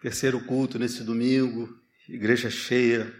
Terceiro 0.00 0.40
culto 0.44 0.78
nesse 0.78 1.02
domingo, 1.02 1.76
igreja 2.08 2.48
cheia 2.48 3.12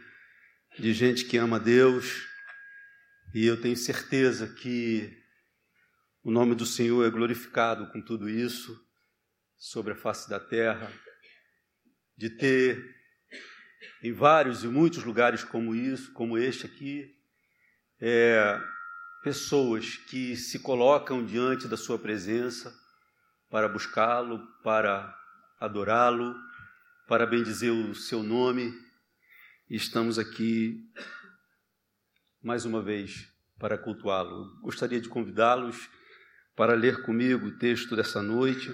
de 0.78 0.92
gente 0.92 1.24
que 1.24 1.36
ama 1.36 1.58
Deus, 1.58 2.24
e 3.34 3.44
eu 3.44 3.60
tenho 3.60 3.76
certeza 3.76 4.46
que 4.46 5.12
o 6.22 6.30
nome 6.30 6.54
do 6.54 6.64
Senhor 6.64 7.04
é 7.04 7.10
glorificado 7.10 7.90
com 7.90 8.00
tudo 8.00 8.30
isso 8.30 8.80
sobre 9.56 9.92
a 9.92 9.96
face 9.96 10.30
da 10.30 10.38
terra, 10.38 10.88
de 12.16 12.30
ter 12.30 12.94
em 14.00 14.12
vários 14.12 14.62
e 14.62 14.68
muitos 14.68 15.02
lugares 15.02 15.42
como 15.42 15.74
isso, 15.74 16.12
como 16.12 16.38
este 16.38 16.66
aqui, 16.66 17.12
é, 18.00 18.56
pessoas 19.24 19.96
que 19.96 20.36
se 20.36 20.60
colocam 20.60 21.26
diante 21.26 21.66
da 21.66 21.76
sua 21.76 21.98
presença 21.98 22.72
para 23.50 23.68
buscá-lo, 23.68 24.46
para 24.62 25.12
adorá-lo, 25.58 26.36
para 27.08 27.24
bendizer 27.24 27.72
o 27.72 27.94
seu 27.94 28.22
nome. 28.22 28.78
E 29.68 29.74
estamos 29.74 30.18
aqui 30.18 30.86
mais 32.42 32.66
uma 32.66 32.82
vez 32.82 33.32
para 33.58 33.78
cultuá-lo. 33.78 34.60
Gostaria 34.60 35.00
de 35.00 35.08
convidá-los 35.08 35.88
para 36.54 36.74
ler 36.74 37.00
comigo 37.00 37.46
o 37.46 37.58
texto 37.58 37.96
dessa 37.96 38.20
noite, 38.20 38.70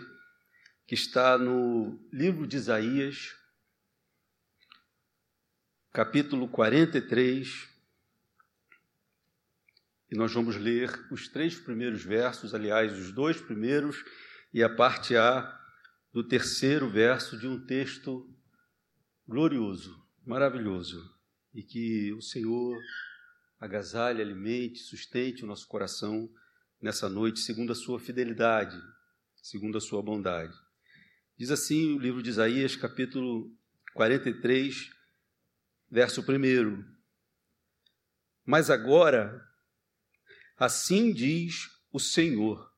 que 0.85 0.97
está 0.97 1.39
no 1.39 1.97
livro 2.13 2.45
de 2.45 2.57
Isaías, 2.57 3.37
capítulo 5.93 6.49
43. 6.49 7.69
E 10.11 10.17
nós 10.17 10.33
vamos 10.33 10.57
ler 10.57 10.91
os 11.09 11.29
três 11.29 11.55
primeiros 11.55 12.03
versos, 12.03 12.53
aliás, 12.53 12.93
os 12.99 13.13
dois 13.13 13.41
primeiros 13.41 14.05
e 14.53 14.61
a 14.61 14.69
parte 14.69 15.17
A 15.17 15.64
do 16.15 16.23
terceiro 16.23 16.89
verso 16.89 17.37
de 17.37 17.49
um 17.49 17.67
texto 17.67 18.33
glorioso, 19.27 20.01
maravilhoso, 20.25 21.13
e 21.53 21.61
que 21.61 22.13
o 22.13 22.23
Senhor 22.23 22.81
agasalhe, 23.59 24.23
alimente, 24.23 24.79
sustente 24.79 25.43
o 25.43 25.47
nosso 25.49 25.67
coração 25.67 26.33
nessa 26.81 27.09
noite, 27.09 27.41
segundo 27.41 27.73
a 27.73 27.75
sua 27.75 27.99
fidelidade, 27.99 28.81
segundo 29.43 29.77
a 29.77 29.81
sua 29.81 30.01
bondade. 30.01 30.55
Diz 31.37 31.51
assim 31.51 31.97
o 31.97 31.99
livro 31.99 32.23
de 32.23 32.31
Isaías, 32.31 32.77
capítulo 32.77 33.53
43, 33.95 34.91
verso 35.91 36.21
1. 36.21 36.85
Mas 38.45 38.71
agora, 38.71 39.45
assim 40.57 41.13
diz 41.13 41.69
o 41.91 41.99
Senhor, 41.99 42.73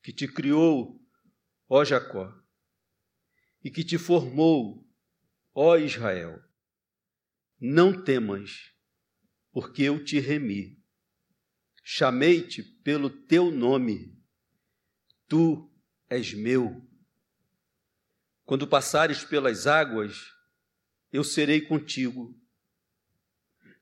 que 0.00 0.12
te 0.12 0.28
criou, 0.28 1.04
ó 1.68 1.84
Jacó, 1.84 2.32
e 3.68 3.70
que 3.70 3.84
te 3.84 3.98
formou, 3.98 4.82
ó 5.54 5.76
Israel. 5.76 6.42
Não 7.60 8.02
temas, 8.02 8.72
porque 9.52 9.82
eu 9.82 10.02
te 10.02 10.18
remi. 10.18 10.82
Chamei-te 11.84 12.62
pelo 12.62 13.10
teu 13.10 13.50
nome. 13.50 14.18
Tu 15.28 15.70
és 16.08 16.32
meu. 16.32 16.82
Quando 18.46 18.66
passares 18.66 19.22
pelas 19.22 19.66
águas, 19.66 20.32
eu 21.12 21.22
serei 21.22 21.60
contigo. 21.60 22.34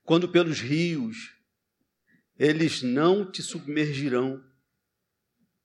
Quando 0.03 0.27
pelos 0.27 0.59
rios, 0.59 1.33
eles 2.37 2.83
não 2.83 3.31
te 3.31 3.41
submergirão. 3.41 4.43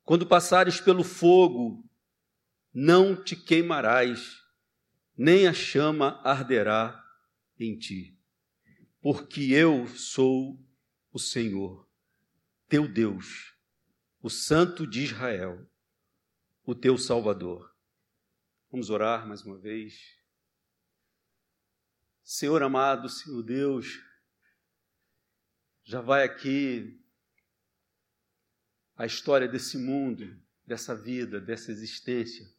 Quando 0.05 0.25
passares 0.25 0.81
pelo 0.81 1.03
fogo, 1.03 1.85
não 2.73 3.15
te 3.15 3.37
queimarás, 3.37 4.43
nem 5.17 5.47
a 5.47 5.53
chama 5.53 6.21
arderá 6.25 6.99
em 7.59 7.79
ti, 7.79 8.19
porque 9.01 9.53
eu 9.53 9.87
sou 9.89 10.59
o 11.13 11.19
Senhor, 11.19 11.87
teu 12.69 12.89
Deus, 12.89 13.55
o 14.23 14.31
Santo 14.31 14.87
de 14.87 15.03
Israel, 15.03 15.69
o 16.65 16.75
teu 16.75 16.97
Salvador. 16.97 17.77
Vamos 18.71 18.89
orar 18.89 19.29
mais 19.29 19.43
uma 19.43 19.59
vez. 19.59 20.19
Senhor 22.25 22.63
amado, 22.63 23.09
Senhor 23.11 23.43
Deus, 23.43 24.03
já 25.85 26.01
vai 26.01 26.25
aqui 26.25 26.99
a 28.97 29.05
história 29.05 29.47
desse 29.47 29.77
mundo, 29.77 30.41
dessa 30.65 30.97
vida, 30.97 31.39
dessa 31.39 31.71
existência 31.71 32.51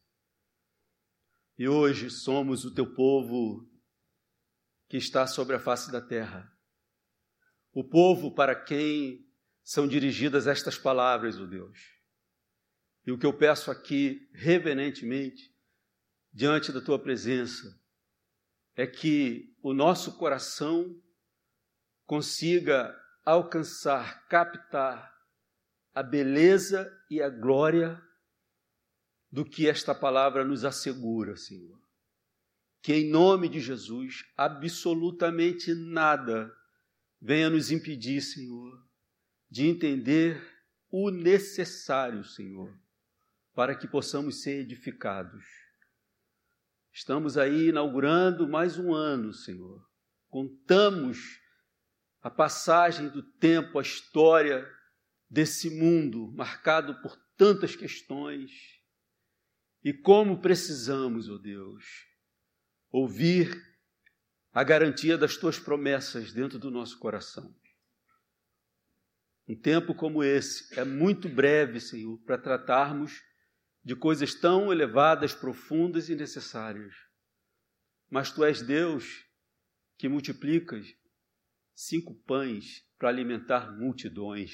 e 1.63 1.68
hoje 1.69 2.09
somos 2.09 2.66
o 2.66 2.74
teu 2.75 2.94
povo 2.94 3.66
que 4.90 4.97
está 4.97 5.25
sobre 5.25 5.56
a 5.56 5.59
face 5.62 5.90
da 5.90 6.01
terra. 6.01 6.53
O 7.72 7.85
povo 7.85 8.35
para 8.35 8.53
quem 8.53 9.25
são 9.63 9.88
dirigidas 9.88 10.46
estas 10.46 10.78
palavras, 10.78 11.40
ó 11.40 11.44
oh 11.44 11.47
Deus. 11.47 11.79
E 13.07 13.13
o 13.13 13.18
que 13.18 13.25
eu 13.25 13.31
peço 13.31 13.72
aqui, 13.72 14.29
reverentemente, 14.34 15.56
diante 16.34 16.69
da 16.69 16.81
tua 16.81 17.00
presença, 17.00 17.81
é 18.75 18.85
que 18.85 19.56
o 19.62 19.74
nosso 19.74 20.18
coração 20.18 21.01
consiga 22.06 22.94
alcançar, 23.24 24.28
captar 24.28 25.18
a 25.94 26.03
beleza 26.03 26.91
e 27.09 27.22
a 27.22 27.30
glória 27.30 28.03
do 29.34 29.44
que 29.44 29.68
esta 29.68 29.96
palavra 29.96 30.46
nos 30.46 30.64
assegura, 30.64 31.36
Senhor. 31.36 31.82
Que 32.84 32.94
em 32.94 33.10
nome 33.10 33.50
de 33.50 33.60
Jesus, 33.60 34.24
absolutamente 34.38 35.74
nada 35.74 36.56
venha 37.20 37.50
nos 37.50 37.72
impedir, 37.72 38.22
Senhor, 38.22 38.80
de 39.50 39.66
entender 39.66 40.40
o 40.92 41.10
necessário, 41.10 42.24
Senhor, 42.24 42.78
para 43.56 43.74
que 43.76 43.88
possamos 43.88 44.44
ser 44.44 44.60
edificados. 44.60 45.44
Estamos 46.92 47.36
aí 47.36 47.70
inaugurando 47.70 48.48
mais 48.48 48.78
um 48.78 48.94
ano, 48.94 49.34
Senhor. 49.34 49.84
Contamos 50.30 51.40
a 52.22 52.30
passagem 52.30 53.10
do 53.10 53.24
tempo, 53.24 53.80
a 53.80 53.82
história 53.82 54.64
desse 55.28 55.72
mundo 55.72 56.32
marcado 56.34 57.02
por 57.02 57.18
tantas 57.36 57.76
questões, 57.76 58.83
e 59.84 59.92
como 59.94 60.42
precisamos, 60.42 61.30
ó 61.30 61.34
oh 61.34 61.38
Deus, 61.38 61.86
ouvir 62.92 63.62
a 64.54 64.64
garantia 64.64 65.18
das 65.18 65.36
tuas 65.36 65.60
promessas 65.60 66.32
dentro 66.32 66.58
do 66.58 66.72
nosso 66.72 66.98
coração. 67.00 67.54
Um 69.48 69.60
tempo 69.60 69.94
como 69.94 70.24
esse 70.24 70.80
é 70.80 70.86
muito 70.86 71.28
breve, 71.28 71.82
Senhor, 71.82 72.18
para 72.20 72.38
tratarmos 72.38 73.22
de 73.84 73.96
coisas 73.96 74.34
tão 74.34 74.72
elevadas, 74.72 75.34
profundas 75.34 76.08
e 76.08 76.16
necessárias. 76.16 76.96
Mas 78.10 78.32
tu 78.32 78.44
és 78.44 78.62
Deus 78.62 79.26
que 79.98 80.08
multiplicas 80.08 80.88
cinco 81.76 82.14
pães 82.24 82.86
para 82.98 83.10
alimentar 83.10 83.76
multidões. 83.78 84.54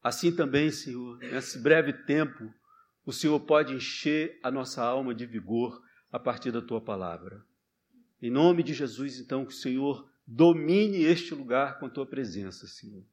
Assim 0.00 0.34
também, 0.34 0.70
Senhor, 0.70 1.18
nesse 1.18 1.58
breve 1.58 1.92
tempo, 2.04 2.54
o 3.04 3.12
Senhor 3.12 3.40
pode 3.40 3.74
encher 3.74 4.38
a 4.42 4.50
nossa 4.50 4.82
alma 4.82 5.14
de 5.14 5.26
vigor 5.26 5.82
a 6.10 6.18
partir 6.18 6.52
da 6.52 6.62
tua 6.62 6.80
palavra. 6.80 7.44
Em 8.20 8.30
nome 8.30 8.62
de 8.62 8.72
Jesus, 8.72 9.18
então, 9.18 9.44
que 9.44 9.52
o 9.52 9.56
Senhor 9.56 10.08
domine 10.26 11.02
este 11.02 11.34
lugar 11.34 11.80
com 11.80 11.86
a 11.86 11.90
tua 11.90 12.06
presença, 12.06 12.66
Senhor. 12.68 13.04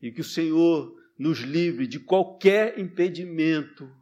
E 0.00 0.10
que 0.10 0.22
o 0.22 0.24
Senhor 0.24 0.98
nos 1.18 1.40
livre 1.40 1.86
de 1.86 2.00
qualquer 2.00 2.78
impedimento, 2.78 3.94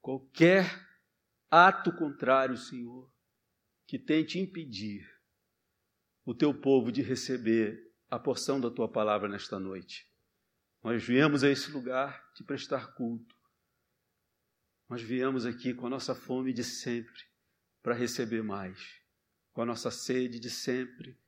qualquer 0.00 0.86
ato 1.50 1.92
contrário, 1.92 2.56
Senhor, 2.56 3.10
que 3.86 3.98
tente 3.98 4.38
impedir 4.38 5.04
o 6.24 6.32
teu 6.32 6.54
povo 6.54 6.92
de 6.92 7.02
receber 7.02 7.92
a 8.08 8.20
porção 8.20 8.60
da 8.60 8.70
tua 8.70 8.88
palavra 8.88 9.28
nesta 9.28 9.58
noite. 9.58 10.06
Nós 10.84 11.02
viemos 11.02 11.42
a 11.42 11.50
esse 11.50 11.72
lugar 11.72 12.32
te 12.34 12.44
prestar 12.44 12.94
culto 12.94 13.41
nós 14.92 15.00
viemos 15.00 15.46
aqui 15.46 15.72
com 15.72 15.86
a 15.86 15.88
nossa 15.88 16.14
fome 16.14 16.52
de 16.52 16.62
sempre 16.62 17.24
para 17.82 17.94
receber 17.94 18.42
mais, 18.42 19.00
com 19.50 19.62
a 19.62 19.64
nossa 19.64 19.90
sede 19.90 20.38
de 20.38 20.50
sempre 20.50 21.18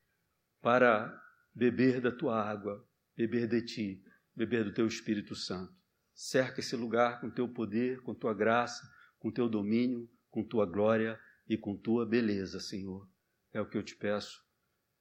para 0.60 1.18
beber 1.54 1.98
da 1.98 2.12
tua 2.12 2.38
água, 2.46 2.86
beber 3.16 3.48
de 3.48 3.62
ti, 3.62 4.04
beber 4.36 4.64
do 4.64 4.74
teu 4.74 4.86
Espírito 4.86 5.34
Santo. 5.34 5.74
Cerca 6.12 6.60
esse 6.60 6.76
lugar 6.76 7.22
com 7.22 7.30
teu 7.30 7.48
poder, 7.48 8.02
com 8.02 8.14
tua 8.14 8.34
graça, 8.34 8.86
com 9.18 9.32
teu 9.32 9.48
domínio, 9.48 10.10
com 10.30 10.44
tua 10.44 10.66
glória 10.66 11.18
e 11.48 11.56
com 11.56 11.74
tua 11.74 12.04
beleza, 12.04 12.60
Senhor. 12.60 13.08
É 13.50 13.62
o 13.62 13.66
que 13.66 13.78
eu 13.78 13.82
te 13.82 13.96
peço, 13.96 14.44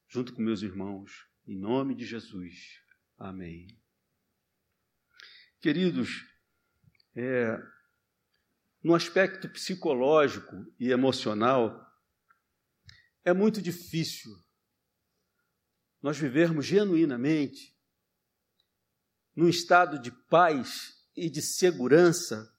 junto 0.08 0.32
com 0.32 0.40
meus 0.40 0.62
irmãos, 0.62 1.28
em 1.46 1.58
nome 1.58 1.94
de 1.94 2.06
Jesus. 2.06 2.80
Amém. 3.18 3.66
Queridos, 5.60 6.26
é, 7.14 7.62
no 8.84 8.94
aspecto 8.94 9.48
psicológico 9.48 10.70
e 10.78 10.90
emocional, 10.90 11.90
é 13.24 13.32
muito 13.32 13.62
difícil 13.62 14.30
nós 16.02 16.18
vivermos 16.18 16.66
genuinamente 16.66 17.74
num 19.34 19.48
estado 19.48 19.98
de 19.98 20.12
paz 20.28 21.02
e 21.16 21.30
de 21.30 21.40
segurança 21.40 22.54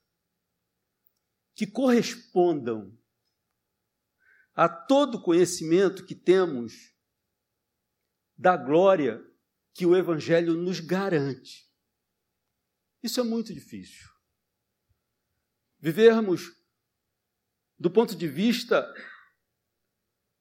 que 1.54 1.64
correspondam 1.64 2.98
a 4.52 4.68
todo 4.68 5.22
conhecimento 5.22 6.04
que 6.04 6.16
temos 6.16 6.92
da 8.36 8.56
glória 8.56 9.24
que 9.72 9.86
o 9.86 9.96
Evangelho 9.96 10.54
nos 10.54 10.80
garante. 10.80 11.70
Isso 13.00 13.20
é 13.20 13.22
muito 13.22 13.54
difícil. 13.54 14.15
Vivermos 15.86 16.52
do 17.78 17.88
ponto 17.88 18.16
de 18.16 18.26
vista 18.26 18.92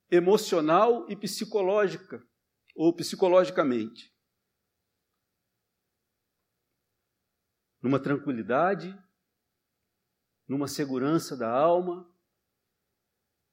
emocional 0.10 1.08
e 1.08 1.16
psicológica, 1.16 2.28
ou 2.76 2.92
psicologicamente. 2.96 4.12
Numa 7.80 8.00
tranquilidade, 8.00 8.98
numa 10.48 10.68
segurança 10.68 11.38
da 11.38 11.52
alma, 11.52 12.12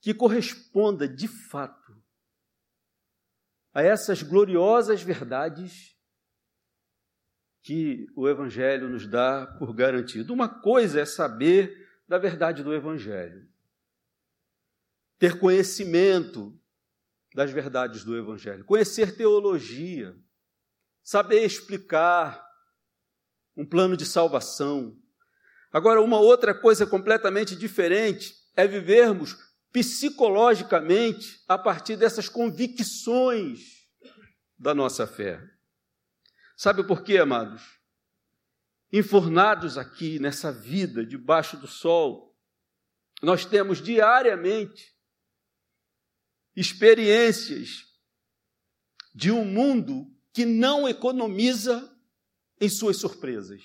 que 0.00 0.14
corresponda 0.14 1.06
de 1.06 1.28
fato 1.28 2.02
a 3.74 3.82
essas 3.82 4.22
gloriosas 4.22 5.02
verdades 5.02 5.94
que 7.60 8.06
o 8.16 8.26
Evangelho 8.26 8.88
nos 8.88 9.06
dá 9.06 9.46
por 9.58 9.74
garantido. 9.74 10.32
Uma 10.32 10.48
coisa 10.48 10.98
é 10.98 11.04
saber 11.04 11.81
da 12.12 12.18
verdade 12.18 12.62
do 12.62 12.74
Evangelho, 12.74 13.48
ter 15.18 15.38
conhecimento 15.38 16.54
das 17.34 17.50
verdades 17.50 18.04
do 18.04 18.14
Evangelho, 18.14 18.66
conhecer 18.66 19.16
teologia, 19.16 20.14
saber 21.02 21.42
explicar 21.42 22.46
um 23.56 23.64
plano 23.64 23.96
de 23.96 24.04
salvação. 24.04 24.94
Agora, 25.72 26.02
uma 26.02 26.20
outra 26.20 26.54
coisa 26.54 26.86
completamente 26.86 27.56
diferente 27.56 28.34
é 28.54 28.66
vivermos 28.66 29.34
psicologicamente 29.72 31.42
a 31.48 31.56
partir 31.56 31.96
dessas 31.96 32.28
convicções 32.28 33.88
da 34.58 34.74
nossa 34.74 35.06
fé. 35.06 35.42
Sabe 36.58 36.86
por 36.86 37.02
quê, 37.02 37.16
amados? 37.16 37.81
Enfornados 38.92 39.78
aqui 39.78 40.18
nessa 40.18 40.52
vida 40.52 41.04
debaixo 41.04 41.56
do 41.56 41.66
sol, 41.66 42.36
nós 43.22 43.46
temos 43.46 43.80
diariamente 43.80 44.94
experiências 46.54 47.86
de 49.14 49.30
um 49.30 49.44
mundo 49.44 50.14
que 50.32 50.44
não 50.44 50.88
economiza 50.88 51.90
em 52.60 52.68
suas 52.68 52.96
surpresas. 52.96 53.62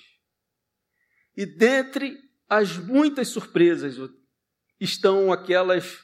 E 1.36 1.44
dentre 1.44 2.16
as 2.48 2.76
muitas 2.76 3.28
surpresas 3.28 3.96
estão 4.80 5.32
aquelas 5.32 6.02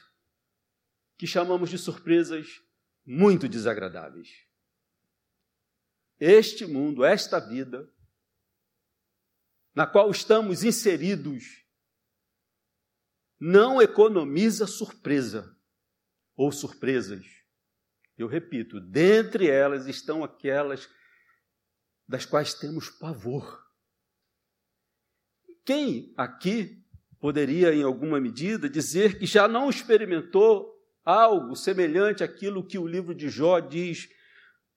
que 1.17 1.25
chamamos 1.25 1.69
de 1.69 1.77
surpresas 1.77 2.61
muito 3.05 3.47
desagradáveis. 3.47 4.45
Este 6.19 6.65
mundo, 6.65 7.03
esta 7.03 7.39
vida, 7.39 7.89
na 9.75 9.85
qual 9.85 10.09
estamos 10.09 10.63
inseridos, 10.63 11.65
não 13.37 13.81
economiza 13.81 14.65
surpresa 14.65 15.53
ou 16.35 16.51
surpresas. 16.51 17.25
Eu 18.17 18.27
repito, 18.27 18.79
dentre 18.79 19.49
elas 19.49 19.85
estão 19.87 20.23
aquelas 20.23 20.89
das 22.07 22.25
quais 22.25 22.53
temos 22.53 22.89
pavor. 22.89 23.61
Quem 25.65 26.13
aqui 26.15 26.81
poderia, 27.19 27.73
em 27.73 27.83
alguma 27.83 28.21
medida, 28.21 28.69
dizer 28.69 29.19
que 29.19 29.25
já 29.25 29.47
não 29.47 29.69
experimentou 29.69 30.73
algo 31.03 31.55
semelhante 31.55 32.23
àquilo 32.23 32.65
que 32.65 32.77
o 32.77 32.87
livro 32.87 33.13
de 33.13 33.27
Jó 33.27 33.59
diz 33.59 34.07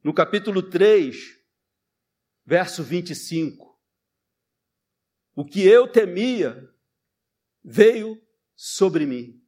no 0.02 0.12
capítulo 0.12 0.62
3, 0.62 1.16
verso 2.44 2.82
25. 2.82 3.67
O 5.38 5.44
que 5.44 5.64
eu 5.64 5.86
temia 5.86 6.68
veio 7.62 8.20
sobre 8.56 9.06
mim. 9.06 9.40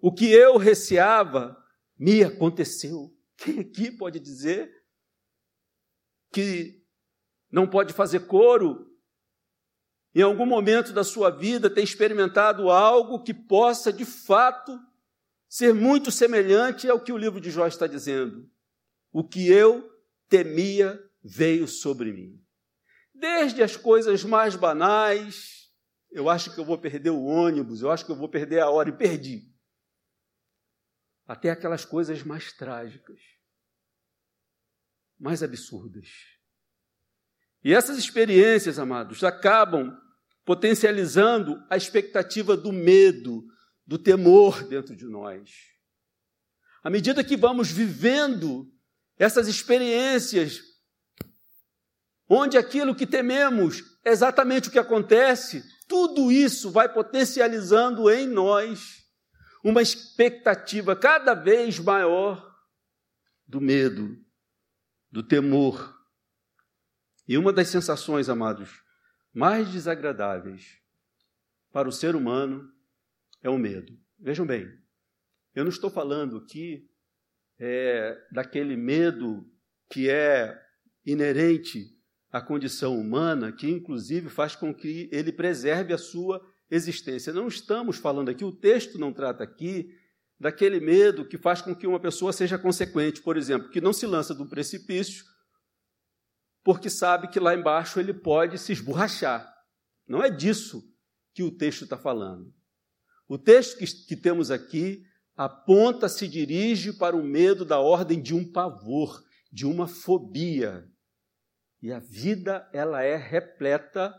O 0.00 0.14
que 0.14 0.30
eu 0.30 0.56
receava 0.58 1.60
me 1.98 2.22
aconteceu. 2.22 3.12
Quem 3.36 3.58
aqui 3.58 3.90
pode 3.90 4.20
dizer 4.20 4.72
que 6.32 6.86
não 7.50 7.68
pode 7.68 7.92
fazer 7.92 8.28
coro 8.28 8.96
em 10.14 10.22
algum 10.22 10.46
momento 10.46 10.92
da 10.92 11.02
sua 11.02 11.30
vida 11.30 11.68
ter 11.68 11.82
experimentado 11.82 12.70
algo 12.70 13.24
que 13.24 13.34
possa 13.34 13.92
de 13.92 14.04
fato 14.04 14.78
ser 15.48 15.74
muito 15.74 16.12
semelhante 16.12 16.88
ao 16.88 17.02
que 17.02 17.12
o 17.12 17.18
livro 17.18 17.40
de 17.40 17.50
Jó 17.50 17.66
está 17.66 17.88
dizendo. 17.88 18.48
O 19.10 19.26
que 19.26 19.48
eu 19.48 19.90
temia 20.28 20.96
veio 21.24 21.66
sobre 21.66 22.12
mim. 22.12 22.40
Desde 23.20 23.62
as 23.62 23.76
coisas 23.76 24.24
mais 24.24 24.56
banais, 24.56 25.70
eu 26.10 26.30
acho 26.30 26.54
que 26.54 26.58
eu 26.58 26.64
vou 26.64 26.78
perder 26.78 27.10
o 27.10 27.22
ônibus, 27.22 27.82
eu 27.82 27.90
acho 27.90 28.06
que 28.06 28.10
eu 28.10 28.16
vou 28.16 28.30
perder 28.30 28.60
a 28.60 28.70
hora 28.70 28.88
e 28.88 28.96
perdi 28.96 29.50
até 31.26 31.50
aquelas 31.50 31.84
coisas 31.84 32.22
mais 32.24 32.52
trágicas, 32.54 33.20
mais 35.18 35.42
absurdas. 35.42 36.08
E 37.62 37.74
essas 37.74 37.98
experiências, 37.98 38.78
amados, 38.78 39.22
acabam 39.22 39.96
potencializando 40.44 41.62
a 41.68 41.76
expectativa 41.76 42.56
do 42.56 42.72
medo, 42.72 43.44
do 43.86 43.98
temor 43.98 44.64
dentro 44.64 44.96
de 44.96 45.04
nós. 45.04 45.50
À 46.82 46.88
medida 46.88 47.22
que 47.22 47.36
vamos 47.36 47.70
vivendo 47.70 48.72
essas 49.18 49.46
experiências, 49.46 50.69
onde 52.30 52.56
aquilo 52.56 52.94
que 52.94 53.08
tememos 53.08 53.98
é 54.04 54.10
exatamente 54.10 54.68
o 54.68 54.72
que 54.72 54.78
acontece, 54.78 55.64
tudo 55.88 56.30
isso 56.30 56.70
vai 56.70 56.88
potencializando 56.88 58.08
em 58.08 58.28
nós 58.28 59.04
uma 59.64 59.82
expectativa 59.82 60.94
cada 60.94 61.34
vez 61.34 61.80
maior 61.80 62.48
do 63.44 63.60
medo, 63.60 64.16
do 65.10 65.24
temor. 65.24 65.98
E 67.26 67.36
uma 67.36 67.52
das 67.52 67.66
sensações, 67.66 68.28
amados, 68.28 68.80
mais 69.34 69.68
desagradáveis 69.68 70.78
para 71.72 71.88
o 71.88 71.92
ser 71.92 72.14
humano 72.14 72.72
é 73.42 73.50
o 73.50 73.58
medo. 73.58 73.92
Vejam 74.16 74.46
bem, 74.46 74.68
eu 75.52 75.64
não 75.64 75.70
estou 75.70 75.90
falando 75.90 76.36
aqui 76.36 76.88
é, 77.58 78.16
daquele 78.30 78.76
medo 78.76 79.44
que 79.88 80.08
é 80.08 80.56
inerente 81.04 81.99
à 82.30 82.40
condição 82.40 82.98
humana, 82.98 83.52
que 83.52 83.68
inclusive 83.68 84.28
faz 84.28 84.54
com 84.54 84.74
que 84.74 85.08
ele 85.12 85.32
preserve 85.32 85.92
a 85.92 85.98
sua 85.98 86.40
existência. 86.70 87.32
Não 87.32 87.48
estamos 87.48 87.96
falando 87.96 88.28
aqui, 88.28 88.44
o 88.44 88.52
texto 88.52 88.98
não 88.98 89.12
trata 89.12 89.42
aqui 89.42 89.90
daquele 90.38 90.80
medo 90.80 91.26
que 91.26 91.36
faz 91.36 91.60
com 91.60 91.74
que 91.74 91.86
uma 91.86 92.00
pessoa 92.00 92.32
seja 92.32 92.58
consequente, 92.58 93.20
por 93.20 93.36
exemplo, 93.36 93.70
que 93.70 93.80
não 93.80 93.92
se 93.92 94.06
lança 94.06 94.34
do 94.34 94.46
precipício 94.46 95.24
porque 96.62 96.90
sabe 96.90 97.28
que 97.28 97.40
lá 97.40 97.54
embaixo 97.54 97.98
ele 97.98 98.12
pode 98.12 98.58
se 98.58 98.72
esborrachar. 98.72 99.50
Não 100.06 100.22
é 100.22 100.30
disso 100.30 100.82
que 101.34 101.42
o 101.42 101.50
texto 101.50 101.84
está 101.84 101.96
falando. 101.96 102.52
O 103.28 103.38
texto 103.38 103.78
que, 103.78 103.86
que 103.86 104.16
temos 104.16 104.50
aqui 104.50 105.02
aponta, 105.36 106.08
se 106.08 106.28
dirige 106.28 106.92
para 106.92 107.16
o 107.16 107.24
medo 107.24 107.64
da 107.64 107.78
ordem 107.78 108.20
de 108.20 108.34
um 108.34 108.50
pavor, 108.50 109.22
de 109.50 109.64
uma 109.64 109.86
fobia. 109.86 110.89
E 111.82 111.92
a 111.92 111.98
vida, 111.98 112.68
ela 112.72 113.02
é 113.02 113.16
repleta 113.16 114.14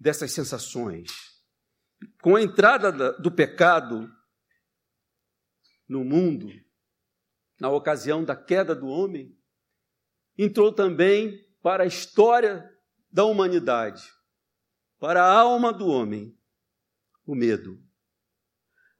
dessas 0.00 0.32
sensações. 0.32 1.10
Com 2.22 2.36
a 2.36 2.42
entrada 2.42 3.12
do 3.14 3.30
pecado 3.30 4.08
no 5.88 6.04
mundo, 6.04 6.48
na 7.60 7.70
ocasião 7.70 8.24
da 8.24 8.36
queda 8.36 8.74
do 8.74 8.86
homem, 8.86 9.36
entrou 10.36 10.72
também 10.72 11.44
para 11.62 11.84
a 11.84 11.86
história 11.86 12.68
da 13.10 13.24
humanidade, 13.24 14.02
para 14.98 15.22
a 15.22 15.32
alma 15.32 15.72
do 15.72 15.86
homem, 15.86 16.38
o 17.24 17.34
medo. 17.34 17.82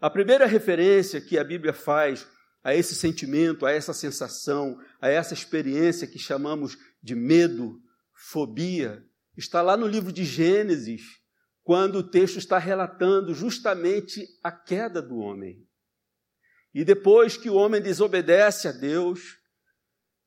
A 0.00 0.10
primeira 0.10 0.46
referência 0.46 1.20
que 1.20 1.38
a 1.38 1.44
Bíblia 1.44 1.72
faz 1.72 2.26
a 2.62 2.74
esse 2.74 2.94
sentimento, 2.94 3.64
a 3.64 3.70
essa 3.70 3.94
sensação, 3.94 4.78
a 5.00 5.08
essa 5.08 5.32
experiência 5.32 6.06
que 6.06 6.18
chamamos 6.18 6.76
de 7.06 7.14
medo, 7.14 7.80
fobia, 8.12 9.00
está 9.36 9.62
lá 9.62 9.76
no 9.76 9.86
livro 9.86 10.12
de 10.12 10.24
Gênesis, 10.24 11.02
quando 11.62 12.00
o 12.00 12.02
texto 12.02 12.36
está 12.36 12.58
relatando 12.58 13.32
justamente 13.32 14.26
a 14.42 14.50
queda 14.50 15.00
do 15.00 15.16
homem. 15.18 15.64
E 16.74 16.84
depois 16.84 17.36
que 17.36 17.48
o 17.48 17.54
homem 17.54 17.80
desobedece 17.80 18.66
a 18.66 18.72
Deus, 18.72 19.38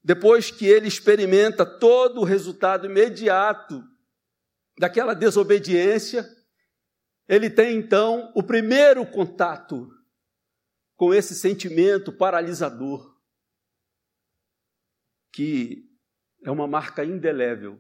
depois 0.01 0.51
que 0.51 0.65
ele 0.65 0.87
experimenta 0.87 1.65
todo 1.65 2.21
o 2.21 2.23
resultado 2.23 2.85
imediato 2.85 3.83
daquela 4.77 5.13
desobediência, 5.13 6.25
ele 7.27 7.49
tem 7.49 7.75
então 7.75 8.31
o 8.33 8.41
primeiro 8.41 9.05
contato 9.05 9.89
com 10.95 11.13
esse 11.13 11.35
sentimento 11.35 12.13
paralisador, 12.13 13.17
que 15.33 15.88
é 16.43 16.51
uma 16.51 16.67
marca 16.67 17.03
indelével 17.03 17.79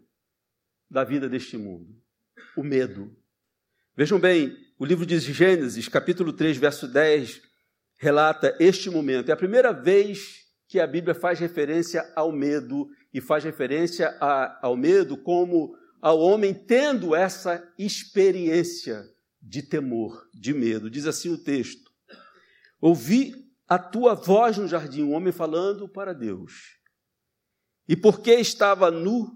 da 0.89 1.03
vida 1.03 1.29
deste 1.29 1.57
mundo: 1.57 1.95
o 2.55 2.63
medo. 2.63 3.15
Vejam 3.95 4.19
bem, 4.19 4.55
o 4.77 4.85
livro 4.85 5.05
de 5.05 5.19
Gênesis, 5.19 5.87
capítulo 5.87 6.31
3, 6.31 6.57
verso 6.57 6.87
10, 6.87 7.41
relata 7.97 8.55
este 8.59 8.89
momento. 8.89 9.29
É 9.29 9.33
a 9.33 9.37
primeira 9.37 9.73
vez 9.73 10.45
que 10.67 10.79
a 10.79 10.87
Bíblia 10.87 11.13
faz 11.13 11.39
referência 11.39 12.09
ao 12.15 12.31
medo 12.31 12.89
e 13.13 13.19
faz 13.19 13.43
referência 13.43 14.15
a, 14.21 14.59
ao 14.65 14.77
medo 14.77 15.17
como 15.17 15.75
ao 16.01 16.19
homem 16.19 16.53
tendo 16.53 17.13
essa 17.13 17.61
experiência 17.77 19.03
de 19.41 19.61
temor, 19.61 20.29
de 20.33 20.53
medo. 20.53 20.89
Diz 20.89 21.05
assim 21.05 21.29
o 21.29 21.37
texto: 21.37 21.91
Ouvi 22.79 23.33
a 23.67 23.77
tua 23.77 24.13
voz 24.13 24.57
no 24.57 24.67
jardim, 24.67 25.03
um 25.03 25.13
homem 25.13 25.33
falando 25.33 25.87
para 25.87 26.13
Deus. 26.13 26.78
E 27.89 27.97
porque 27.97 28.35
estava 28.35 28.91
nu, 28.91 29.35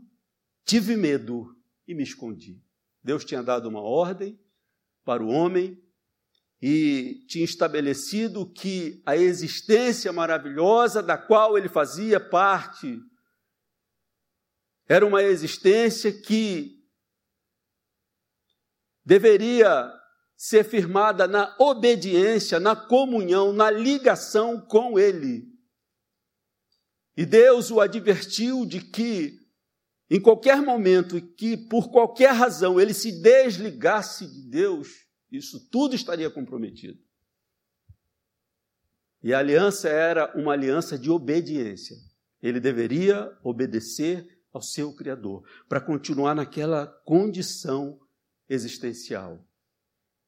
tive 0.64 0.96
medo 0.96 1.60
e 1.88 1.96
me 1.96 2.04
escondi. 2.04 2.62
Deus 3.04 3.26
tinha 3.26 3.42
dado 3.42 3.68
uma 3.68 3.82
ordem 3.82 4.40
para 5.04 5.24
o 5.24 5.30
homem 5.30 5.84
e 6.62 7.26
tinha 7.28 7.44
estabelecido 7.44 8.46
que 8.54 9.02
a 9.08 9.18
existência 9.18 10.14
maravilhosa 10.14 11.02
da 11.02 11.18
qual 11.18 11.58
ele 11.58 11.68
fazia 11.68 12.20
parte 12.20 13.02
era 14.88 15.04
uma 15.04 15.24
existência 15.24 16.14
que 16.14 16.80
deveria 19.04 19.92
ser 20.38 20.64
firmada 20.64 21.28
na 21.28 21.56
obediência, 21.58 22.60
na 22.60 22.76
comunhão, 22.76 23.52
na 23.52 23.72
ligação 23.72 24.62
com 24.62 25.00
Ele. 25.00 25.53
E 27.16 27.26
Deus 27.26 27.70
o 27.70 27.80
advertiu 27.80 28.66
de 28.66 28.82
que, 28.82 29.40
em 30.10 30.20
qualquer 30.20 30.62
momento 30.62 31.22
que, 31.22 31.56
por 31.56 31.92
qualquer 31.92 32.32
razão, 32.32 32.80
ele 32.80 32.94
se 32.94 33.22
desligasse 33.22 34.28
de 34.28 34.50
Deus, 34.50 34.88
isso 35.32 35.68
tudo 35.70 35.96
estaria 35.96 36.30
comprometido. 36.30 37.00
E 39.22 39.34
a 39.34 39.40
aliança 39.40 39.88
era 39.88 40.36
uma 40.38 40.54
aliança 40.54 40.98
de 40.98 41.10
obediência. 41.10 41.96
Ele 42.42 42.60
deveria 42.60 43.36
obedecer 43.42 44.28
ao 44.52 44.62
seu 44.62 44.94
Criador 44.94 45.48
para 45.70 45.80
continuar 45.80 46.36
naquela 46.36 46.86
condição 47.06 48.00
existencial. 48.50 49.48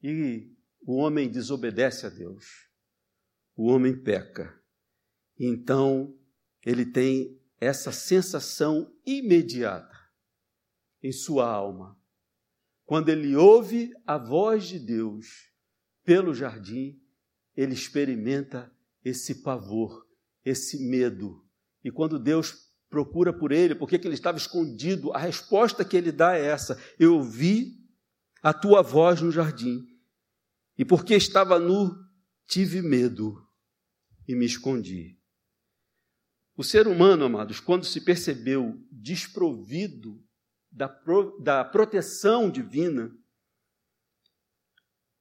E 0.01 0.49
o 0.81 0.95
homem 0.95 1.29
desobedece 1.29 2.05
a 2.05 2.09
Deus. 2.09 2.69
O 3.55 3.67
homem 3.67 4.01
peca. 4.01 4.57
Então, 5.37 6.17
ele 6.65 6.86
tem 6.86 7.39
essa 7.60 7.91
sensação 7.91 8.91
imediata 9.05 9.95
em 11.01 11.12
sua 11.12 11.48
alma. 11.48 11.98
Quando 12.86 13.10
ele 13.10 13.36
ouve 13.36 13.93
a 14.05 14.17
voz 14.17 14.65
de 14.67 14.79
Deus 14.79 15.51
pelo 16.03 16.34
jardim, 16.34 17.00
ele 17.55 17.74
experimenta 17.74 18.72
esse 19.03 19.36
pavor, 19.36 20.07
esse 20.43 20.79
medo. 20.79 21.45
E 21.84 21.91
quando 21.91 22.19
Deus 22.19 22.72
procura 22.89 23.31
por 23.31 23.51
ele, 23.51 23.75
porque 23.75 24.00
que 24.00 24.07
ele 24.07 24.15
estava 24.15 24.38
escondido, 24.38 25.12
a 25.13 25.17
resposta 25.17 25.86
que 25.86 25.95
ele 25.95 26.12
dá 26.12 26.36
é 26.36 26.45
essa: 26.45 26.81
Eu 27.00 27.15
ouvi 27.15 27.79
a 28.41 28.53
tua 28.53 28.81
voz 28.81 29.22
no 29.22 29.31
jardim, 29.31 29.88
e 30.77 30.84
porque 30.86 31.15
estava 31.15 31.60
nu, 31.60 31.95
tive 32.48 32.81
medo 32.81 33.48
e 34.27 34.36
me 34.36 34.45
escondi. 34.45 35.14
O 36.57 36.63
ser 36.63 36.88
humano, 36.88 37.25
amados, 37.25 37.59
quando 37.59 37.85
se 37.85 38.00
percebeu 38.00 38.79
desprovido 38.89 40.24
da, 40.71 40.88
pro, 40.88 41.38
da 41.41 41.65
proteção 41.65 42.50
divina, 42.50 43.12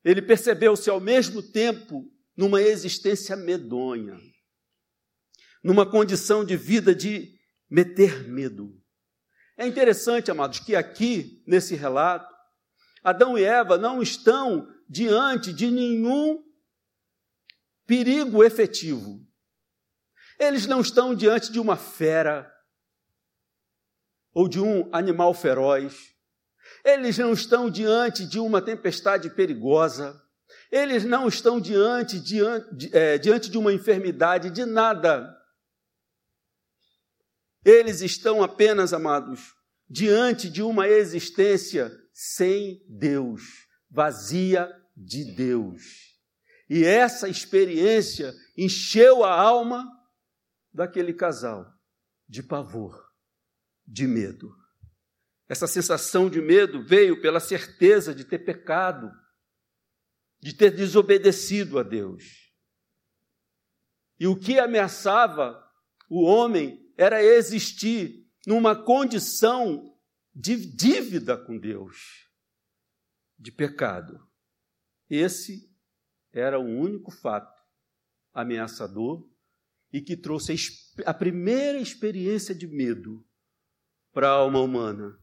ele 0.05 0.23
percebeu-se 0.23 0.89
ao 0.89 1.01
mesmo 1.01 1.43
tempo 1.43 2.09
numa 2.37 2.63
existência 2.63 3.35
medonha, 3.35 4.17
numa 5.63 5.89
condição 5.89 6.45
de 6.45 6.57
vida 6.57 6.95
de 6.95 7.37
meter 7.69 8.29
medo. 8.29 8.81
É 9.57 9.67
interessante, 9.67 10.31
amados, 10.31 10.61
que 10.61 10.77
aqui, 10.77 11.43
nesse 11.47 11.75
relato, 11.75 12.33
Adão 13.03 13.37
e 13.37 13.45
Eva 13.45 13.77
não 13.77 14.01
estão 14.03 14.69
diante 14.89 15.53
de 15.53 15.71
nenhum 15.71 16.45
perigo 17.87 18.43
efetivo. 18.45 19.25
Eles 20.39 20.67
não 20.67 20.81
estão 20.81 21.15
diante 21.15 21.51
de 21.53 21.61
uma 21.61 21.77
fera, 21.77 22.53
ou 24.35 24.49
de 24.49 24.61
um 24.61 24.89
animal 24.93 25.33
feroz. 25.33 26.13
Eles 26.85 27.17
não 27.17 27.33
estão 27.33 27.71
diante 27.71 28.27
de 28.27 28.39
uma 28.39 28.61
tempestade 28.61 29.31
perigosa. 29.31 30.21
Eles 30.71 31.05
não 31.05 31.29
estão 31.29 31.61
diante, 31.61 32.19
diante, 32.19 32.91
é, 32.93 33.17
diante 33.17 33.49
de 33.49 33.57
uma 33.57 33.73
enfermidade, 33.73 34.51
de 34.51 34.65
nada. 34.65 35.33
Eles 37.65 38.01
estão 38.01 38.43
apenas, 38.43 38.93
amados, 38.93 39.55
diante 39.89 40.51
de 40.51 40.63
uma 40.63 40.89
existência 40.89 41.93
sem 42.13 42.85
Deus, 42.89 43.43
vazia 43.91 44.71
de 44.97 45.25
Deus. 45.25 45.83
E 46.69 46.85
essa 46.85 47.29
experiência 47.29 48.35
encheu 48.57 49.25
a 49.25 49.33
alma 49.33 49.87
daquele 50.75 51.15
casal 51.15 51.73
de 52.29 52.43
pavor 52.43 53.13
de 53.87 54.07
medo. 54.07 54.53
Essa 55.49 55.69
sensação 55.69 56.29
de 56.29 56.41
medo 56.41 56.83
veio 56.83 57.21
pela 57.21 57.39
certeza 57.39 58.15
de 58.15 58.25
ter 58.25 58.41
pecado, 58.41 59.11
de 60.41 60.53
ter 60.53 60.71
desobedecido 60.71 61.79
a 61.79 61.83
Deus. 61.83 62.53
E 64.19 64.27
o 64.27 64.39
que 64.39 64.59
ameaçava 64.59 65.63
o 66.09 66.23
homem 66.23 66.93
era 66.97 67.23
existir 67.23 68.29
numa 68.47 68.75
condição 68.75 69.97
de 70.35 70.57
dívida 70.57 71.37
com 71.37 71.59
Deus, 71.59 72.29
de 73.39 73.53
pecado. 73.53 74.29
Esse 75.09 75.73
era 76.33 76.59
o 76.59 76.65
único 76.65 77.11
fato 77.11 77.63
ameaçador 78.33 79.34
e 79.95 80.01
que 80.01 80.17
trouxe 80.17 80.57
a 81.07 81.15
primeira 81.15 81.79
experiência 81.79 82.53
de 82.53 82.67
medo 82.67 83.25
para 84.13 84.27
a 84.27 84.33
alma 84.33 84.59
humana. 84.59 85.17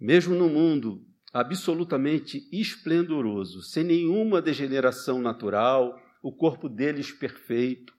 Mesmo 0.00 0.34
no 0.34 0.48
mundo 0.48 1.06
absolutamente 1.32 2.48
esplendoroso, 2.50 3.62
sem 3.62 3.84
nenhuma 3.84 4.42
degeneração 4.42 5.22
natural, 5.22 5.96
o 6.20 6.34
corpo 6.34 6.68
deles 6.68 7.12
perfeito, 7.12 7.96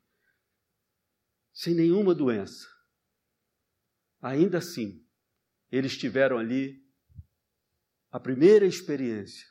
sem 1.54 1.74
nenhuma 1.74 2.14
doença. 2.14 2.68
Ainda 4.22 4.58
assim, 4.58 5.02
eles 5.72 5.98
tiveram 5.98 6.38
ali 6.38 6.86
a 8.12 8.20
primeira 8.20 8.66
experiência 8.66 9.48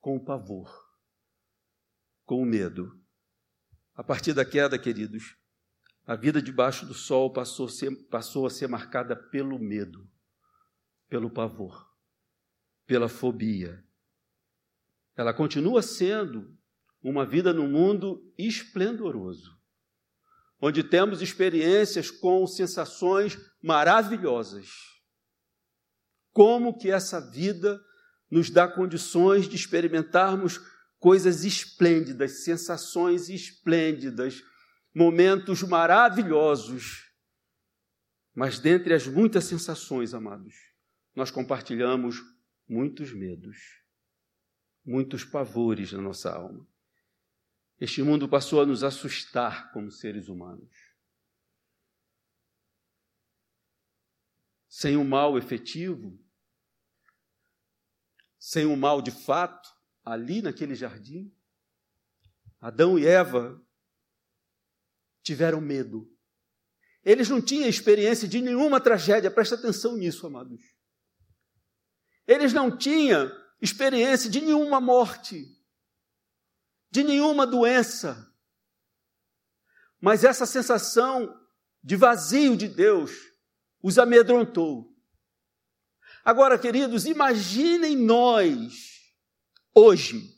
com 0.00 0.16
o 0.16 0.22
pavor, 0.22 0.70
com 2.26 2.42
o 2.42 2.44
medo. 2.44 2.97
A 3.98 4.04
partir 4.04 4.32
da 4.32 4.44
queda, 4.44 4.78
queridos, 4.78 5.34
a 6.06 6.14
vida 6.14 6.40
debaixo 6.40 6.86
do 6.86 6.94
sol 6.94 7.32
passou 7.32 7.66
a, 7.66 7.68
ser, 7.68 7.90
passou 8.08 8.46
a 8.46 8.50
ser 8.50 8.68
marcada 8.68 9.16
pelo 9.16 9.58
medo, 9.58 10.08
pelo 11.08 11.28
pavor, 11.28 11.84
pela 12.86 13.08
fobia. 13.08 13.84
Ela 15.16 15.34
continua 15.34 15.82
sendo 15.82 16.56
uma 17.02 17.26
vida 17.26 17.52
no 17.52 17.66
mundo 17.66 18.32
esplendoroso, 18.38 19.58
onde 20.60 20.84
temos 20.84 21.20
experiências 21.20 22.08
com 22.08 22.46
sensações 22.46 23.36
maravilhosas. 23.60 24.68
Como 26.32 26.78
que 26.78 26.88
essa 26.88 27.20
vida 27.32 27.84
nos 28.30 28.48
dá 28.48 28.68
condições 28.68 29.48
de 29.48 29.56
experimentarmos 29.56 30.60
coisas 30.98 31.44
esplêndidas, 31.44 32.44
sensações 32.44 33.28
esplêndidas, 33.28 34.42
momentos 34.94 35.62
maravilhosos. 35.62 37.12
Mas 38.34 38.58
dentre 38.58 38.94
as 38.94 39.06
muitas 39.06 39.44
sensações, 39.44 40.14
amados, 40.14 40.54
nós 41.14 41.30
compartilhamos 41.30 42.22
muitos 42.68 43.12
medos. 43.12 43.56
muitos 44.84 45.22
pavores 45.22 45.92
na 45.92 46.00
nossa 46.00 46.32
alma. 46.32 46.66
Este 47.78 48.02
mundo 48.02 48.26
passou 48.26 48.62
a 48.62 48.66
nos 48.66 48.82
assustar 48.82 49.70
como 49.70 49.90
seres 49.90 50.28
humanos. 50.28 50.74
Sem 54.66 54.96
o 54.96 55.00
um 55.00 55.04
mal 55.04 55.36
efetivo, 55.36 56.18
sem 58.38 58.64
o 58.64 58.70
um 58.70 58.76
mal 58.76 59.02
de 59.02 59.10
fato, 59.10 59.68
ali 60.12 60.42
naquele 60.42 60.74
jardim, 60.74 61.34
Adão 62.60 62.98
e 62.98 63.06
Eva 63.06 63.60
tiveram 65.22 65.60
medo. 65.60 66.10
Eles 67.04 67.28
não 67.28 67.40
tinham 67.40 67.68
experiência 67.68 68.26
de 68.28 68.40
nenhuma 68.40 68.80
tragédia, 68.80 69.30
presta 69.30 69.54
atenção 69.54 69.96
nisso, 69.96 70.26
amados. 70.26 70.60
Eles 72.26 72.52
não 72.52 72.76
tinham 72.76 73.30
experiência 73.60 74.28
de 74.28 74.40
nenhuma 74.40 74.80
morte 74.80 75.58
de 76.90 77.02
nenhuma 77.02 77.46
doença. 77.46 78.32
Mas 80.00 80.24
essa 80.24 80.46
sensação 80.46 81.34
de 81.82 81.96
vazio 81.96 82.56
de 82.56 82.68
Deus 82.68 83.12
os 83.82 83.98
amedrontou. 83.98 84.94
Agora, 86.24 86.58
queridos, 86.58 87.06
imaginem 87.06 87.96
nós, 87.96 88.97
hoje, 89.78 90.36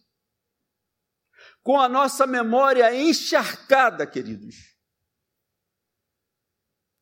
com 1.62 1.80
a 1.80 1.88
nossa 1.88 2.26
memória 2.26 2.94
encharcada, 2.94 4.06
queridos, 4.06 4.56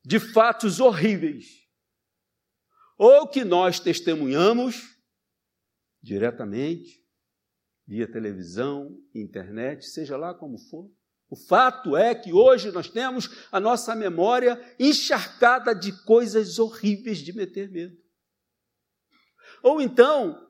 de 0.04 0.18
fatos 0.18 0.80
horríveis, 0.80 1.47
ou 2.97 3.28
que 3.28 3.45
nós 3.45 3.78
testemunhamos 3.78 4.99
diretamente, 6.02 7.04
via 7.87 8.11
televisão, 8.11 8.99
internet, 9.14 9.87
seja 9.87 10.16
lá 10.16 10.35
como 10.35 10.59
for. 10.59 10.90
O 11.30 11.37
fato 11.37 11.97
é 11.97 12.14
que 12.14 12.33
hoje 12.33 12.71
nós 12.71 12.88
temos 12.88 13.28
a 13.52 13.61
nossa 13.61 13.95
memória 13.95 14.59
encharcada 14.78 15.75
de 15.75 15.92
coisas 16.04 16.59
horríveis 16.59 17.18
de 17.18 17.33
meter 17.33 17.71
medo. 17.71 17.97
Ou 19.62 19.80
então, 19.80 20.48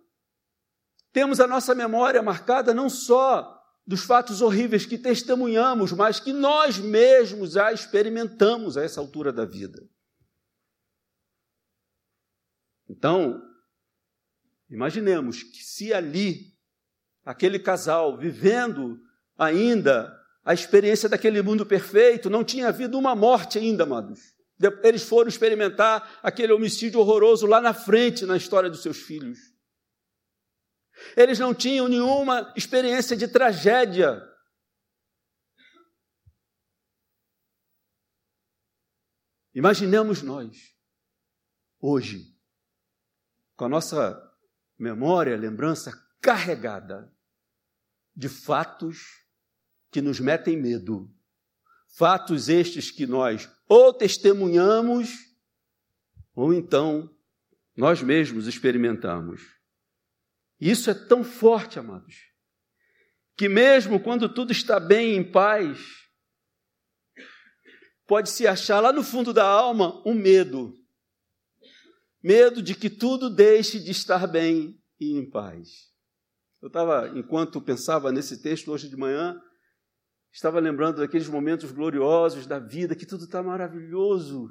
temos 1.12 1.40
a 1.40 1.46
nossa 1.46 1.74
memória 1.74 2.22
marcada 2.22 2.74
não 2.74 2.88
só 2.88 3.58
dos 3.86 4.02
fatos 4.02 4.42
horríveis 4.42 4.84
que 4.84 4.98
testemunhamos, 4.98 5.92
mas 5.92 6.20
que 6.20 6.32
nós 6.32 6.78
mesmos 6.78 7.52
já 7.52 7.72
experimentamos 7.72 8.76
a 8.76 8.84
essa 8.84 9.00
altura 9.00 9.32
da 9.32 9.46
vida. 9.46 9.82
Então, 12.86 13.42
imaginemos 14.68 15.42
que 15.42 15.64
se 15.64 15.92
ali 15.92 16.54
aquele 17.24 17.58
casal 17.58 18.18
vivendo 18.18 19.00
ainda 19.36 20.14
a 20.44 20.54
experiência 20.54 21.08
daquele 21.08 21.42
mundo 21.42 21.64
perfeito, 21.64 22.30
não 22.30 22.42
tinha 22.42 22.68
havido 22.68 22.98
uma 22.98 23.14
morte 23.14 23.58
ainda, 23.58 23.84
amados. 23.84 24.34
Eles 24.82 25.02
foram 25.02 25.28
experimentar 25.28 26.18
aquele 26.22 26.52
homicídio 26.52 27.00
horroroso 27.00 27.46
lá 27.46 27.60
na 27.60 27.72
frente 27.72 28.26
na 28.26 28.36
história 28.36 28.68
dos 28.68 28.82
seus 28.82 28.98
filhos. 28.98 29.38
Eles 31.16 31.38
não 31.38 31.54
tinham 31.54 31.88
nenhuma 31.88 32.52
experiência 32.56 33.16
de 33.16 33.28
tragédia. 33.28 34.22
Imaginemos 39.54 40.22
nós, 40.22 40.74
hoje, 41.80 42.32
com 43.56 43.64
a 43.64 43.68
nossa 43.68 44.32
memória, 44.78 45.36
lembrança 45.36 45.92
carregada 46.20 47.12
de 48.14 48.28
fatos 48.28 49.24
que 49.90 50.00
nos 50.00 50.20
metem 50.20 50.56
medo. 50.56 51.12
Fatos 51.88 52.48
estes 52.48 52.90
que 52.90 53.06
nós 53.06 53.50
ou 53.68 53.92
testemunhamos, 53.92 55.10
ou 56.34 56.54
então 56.54 57.12
nós 57.76 58.02
mesmos 58.02 58.46
experimentamos. 58.46 59.57
Isso 60.60 60.90
é 60.90 60.94
tão 60.94 61.22
forte, 61.22 61.78
amados, 61.78 62.14
que 63.36 63.48
mesmo 63.48 64.00
quando 64.00 64.32
tudo 64.32 64.50
está 64.50 64.80
bem 64.80 65.14
em 65.14 65.30
paz, 65.30 65.78
pode 68.06 68.30
se 68.30 68.46
achar 68.46 68.80
lá 68.80 68.92
no 68.92 69.04
fundo 69.04 69.32
da 69.32 69.46
alma 69.46 70.02
um 70.04 70.14
medo. 70.14 70.74
Medo 72.20 72.60
de 72.60 72.74
que 72.74 72.90
tudo 72.90 73.30
deixe 73.30 73.78
de 73.78 73.92
estar 73.92 74.26
bem 74.26 74.82
e 74.98 75.16
em 75.16 75.30
paz. 75.30 75.92
Eu 76.60 76.66
estava, 76.66 77.08
enquanto 77.16 77.60
pensava 77.60 78.10
nesse 78.10 78.42
texto 78.42 78.72
hoje 78.72 78.88
de 78.88 78.96
manhã, 78.96 79.40
estava 80.32 80.58
lembrando 80.58 80.96
daqueles 80.96 81.28
momentos 81.28 81.70
gloriosos 81.70 82.46
da 82.46 82.58
vida, 82.58 82.96
que 82.96 83.06
tudo 83.06 83.24
está 83.24 83.40
maravilhoso, 83.42 84.48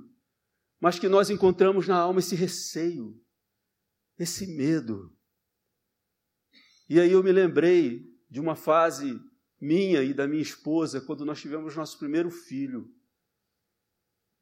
mas 0.80 0.98
que 0.98 1.10
nós 1.10 1.30
encontramos 1.30 1.88
na 1.88 1.98
alma 1.98 2.20
esse 2.20 2.36
receio, 2.36 3.20
esse 4.18 4.48
medo. 4.56 5.17
E 6.90 7.00
aí 7.00 7.12
eu 7.12 7.24
me 7.24 7.32
lembrei 7.32 8.18
de 8.30 8.40
uma 8.40 8.56
fase 8.56 9.20
minha 9.60 10.02
e 10.04 10.14
da 10.14 10.28
minha 10.28 10.42
esposa, 10.42 11.02
quando 11.02 11.26
nós 11.26 11.42
tivemos 11.42 11.76
nosso 11.76 11.98
primeiro 11.98 12.30
filho. 12.30 12.94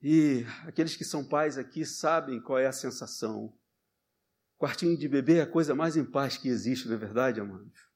E 0.02 0.44
aqueles 0.68 0.96
que 0.96 1.04
são 1.04 1.28
pais 1.28 1.58
aqui 1.58 1.86
sabem 1.86 2.42
qual 2.42 2.60
é 2.60 2.68
a 2.68 2.72
sensação. 2.72 3.58
Quartinho 4.58 4.98
de 4.98 5.08
bebê 5.08 5.38
é 5.38 5.42
a 5.42 5.52
coisa 5.52 5.74
mais 5.74 5.98
em 5.98 6.06
paz 6.06 6.38
que 6.38 6.48
existe, 6.48 6.88
não 6.88 6.96
é 6.96 6.98
verdade, 6.98 7.40
amados? 7.40 7.90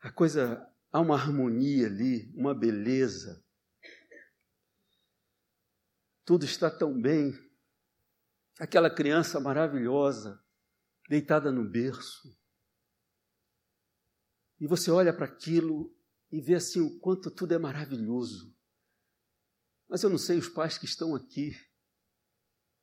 A 0.00 0.10
coisa, 0.12 0.64
há 0.92 1.00
uma 1.00 1.16
harmonia 1.16 1.86
ali, 1.86 2.32
uma 2.34 2.54
beleza. 2.54 3.44
Tudo 6.24 6.44
está 6.44 6.70
tão 6.70 7.00
bem. 7.00 7.32
Aquela 8.58 8.88
criança 8.88 9.40
maravilhosa, 9.40 10.42
deitada 11.08 11.50
no 11.50 11.68
berço. 11.68 12.36
E 14.60 14.66
você 14.66 14.90
olha 14.90 15.14
para 15.14 15.26
aquilo 15.26 15.94
e 16.30 16.40
vê 16.40 16.54
assim 16.54 16.80
o 16.80 16.98
quanto 16.98 17.30
tudo 17.30 17.52
é 17.52 17.58
maravilhoso. 17.58 18.54
Mas 19.88 20.02
eu 20.02 20.10
não 20.10 20.18
sei 20.18 20.38
os 20.38 20.48
pais 20.48 20.78
que 20.78 20.84
estão 20.84 21.14
aqui. 21.14 21.52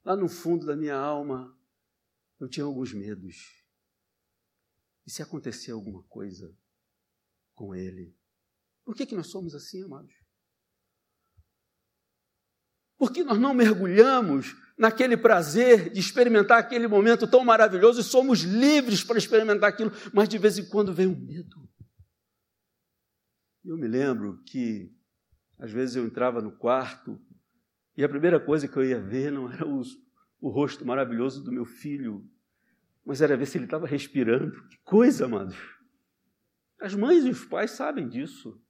Lá 0.03 0.15
no 0.15 0.29
fundo 0.29 0.65
da 0.65 0.75
minha 0.75 0.95
alma, 0.95 1.57
eu 2.39 2.47
tinha 2.47 2.65
alguns 2.65 2.93
medos. 2.93 3.63
E 5.05 5.12
se 5.12 5.21
acontecer 5.21 5.71
alguma 5.71 6.03
coisa 6.03 6.55
com 7.53 7.75
ele? 7.75 8.15
Por 8.83 8.95
que, 8.95 9.05
que 9.05 9.15
nós 9.15 9.27
somos 9.27 9.55
assim, 9.55 9.83
amados? 9.83 10.13
Por 12.97 13.12
que 13.12 13.23
nós 13.23 13.39
não 13.39 13.53
mergulhamos 13.53 14.53
naquele 14.84 15.15
prazer 15.15 15.89
de 15.89 16.00
experimentar 16.02 16.60
aquele 16.60 16.89
momento 16.89 17.26
tão 17.26 17.41
maravilhoso 17.41 18.02
e 18.02 18.04
somos 18.04 18.41
livres 18.41 19.02
para 19.02 19.17
experimentar 19.17 19.69
aquilo, 19.69 19.93
mas 20.13 20.28
de 20.28 20.38
vez 20.38 20.58
em 20.58 20.67
quando 20.67 20.93
vem 20.93 21.08
o 21.08 21.15
medo? 21.15 21.69
Eu 23.63 23.78
me 23.78 23.88
lembro 23.88 24.43
que 24.43 24.93
às 25.58 25.72
vezes 25.72 25.96
eu 25.96 26.06
entrava 26.06 26.41
no 26.41 26.52
quarto 26.52 27.17
e 27.96 28.04
a 28.04 28.10
primeira 28.10 28.41
coisa 28.41 28.67
que 28.67 28.76
eu 28.76 28.84
ia 28.84 29.00
ver 29.00 29.32
não 29.32 29.50
era 29.50 29.65
os, 29.65 29.98
o 30.41 30.50
rosto 30.50 30.86
maravilhoso 30.86 31.41
do 31.41 31.52
meu 31.52 31.63
filho, 31.63 32.30
mas 33.06 33.22
era 33.22 33.38
ver 33.38 33.46
se 33.46 33.58
ele 33.58 33.63
estava 33.63 33.88
respirando. 33.88 34.67
Que 34.67 34.78
coisa, 34.84 35.26
amados. 35.26 35.56
As 36.78 36.93
mães 36.93 37.24
e 37.24 37.30
os 37.30 37.46
pais 37.46 37.72
sabem 37.72 38.10
disso. 38.10 38.62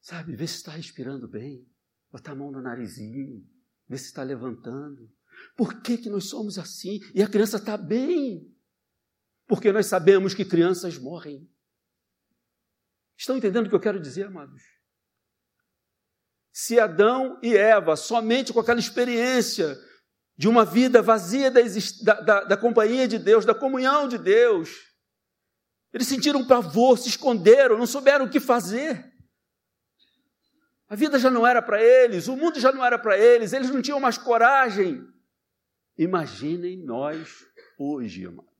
Sabe, 0.00 0.34
ver 0.34 0.46
se 0.46 0.56
está 0.56 0.72
respirando 0.72 1.28
bem, 1.28 1.68
botar 2.10 2.32
a 2.32 2.34
mão 2.34 2.50
no 2.50 2.62
narizinho, 2.62 3.46
ver 3.88 3.98
se 3.98 4.06
está 4.06 4.22
levantando. 4.22 5.10
Por 5.56 5.80
que, 5.80 5.98
que 5.98 6.10
nós 6.10 6.28
somos 6.28 6.58
assim? 6.58 7.00
E 7.14 7.22
a 7.22 7.28
criança 7.28 7.56
está 7.56 7.76
bem. 7.76 8.50
Porque 9.46 9.72
nós 9.72 9.86
sabemos 9.86 10.34
que 10.34 10.44
crianças 10.44 10.98
morrem. 10.98 11.48
Estão 13.16 13.36
entendendo 13.36 13.66
o 13.66 13.68
que 13.68 13.74
eu 13.74 13.80
quero 13.80 14.00
dizer, 14.00 14.26
amados? 14.26 14.62
se 16.54 16.78
Adão 16.78 17.36
e 17.42 17.56
Eva, 17.56 17.96
somente 17.96 18.52
com 18.52 18.60
aquela 18.60 18.78
experiência 18.78 19.76
de 20.38 20.48
uma 20.48 20.64
vida 20.64 21.02
vazia 21.02 21.50
da, 21.50 21.60
da, 22.20 22.44
da, 22.44 22.56
companhia 22.56 23.08
de 23.08 23.18
Deus, 23.18 23.44
da 23.44 23.54
comunhão 23.54 24.06
de 24.06 24.16
Deus, 24.16 24.70
eles 25.92 26.06
sentiram 26.06 26.46
pavor, 26.46 26.96
se 26.96 27.08
esconderam, 27.08 27.76
não 27.76 27.88
souberam 27.88 28.26
o 28.26 28.30
que 28.30 28.38
fazer. 28.38 29.12
A 30.88 30.94
vida 30.94 31.18
já 31.18 31.30
não 31.30 31.46
era 31.46 31.62
para 31.62 31.82
eles, 31.82 32.28
o 32.28 32.36
mundo 32.36 32.60
já 32.60 32.70
não 32.70 32.84
era 32.84 32.98
para 32.98 33.18
eles, 33.18 33.52
eles 33.52 33.70
não 33.70 33.80
tinham 33.80 34.00
mais 34.00 34.18
coragem. 34.18 35.06
Imaginem 35.96 36.76
nós 36.76 37.46
hoje, 37.78 38.26
amados, 38.26 38.52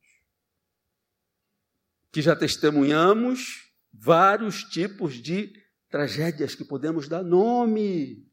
que 2.10 2.22
já 2.22 2.34
testemunhamos 2.34 3.72
vários 3.92 4.64
tipos 4.64 5.14
de 5.14 5.52
tragédias 5.88 6.54
que 6.54 6.64
podemos 6.64 7.08
dar 7.08 7.22
nome. 7.22 8.26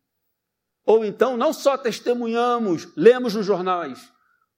Ou 0.86 1.04
então, 1.06 1.38
não 1.38 1.54
só 1.54 1.78
testemunhamos, 1.78 2.88
lemos 2.96 3.36
nos 3.36 3.46
jornais, 3.46 4.12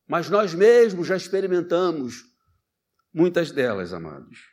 mas 0.07 0.29
nós 0.29 0.53
mesmos 0.53 1.07
já 1.07 1.15
experimentamos 1.17 2.33
Muitas 3.13 3.51
delas, 3.51 3.93
amados. 3.93 4.49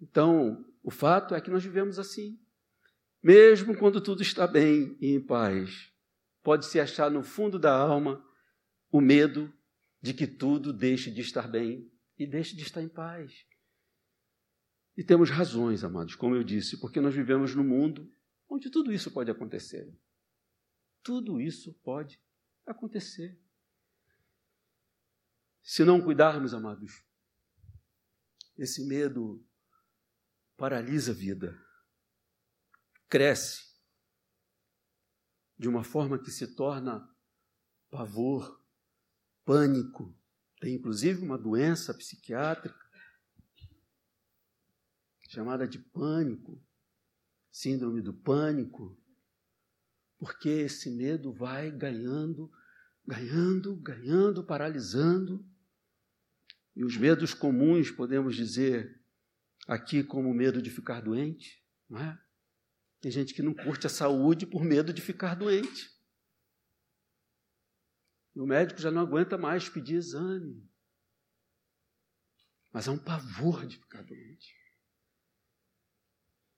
Então, 0.00 0.64
o 0.80 0.92
fato 0.92 1.34
é 1.34 1.40
que 1.40 1.50
nós 1.50 1.64
vivemos 1.64 1.98
assim. 1.98 2.38
Mesmo 3.22 3.76
quando 3.76 4.00
tudo 4.00 4.22
está 4.22 4.46
bem 4.46 4.96
e 5.00 5.08
em 5.08 5.20
paz, 5.20 5.92
pode-se 6.42 6.78
achar 6.78 7.10
no 7.10 7.22
fundo 7.22 7.58
da 7.58 7.76
alma 7.76 8.24
o 8.90 9.00
medo 9.00 9.52
de 10.00 10.14
que 10.14 10.26
tudo 10.26 10.72
deixe 10.72 11.10
de 11.10 11.20
estar 11.20 11.48
bem 11.48 11.90
e 12.18 12.26
deixe 12.26 12.56
de 12.56 12.62
estar 12.62 12.82
em 12.82 12.88
paz. 12.88 13.44
E 14.96 15.04
temos 15.04 15.30
razões, 15.30 15.84
amados, 15.84 16.14
como 16.14 16.34
eu 16.34 16.42
disse, 16.42 16.76
porque 16.78 17.00
nós 17.00 17.14
vivemos 17.14 17.54
num 17.54 17.64
mundo 17.64 18.10
onde 18.48 18.70
tudo 18.70 18.92
isso 18.92 19.10
pode 19.10 19.30
acontecer. 19.30 19.92
Tudo 21.02 21.40
isso 21.40 21.72
pode 21.82 22.20
acontecer. 22.66 23.38
Se 25.62 25.84
não 25.84 26.00
cuidarmos, 26.00 26.54
amados, 26.54 27.04
esse 28.56 28.86
medo 28.86 29.44
paralisa 30.56 31.12
a 31.12 31.14
vida, 31.14 31.67
cresce 33.08 33.68
de 35.58 35.68
uma 35.68 35.82
forma 35.82 36.18
que 36.18 36.30
se 36.30 36.54
torna 36.54 37.08
pavor, 37.90 38.62
pânico, 39.44 40.14
tem 40.60 40.74
inclusive 40.74 41.22
uma 41.22 41.38
doença 41.38 41.94
psiquiátrica 41.94 42.88
chamada 45.28 45.68
de 45.68 45.78
pânico, 45.78 46.60
síndrome 47.50 48.00
do 48.00 48.14
pânico, 48.14 48.98
porque 50.18 50.48
esse 50.48 50.90
medo 50.90 51.32
vai 51.32 51.70
ganhando, 51.70 52.50
ganhando, 53.06 53.76
ganhando, 53.76 54.44
paralisando. 54.44 55.46
E 56.74 56.84
os 56.84 56.96
medos 56.96 57.34
comuns, 57.34 57.90
podemos 57.90 58.34
dizer, 58.34 59.00
aqui 59.66 60.02
como 60.02 60.32
medo 60.32 60.62
de 60.62 60.70
ficar 60.70 61.00
doente, 61.00 61.62
não 61.88 61.98
é? 61.98 62.20
Tem 63.00 63.10
gente 63.10 63.32
que 63.32 63.42
não 63.42 63.54
curte 63.54 63.86
a 63.86 63.90
saúde 63.90 64.46
por 64.46 64.64
medo 64.64 64.92
de 64.92 65.00
ficar 65.00 65.34
doente. 65.34 65.88
E 68.34 68.40
o 68.40 68.46
médico 68.46 68.80
já 68.80 68.90
não 68.90 69.02
aguenta 69.02 69.38
mais 69.38 69.68
pedir 69.68 69.96
exame. 69.96 70.68
Mas 72.72 72.86
é 72.88 72.90
um 72.90 72.98
pavor 72.98 73.66
de 73.66 73.76
ficar 73.76 74.02
doente. 74.02 74.54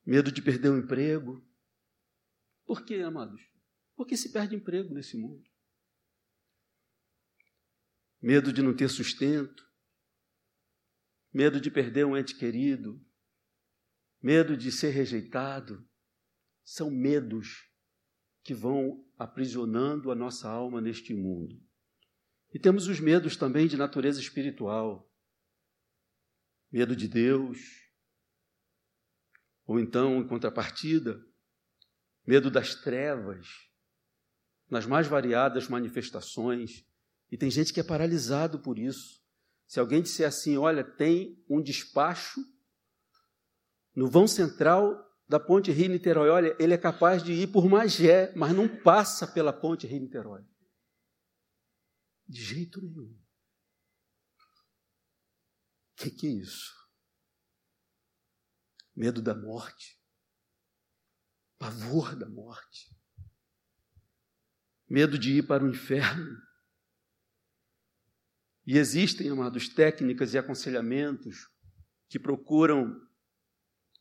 Medo 0.04 0.32
de 0.32 0.42
perder 0.42 0.70
o 0.70 0.78
emprego. 0.78 1.46
Por 2.64 2.84
quê, 2.84 2.96
amados? 2.96 3.42
Porque 3.94 4.16
se 4.16 4.32
perde 4.32 4.56
emprego 4.56 4.94
nesse 4.94 5.16
mundo. 5.16 5.48
Medo 8.20 8.52
de 8.52 8.62
não 8.62 8.74
ter 8.74 8.88
sustento. 8.88 9.68
Medo 11.32 11.60
de 11.60 11.70
perder 11.70 12.06
um 12.06 12.16
ente 12.16 12.34
querido. 12.34 13.04
Medo 14.22 14.56
de 14.56 14.72
ser 14.72 14.90
rejeitado. 14.90 15.89
São 16.72 16.88
medos 16.88 17.68
que 18.44 18.54
vão 18.54 19.04
aprisionando 19.18 20.08
a 20.12 20.14
nossa 20.14 20.48
alma 20.48 20.80
neste 20.80 21.12
mundo. 21.12 21.60
E 22.54 22.60
temos 22.60 22.86
os 22.86 23.00
medos 23.00 23.36
também 23.36 23.66
de 23.66 23.76
natureza 23.76 24.20
espiritual. 24.20 25.12
Medo 26.70 26.94
de 26.94 27.08
Deus. 27.08 27.58
Ou 29.66 29.80
então, 29.80 30.20
em 30.20 30.28
contrapartida, 30.28 31.20
medo 32.24 32.48
das 32.48 32.76
trevas, 32.76 33.48
nas 34.70 34.86
mais 34.86 35.08
variadas 35.08 35.66
manifestações. 35.66 36.86
E 37.32 37.36
tem 37.36 37.50
gente 37.50 37.72
que 37.72 37.80
é 37.80 37.84
paralisado 37.84 38.60
por 38.60 38.78
isso. 38.78 39.20
Se 39.66 39.80
alguém 39.80 40.02
disser 40.02 40.28
assim, 40.28 40.56
olha, 40.56 40.84
tem 40.84 41.44
um 41.48 41.60
despacho 41.60 42.40
no 43.92 44.08
vão 44.08 44.28
central 44.28 45.09
da 45.30 45.38
ponte 45.38 45.70
Rio-Niterói, 45.70 46.28
olha, 46.28 46.56
ele 46.58 46.74
é 46.74 46.76
capaz 46.76 47.22
de 47.22 47.30
ir 47.30 47.52
por 47.52 47.68
Magé, 47.68 48.34
mas 48.34 48.52
não 48.52 48.66
passa 48.82 49.28
pela 49.28 49.52
ponte 49.52 49.86
Rio-Niterói. 49.86 50.44
De 52.26 52.42
jeito 52.42 52.82
nenhum. 52.82 53.16
O 55.92 56.02
que, 56.02 56.10
que 56.10 56.26
é 56.26 56.30
isso? 56.30 56.74
Medo 58.92 59.22
da 59.22 59.32
morte. 59.32 60.02
Pavor 61.60 62.16
da 62.16 62.28
morte. 62.28 62.92
Medo 64.88 65.16
de 65.16 65.34
ir 65.34 65.46
para 65.46 65.62
o 65.62 65.68
inferno. 65.68 66.42
E 68.66 68.76
existem, 68.76 69.28
amados, 69.30 69.68
técnicas 69.68 70.34
e 70.34 70.38
aconselhamentos 70.38 71.48
que 72.08 72.18
procuram 72.18 73.08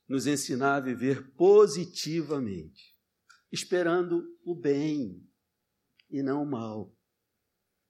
nos 0.10 0.26
ensinar 0.26 0.78
a 0.78 0.80
viver 0.80 1.32
positivamente, 1.36 2.98
esperando 3.52 4.26
o 4.44 4.56
bem 4.56 5.24
e 6.10 6.24
não 6.24 6.42
o 6.42 6.50
mal. 6.50 6.98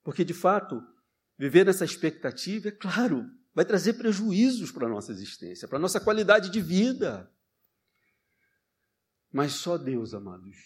Porque, 0.02 0.22
de 0.22 0.34
fato, 0.34 0.82
viver 1.38 1.64
nessa 1.64 1.84
expectativa, 1.84 2.68
é 2.68 2.72
claro, 2.72 3.24
vai 3.54 3.64
trazer 3.64 3.94
prejuízos 3.94 4.70
para 4.70 4.86
a 4.86 4.90
nossa 4.90 5.10
existência, 5.10 5.66
para 5.66 5.78
a 5.78 5.80
nossa 5.80 5.98
qualidade 5.98 6.50
de 6.50 6.60
vida. 6.60 7.32
Mas 9.32 9.54
só 9.54 9.78
Deus, 9.78 10.12
amados, 10.12 10.56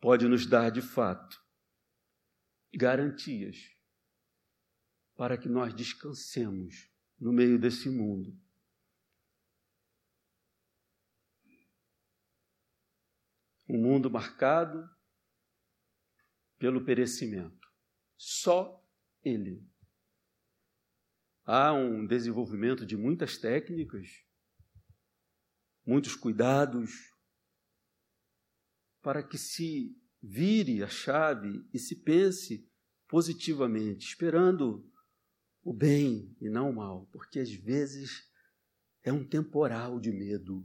pode 0.00 0.26
nos 0.26 0.46
dar 0.46 0.70
de 0.70 0.82
fato 0.82 1.40
garantias 2.74 3.56
para 5.14 5.36
que 5.36 5.48
nós 5.48 5.72
descansemos 5.74 6.90
no 7.20 7.32
meio 7.32 7.58
desse 7.58 7.88
mundo. 7.88 8.41
Um 13.72 13.78
mundo 13.78 14.10
marcado 14.10 14.86
pelo 16.58 16.84
perecimento. 16.84 17.66
Só 18.18 18.86
ele. 19.24 19.66
Há 21.46 21.72
um 21.72 22.06
desenvolvimento 22.06 22.84
de 22.84 22.98
muitas 22.98 23.38
técnicas, 23.38 24.26
muitos 25.86 26.14
cuidados, 26.14 26.90
para 29.00 29.26
que 29.26 29.38
se 29.38 29.98
vire 30.22 30.82
a 30.82 30.88
chave 30.88 31.66
e 31.72 31.78
se 31.78 31.96
pense 31.96 32.70
positivamente, 33.08 34.06
esperando 34.06 34.86
o 35.62 35.72
bem 35.72 36.36
e 36.42 36.50
não 36.50 36.68
o 36.68 36.76
mal, 36.76 37.06
porque 37.06 37.38
às 37.40 37.50
vezes 37.50 38.30
é 39.02 39.10
um 39.10 39.26
temporal 39.26 39.98
de 39.98 40.12
medo, 40.12 40.62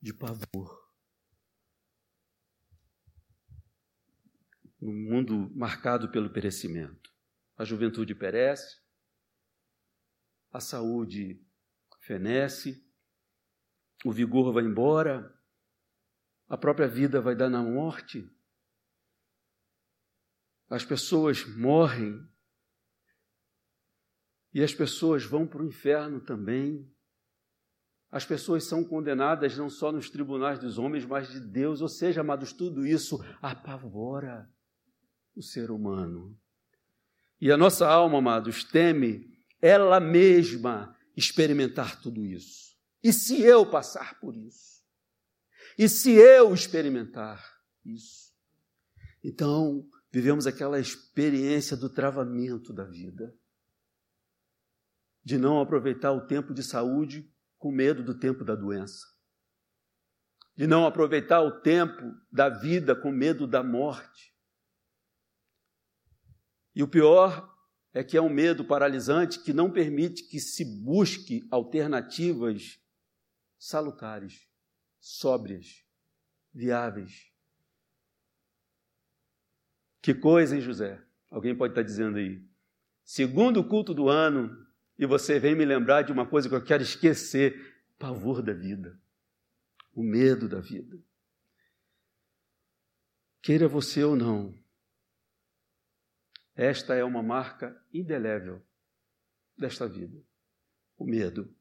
de 0.00 0.14
pavor. 0.14 0.87
Num 4.80 4.92
mundo 4.92 5.50
marcado 5.54 6.10
pelo 6.10 6.30
perecimento. 6.30 7.10
A 7.56 7.64
juventude 7.64 8.14
perece, 8.14 8.80
a 10.52 10.60
saúde 10.60 11.44
fenece, 12.00 12.86
o 14.04 14.12
vigor 14.12 14.52
vai 14.52 14.64
embora, 14.64 15.34
a 16.48 16.56
própria 16.56 16.86
vida 16.86 17.20
vai 17.20 17.34
dar 17.34 17.50
na 17.50 17.62
morte, 17.62 18.30
as 20.70 20.84
pessoas 20.84 21.44
morrem 21.44 22.26
e 24.52 24.62
as 24.62 24.74
pessoas 24.74 25.24
vão 25.24 25.46
para 25.46 25.62
o 25.62 25.66
inferno 25.66 26.20
também. 26.20 26.90
As 28.10 28.24
pessoas 28.24 28.64
são 28.64 28.84
condenadas 28.84 29.56
não 29.56 29.68
só 29.68 29.92
nos 29.92 30.08
tribunais 30.08 30.58
dos 30.58 30.78
homens, 30.78 31.04
mas 31.04 31.28
de 31.30 31.40
Deus. 31.40 31.80
Ou 31.80 31.88
seja, 31.88 32.20
amados, 32.20 32.52
tudo 32.52 32.86
isso 32.86 33.18
apavora 33.40 34.50
o 35.38 35.42
ser 35.42 35.70
humano. 35.70 36.36
E 37.40 37.52
a 37.52 37.56
nossa 37.56 37.88
alma, 37.88 38.18
amados, 38.18 38.64
teme 38.64 39.30
ela 39.62 40.00
mesma 40.00 40.96
experimentar 41.16 42.00
tudo 42.00 42.26
isso. 42.26 42.76
E 43.02 43.12
se 43.12 43.40
eu 43.40 43.64
passar 43.70 44.18
por 44.18 44.36
isso? 44.36 44.82
E 45.78 45.88
se 45.88 46.10
eu 46.10 46.52
experimentar 46.52 47.40
isso? 47.84 48.34
Então, 49.22 49.88
vivemos 50.10 50.46
aquela 50.46 50.80
experiência 50.80 51.76
do 51.76 51.88
travamento 51.88 52.72
da 52.72 52.84
vida, 52.84 53.32
de 55.22 55.38
não 55.38 55.60
aproveitar 55.60 56.12
o 56.12 56.26
tempo 56.26 56.52
de 56.52 56.62
saúde 56.64 57.32
com 57.58 57.70
medo 57.70 58.02
do 58.02 58.18
tempo 58.18 58.44
da 58.44 58.56
doença, 58.56 59.06
de 60.56 60.66
não 60.66 60.84
aproveitar 60.84 61.42
o 61.42 61.60
tempo 61.60 62.16
da 62.32 62.48
vida 62.48 62.96
com 62.96 63.12
medo 63.12 63.46
da 63.46 63.62
morte, 63.62 64.27
e 66.78 66.82
o 66.84 66.86
pior 66.86 67.52
é 67.92 68.04
que 68.04 68.16
é 68.16 68.22
um 68.22 68.28
medo 68.28 68.64
paralisante 68.64 69.40
que 69.40 69.52
não 69.52 69.68
permite 69.68 70.22
que 70.22 70.38
se 70.38 70.64
busque 70.64 71.44
alternativas 71.50 72.80
salutares, 73.58 74.48
sóbrias, 75.00 75.84
viáveis. 76.54 77.32
Que 80.00 80.14
coisa, 80.14 80.54
hein, 80.54 80.62
José? 80.62 81.04
Alguém 81.28 81.52
pode 81.52 81.72
estar 81.72 81.82
dizendo 81.82 82.16
aí. 82.16 82.46
segundo 83.02 83.66
culto 83.66 83.92
do 83.92 84.08
ano, 84.08 84.64
e 84.96 85.04
você 85.04 85.40
vem 85.40 85.56
me 85.56 85.64
lembrar 85.64 86.02
de 86.02 86.12
uma 86.12 86.28
coisa 86.28 86.48
que 86.48 86.54
eu 86.54 86.64
quero 86.64 86.84
esquecer: 86.84 87.82
pavor 87.98 88.40
da 88.40 88.52
vida, 88.52 88.96
o 89.92 90.04
medo 90.04 90.48
da 90.48 90.60
vida. 90.60 90.96
Queira 93.42 93.66
você 93.66 94.04
ou 94.04 94.14
não, 94.14 94.54
esta 96.58 96.92
é 96.92 97.04
uma 97.04 97.22
marca 97.22 97.80
indelével 97.94 98.60
desta 99.56 99.88
vida, 99.88 100.20
o 100.96 101.04
medo. 101.04 101.54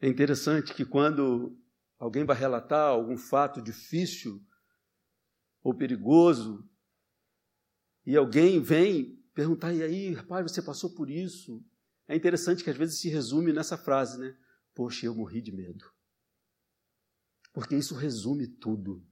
É 0.00 0.08
interessante 0.08 0.74
que 0.74 0.84
quando 0.84 1.56
alguém 1.96 2.24
vai 2.24 2.36
relatar 2.36 2.88
algum 2.88 3.16
fato 3.16 3.62
difícil 3.62 4.44
ou 5.62 5.72
perigoso, 5.72 6.68
e 8.04 8.16
alguém 8.16 8.60
vem 8.60 9.22
perguntar, 9.32 9.72
e 9.72 9.84
aí, 9.84 10.14
rapaz, 10.14 10.50
você 10.50 10.60
passou 10.60 10.92
por 10.92 11.08
isso? 11.08 11.64
É 12.08 12.16
interessante 12.16 12.64
que 12.64 12.70
às 12.70 12.76
vezes 12.76 12.98
se 12.98 13.08
resume 13.08 13.52
nessa 13.52 13.78
frase, 13.78 14.18
né? 14.18 14.36
Poxa, 14.74 15.06
eu 15.06 15.14
morri 15.14 15.40
de 15.40 15.52
medo. 15.52 15.84
Porque 17.52 17.76
isso 17.76 17.94
resume 17.94 18.48
tudo. 18.48 19.06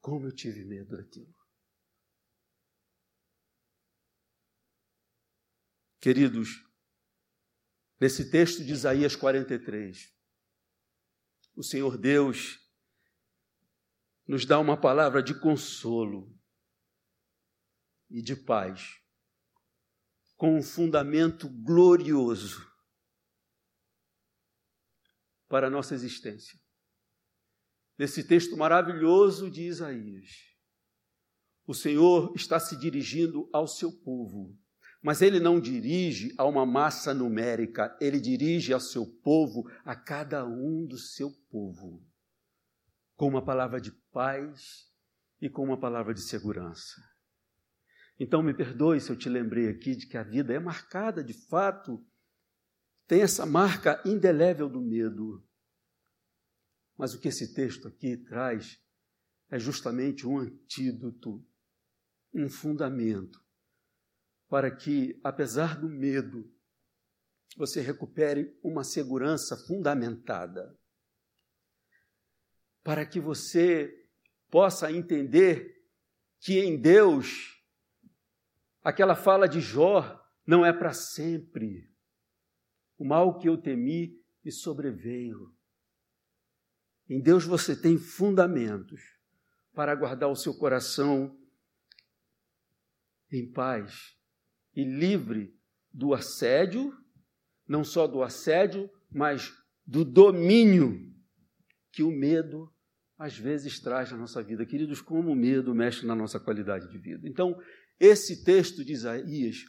Como 0.00 0.26
eu 0.26 0.32
tive 0.32 0.64
medo 0.64 0.96
daquilo. 0.96 1.37
Queridos, 6.00 6.64
nesse 8.00 8.30
texto 8.30 8.64
de 8.64 8.72
Isaías 8.72 9.16
43, 9.16 10.14
o 11.56 11.62
Senhor 11.62 11.98
Deus 11.98 12.60
nos 14.24 14.44
dá 14.46 14.60
uma 14.60 14.80
palavra 14.80 15.20
de 15.20 15.34
consolo 15.40 16.32
e 18.08 18.22
de 18.22 18.36
paz, 18.36 19.02
com 20.36 20.56
um 20.56 20.62
fundamento 20.62 21.48
glorioso 21.48 22.64
para 25.48 25.66
a 25.66 25.70
nossa 25.70 25.94
existência. 25.94 26.56
Nesse 27.98 28.22
texto 28.22 28.56
maravilhoso 28.56 29.50
de 29.50 29.62
Isaías, 29.62 30.28
o 31.66 31.74
Senhor 31.74 32.32
está 32.36 32.60
se 32.60 32.76
dirigindo 32.76 33.50
ao 33.52 33.66
seu 33.66 33.90
povo 33.90 34.56
mas 35.02 35.22
ele 35.22 35.38
não 35.38 35.60
dirige 35.60 36.34
a 36.36 36.44
uma 36.44 36.66
massa 36.66 37.14
numérica, 37.14 37.96
ele 38.00 38.20
dirige 38.20 38.72
ao 38.72 38.80
seu 38.80 39.06
povo, 39.06 39.70
a 39.84 39.94
cada 39.94 40.44
um 40.44 40.84
do 40.86 40.98
seu 40.98 41.30
povo, 41.50 42.04
com 43.14 43.28
uma 43.28 43.44
palavra 43.44 43.80
de 43.80 43.92
paz 44.12 44.90
e 45.40 45.48
com 45.48 45.64
uma 45.64 45.78
palavra 45.78 46.12
de 46.12 46.20
segurança. 46.20 47.00
Então 48.18 48.42
me 48.42 48.52
perdoe 48.52 49.00
se 49.00 49.10
eu 49.10 49.16
te 49.16 49.28
lembrei 49.28 49.68
aqui 49.68 49.94
de 49.94 50.08
que 50.08 50.16
a 50.16 50.24
vida 50.24 50.52
é 50.52 50.58
marcada 50.58 51.22
de 51.22 51.32
fato, 51.32 52.04
tem 53.06 53.22
essa 53.22 53.46
marca 53.46 54.02
indelével 54.04 54.68
do 54.68 54.80
medo. 54.80 55.46
Mas 56.96 57.14
o 57.14 57.20
que 57.20 57.28
esse 57.28 57.54
texto 57.54 57.86
aqui 57.86 58.16
traz 58.16 58.82
é 59.48 59.58
justamente 59.58 60.26
um 60.26 60.38
antídoto, 60.38 61.46
um 62.34 62.50
fundamento 62.50 63.47
para 64.48 64.74
que, 64.74 65.20
apesar 65.22 65.78
do 65.78 65.88
medo, 65.88 66.50
você 67.56 67.80
recupere 67.80 68.58
uma 68.62 68.82
segurança 68.82 69.56
fundamentada. 69.56 70.76
Para 72.82 73.04
que 73.04 73.20
você 73.20 74.08
possa 74.50 74.90
entender 74.90 75.84
que 76.40 76.58
em 76.58 76.80
Deus, 76.80 77.62
aquela 78.82 79.14
fala 79.14 79.46
de 79.46 79.60
Jó 79.60 80.18
não 80.46 80.64
é 80.64 80.72
para 80.72 80.94
sempre. 80.94 81.92
O 82.96 83.04
mal 83.04 83.38
que 83.38 83.48
eu 83.48 83.60
temi 83.60 84.18
me 84.42 84.50
sobreveio. 84.50 85.54
Em 87.06 87.20
Deus 87.20 87.44
você 87.44 87.76
tem 87.76 87.98
fundamentos 87.98 89.00
para 89.74 89.94
guardar 89.94 90.30
o 90.30 90.36
seu 90.36 90.54
coração 90.54 91.38
em 93.30 93.50
paz 93.50 94.17
e 94.78 94.84
livre 94.84 95.52
do 95.92 96.14
assédio, 96.14 96.96
não 97.66 97.82
só 97.82 98.06
do 98.06 98.22
assédio, 98.22 98.88
mas 99.10 99.52
do 99.84 100.04
domínio 100.04 101.12
que 101.90 102.04
o 102.04 102.12
medo 102.12 102.72
às 103.18 103.36
vezes 103.36 103.80
traz 103.80 104.12
na 104.12 104.16
nossa 104.16 104.40
vida. 104.40 104.64
Queridos, 104.64 105.00
como 105.00 105.32
o 105.32 105.34
medo 105.34 105.74
mexe 105.74 106.06
na 106.06 106.14
nossa 106.14 106.38
qualidade 106.38 106.88
de 106.92 106.96
vida. 106.96 107.28
Então, 107.28 107.60
esse 107.98 108.44
texto 108.44 108.84
de 108.84 108.92
Isaías 108.92 109.64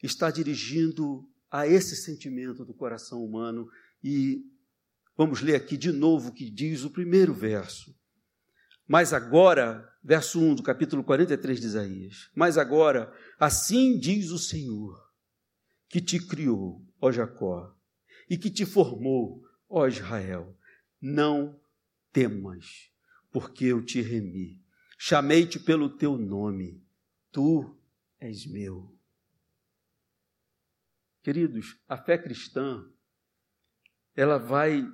está 0.00 0.30
dirigindo 0.30 1.28
a 1.50 1.66
esse 1.66 1.96
sentimento 1.96 2.64
do 2.64 2.72
coração 2.72 3.24
humano 3.24 3.68
e 4.00 4.44
vamos 5.16 5.40
ler 5.40 5.56
aqui 5.56 5.76
de 5.76 5.90
novo 5.90 6.28
o 6.28 6.32
que 6.32 6.48
diz 6.48 6.84
o 6.84 6.90
primeiro 6.90 7.34
verso. 7.34 7.92
Mas 8.86 9.12
agora, 9.12 9.91
verso 10.02 10.40
1 10.40 10.56
do 10.56 10.62
capítulo 10.62 11.04
43 11.04 11.60
de 11.60 11.66
Isaías. 11.66 12.30
Mas 12.34 12.58
agora, 12.58 13.12
assim 13.38 13.98
diz 13.98 14.30
o 14.30 14.38
Senhor, 14.38 15.00
que 15.88 16.00
te 16.00 16.18
criou, 16.18 16.84
ó 17.00 17.12
Jacó, 17.12 17.76
e 18.28 18.36
que 18.36 18.50
te 18.50 18.66
formou, 18.66 19.42
ó 19.68 19.86
Israel. 19.86 20.56
Não 21.00 21.60
temas, 22.12 22.90
porque 23.30 23.66
eu 23.66 23.84
te 23.84 24.00
remi. 24.00 24.60
Chamei-te 24.98 25.58
pelo 25.58 25.96
teu 25.96 26.16
nome. 26.16 26.82
Tu 27.30 27.76
és 28.20 28.46
meu. 28.46 28.96
Queridos, 31.22 31.76
a 31.88 31.96
fé 31.96 32.18
cristã, 32.18 32.84
ela 34.14 34.38
vai 34.38 34.84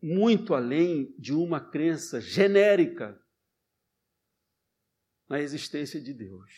muito 0.00 0.54
além 0.54 1.14
de 1.18 1.32
uma 1.32 1.60
crença 1.60 2.20
genérica 2.20 3.21
na 5.32 5.40
existência 5.40 5.98
de 5.98 6.12
Deus. 6.12 6.50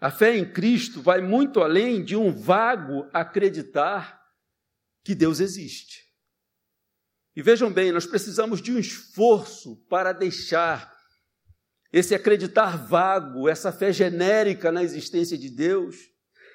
A 0.00 0.12
fé 0.12 0.36
em 0.36 0.48
Cristo 0.48 1.02
vai 1.02 1.20
muito 1.20 1.60
além 1.60 2.04
de 2.04 2.14
um 2.14 2.32
vago 2.32 3.10
acreditar 3.12 4.22
que 5.02 5.12
Deus 5.12 5.40
existe. 5.40 6.04
E 7.34 7.42
vejam 7.42 7.72
bem, 7.72 7.90
nós 7.90 8.06
precisamos 8.06 8.62
de 8.62 8.70
um 8.70 8.78
esforço 8.78 9.84
para 9.88 10.12
deixar 10.12 10.96
esse 11.92 12.14
acreditar 12.14 12.76
vago, 12.86 13.48
essa 13.48 13.72
fé 13.72 13.92
genérica 13.92 14.70
na 14.70 14.84
existência 14.84 15.36
de 15.36 15.50
Deus 15.50 15.96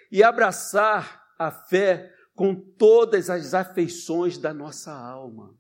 e 0.10 0.24
abraçar 0.24 1.22
a 1.38 1.52
fé 1.52 2.14
com 2.34 2.56
todas 2.56 3.30
as 3.30 3.54
afeições 3.54 4.38
da 4.38 4.54
nossa 4.54 4.94
alma. 4.94 5.54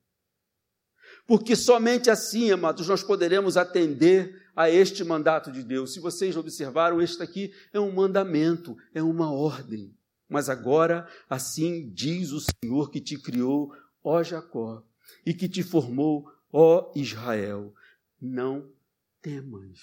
Porque 1.27 1.53
somente 1.53 2.09
assim, 2.09 2.49
amados, 2.49 2.87
nós 2.87 3.03
poderemos 3.03 3.57
atender 3.57 4.46
a 4.57 4.71
este 4.71 5.03
mandato 5.03 5.51
de 5.51 5.61
Deus. 5.61 5.93
Se 5.93 5.99
vocês 5.99 6.35
observaram, 6.35 6.99
este 6.99 7.21
aqui 7.21 7.53
é 7.71 7.79
um 7.79 7.91
mandamento, 7.91 8.75
é 8.91 9.03
uma 9.03 9.31
ordem. 9.31 9.95
Mas 10.27 10.49
agora, 10.49 11.07
assim 11.29 11.91
diz 11.93 12.31
o 12.31 12.39
Senhor 12.39 12.89
que 12.89 12.99
te 12.99 13.21
criou, 13.21 13.71
ó 14.03 14.23
Jacó, 14.23 14.83
e 15.23 15.31
que 15.31 15.47
te 15.47 15.61
formou, 15.61 16.27
ó 16.51 16.91
Israel: 16.95 17.71
não 18.19 18.73
temas. 19.21 19.79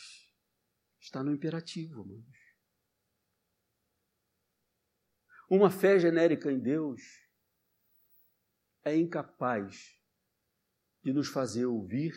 Está 0.98 1.22
no 1.22 1.32
imperativo, 1.32 2.02
amados. 2.02 2.44
Uma 5.48 5.70
fé 5.70 6.00
genérica 6.00 6.50
em 6.50 6.58
Deus 6.58 7.00
é 8.82 8.96
incapaz 8.96 9.96
de 11.04 11.12
nos 11.12 11.28
fazer 11.28 11.66
ouvir 11.66 12.12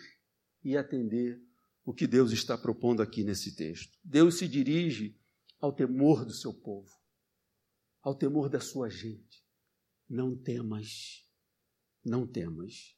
e 0.64 0.76
atender 0.76 1.47
o 1.88 1.94
que 1.94 2.06
Deus 2.06 2.34
está 2.34 2.58
propondo 2.58 3.02
aqui 3.02 3.24
nesse 3.24 3.56
texto. 3.56 3.98
Deus 4.04 4.38
se 4.38 4.46
dirige 4.46 5.18
ao 5.58 5.72
temor 5.72 6.26
do 6.26 6.34
seu 6.34 6.54
povo, 6.54 6.92
ao 8.02 8.14
temor 8.14 8.50
da 8.50 8.60
sua 8.60 8.90
gente. 8.90 9.42
Não 10.10 10.36
temas, 10.36 11.26
não 12.04 12.28
temas. 12.28 12.94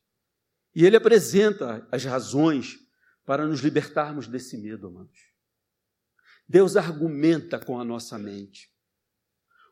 E 0.74 0.84
ele 0.84 0.98
apresenta 0.98 1.88
as 1.92 2.04
razões 2.04 2.80
para 3.24 3.46
nos 3.46 3.60
libertarmos 3.60 4.28
desse 4.28 4.58
medo, 4.58 4.88
amados. 4.88 5.20
Deus 6.48 6.76
argumenta 6.76 7.64
com 7.64 7.80
a 7.80 7.86
nossa 7.86 8.18
mente. 8.18 8.74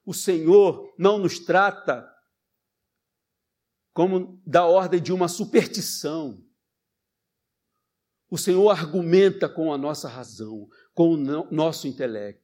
O 0.06 0.13
Senhor 0.13 0.93
não 0.95 1.17
nos 1.17 1.39
trata 1.39 2.08
como 3.93 4.39
da 4.45 4.63
ordem 4.63 5.01
de 5.01 5.12
uma 5.12 5.27
superstição. 5.27 6.47
O 8.30 8.38
Senhor 8.38 8.70
argumenta 8.70 9.48
com 9.48 9.72
a 9.72 9.78
nossa 9.78 10.10
razão, 10.10 10.68
com 10.94 11.13
o 11.13 11.52
nosso 11.52 11.88
intelecto. 11.88 12.44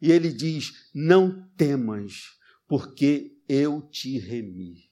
E 0.00 0.10
ele 0.10 0.32
diz: 0.32 0.90
Não 0.94 1.48
temas, 1.56 2.38
porque 2.66 3.36
eu 3.48 3.82
te 3.82 4.18
remi, 4.18 4.90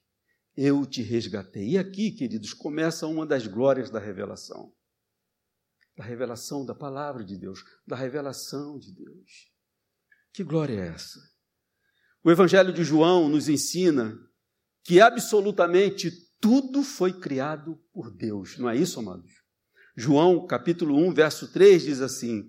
eu 0.57 0.87
te 0.87 1.03
resgatei. 1.03 1.71
E 1.71 1.79
aqui, 1.79 2.13
queridos, 2.13 2.55
começa 2.55 3.07
uma 3.07 3.27
das 3.27 3.47
glórias 3.47 3.91
da 3.91 3.99
revelação 3.99 4.73
da 5.97 6.05
revelação 6.05 6.65
da 6.65 6.75
palavra 6.75 7.25
de 7.25 7.37
Deus, 7.37 7.65
da 7.87 7.97
revelação 7.97 8.79
de 8.79 8.93
Deus. 8.93 9.53
Que 10.33 10.43
glória 10.43 10.75
é 10.75 10.89
essa? 10.89 11.21
O 12.25 12.31
Evangelho 12.31 12.73
de 12.73 12.85
João 12.85 13.29
nos 13.29 13.49
ensina 13.49 14.19
que 14.83 15.01
absolutamente 15.01 16.11
tudo 16.41 16.83
foi 16.83 17.13
criado 17.13 17.77
por 17.93 18.11
Deus. 18.11 18.59
Não 18.59 18.69
é 18.69 18.77
isso, 18.77 18.99
amados? 18.99 19.42
João, 19.95 20.47
capítulo 20.47 20.97
1, 20.97 21.13
verso 21.13 21.53
3 21.53 21.83
diz 21.83 22.01
assim: 22.01 22.49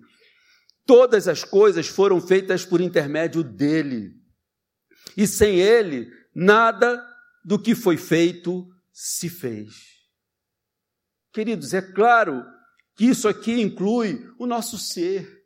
Todas 0.86 1.28
as 1.28 1.44
coisas 1.44 1.86
foram 1.86 2.20
feitas 2.20 2.64
por 2.64 2.80
intermédio 2.80 3.42
dele. 3.42 4.14
E 5.16 5.26
sem 5.26 5.60
ele, 5.60 6.10
nada 6.34 7.02
do 7.44 7.58
que 7.58 7.74
foi 7.74 7.96
feito 7.96 8.66
se 8.92 9.28
fez. 9.28 9.94
Queridos, 11.32 11.74
é 11.74 11.82
claro 11.82 12.44
que 12.96 13.04
isso 13.06 13.28
aqui 13.28 13.60
inclui 13.60 14.32
o 14.38 14.46
nosso 14.46 14.78
ser, 14.78 15.44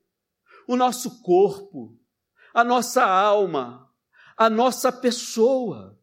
o 0.66 0.76
nosso 0.76 1.22
corpo, 1.22 1.98
a 2.54 2.62
nossa 2.62 3.04
alma, 3.04 3.90
a 4.36 4.48
nossa 4.48 4.92
pessoa. 4.92 5.98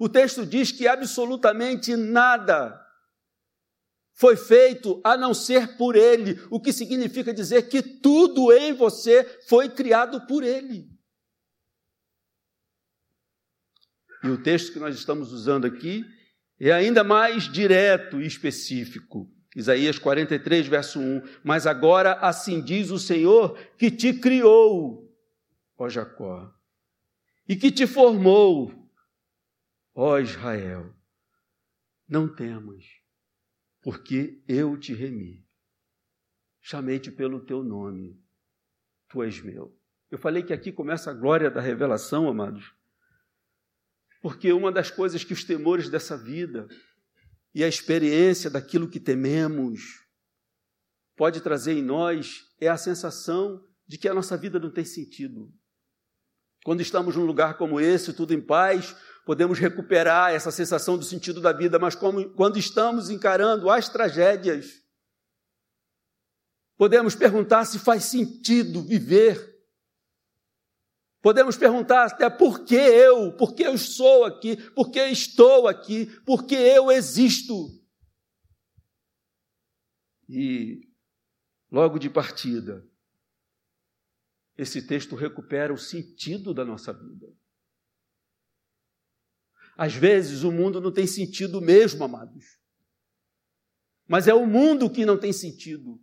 O 0.00 0.08
texto 0.08 0.44
diz 0.44 0.72
que 0.72 0.88
absolutamente 0.88 1.94
nada 1.96 2.83
foi 4.14 4.36
feito 4.36 5.00
a 5.04 5.16
não 5.16 5.34
ser 5.34 5.76
por 5.76 5.96
Ele, 5.96 6.40
o 6.50 6.60
que 6.60 6.72
significa 6.72 7.34
dizer 7.34 7.68
que 7.68 7.82
tudo 7.82 8.52
em 8.52 8.72
você 8.72 9.24
foi 9.48 9.68
criado 9.68 10.26
por 10.26 10.42
Ele. 10.42 10.88
E 14.22 14.28
o 14.28 14.42
texto 14.42 14.72
que 14.72 14.78
nós 14.78 14.96
estamos 14.96 15.32
usando 15.32 15.66
aqui 15.66 16.04
é 16.58 16.72
ainda 16.72 17.04
mais 17.04 17.44
direto 17.44 18.22
e 18.22 18.26
específico. 18.26 19.30
Isaías 19.54 19.98
43, 19.98 20.66
verso 20.66 20.98
1. 20.98 21.22
Mas 21.42 21.66
agora 21.66 22.14
assim 22.14 22.62
diz 22.62 22.90
o 22.90 22.98
Senhor 22.98 23.58
que 23.76 23.90
te 23.90 24.14
criou, 24.14 25.12
ó 25.76 25.88
Jacó, 25.88 26.50
e 27.48 27.54
que 27.54 27.70
te 27.70 27.86
formou, 27.86 28.72
ó 29.94 30.18
Israel. 30.18 30.94
Não 32.08 32.28
temas, 32.28 32.84
porque 33.84 34.42
eu 34.48 34.78
te 34.78 34.94
remi. 34.94 35.46
Chamei-te 36.62 37.12
pelo 37.12 37.44
teu 37.44 37.62
nome, 37.62 38.18
tu 39.10 39.22
és 39.22 39.42
meu. 39.42 39.78
Eu 40.10 40.16
falei 40.16 40.42
que 40.42 40.54
aqui 40.54 40.72
começa 40.72 41.10
a 41.10 41.14
glória 41.14 41.50
da 41.50 41.60
revelação, 41.60 42.26
amados. 42.26 42.74
Porque 44.22 44.50
uma 44.54 44.72
das 44.72 44.90
coisas 44.90 45.22
que 45.22 45.34
os 45.34 45.44
temores 45.44 45.90
dessa 45.90 46.16
vida 46.16 46.66
e 47.54 47.62
a 47.62 47.68
experiência 47.68 48.48
daquilo 48.48 48.88
que 48.88 48.98
tememos 48.98 50.02
pode 51.14 51.42
trazer 51.42 51.74
em 51.74 51.82
nós 51.82 52.54
é 52.58 52.68
a 52.68 52.78
sensação 52.78 53.62
de 53.86 53.98
que 53.98 54.08
a 54.08 54.14
nossa 54.14 54.34
vida 54.34 54.58
não 54.58 54.70
tem 54.70 54.86
sentido. 54.86 55.52
Quando 56.64 56.80
estamos 56.80 57.16
num 57.16 57.26
lugar 57.26 57.58
como 57.58 57.78
esse, 57.78 58.14
tudo 58.14 58.32
em 58.32 58.40
paz, 58.40 58.96
podemos 59.24 59.58
recuperar 59.58 60.32
essa 60.32 60.50
sensação 60.50 60.98
do 60.98 61.04
sentido 61.04 61.40
da 61.40 61.52
vida, 61.52 61.78
mas 61.78 61.94
como, 61.94 62.28
quando 62.30 62.58
estamos 62.58 63.10
encarando 63.10 63.70
as 63.70 63.88
tragédias, 63.88 64.82
podemos 66.76 67.14
perguntar 67.14 67.64
se 67.64 67.78
faz 67.78 68.04
sentido 68.04 68.82
viver 68.82 69.54
Podemos 71.24 71.56
perguntar 71.56 72.04
até 72.04 72.28
por 72.28 72.66
que 72.66 72.74
eu, 72.74 73.32
por 73.32 73.54
que 73.54 73.62
eu 73.62 73.78
sou 73.78 74.26
aqui, 74.26 74.58
por 74.72 74.90
que 74.90 75.00
estou 75.06 75.66
aqui, 75.66 76.04
por 76.20 76.44
que 76.44 76.54
eu 76.54 76.92
existo. 76.92 77.82
E 80.28 80.86
logo 81.72 81.98
de 81.98 82.10
partida, 82.10 82.86
esse 84.54 84.86
texto 84.86 85.16
recupera 85.16 85.72
o 85.72 85.78
sentido 85.78 86.52
da 86.52 86.62
nossa 86.62 86.92
vida. 86.92 87.34
Às 89.76 89.94
vezes 89.94 90.42
o 90.42 90.52
mundo 90.52 90.80
não 90.80 90.92
tem 90.92 91.06
sentido 91.06 91.60
mesmo, 91.60 92.04
amados. 92.04 92.44
Mas 94.06 94.28
é 94.28 94.34
o 94.34 94.46
mundo 94.46 94.90
que 94.90 95.04
não 95.04 95.16
tem 95.16 95.32
sentido. 95.32 96.00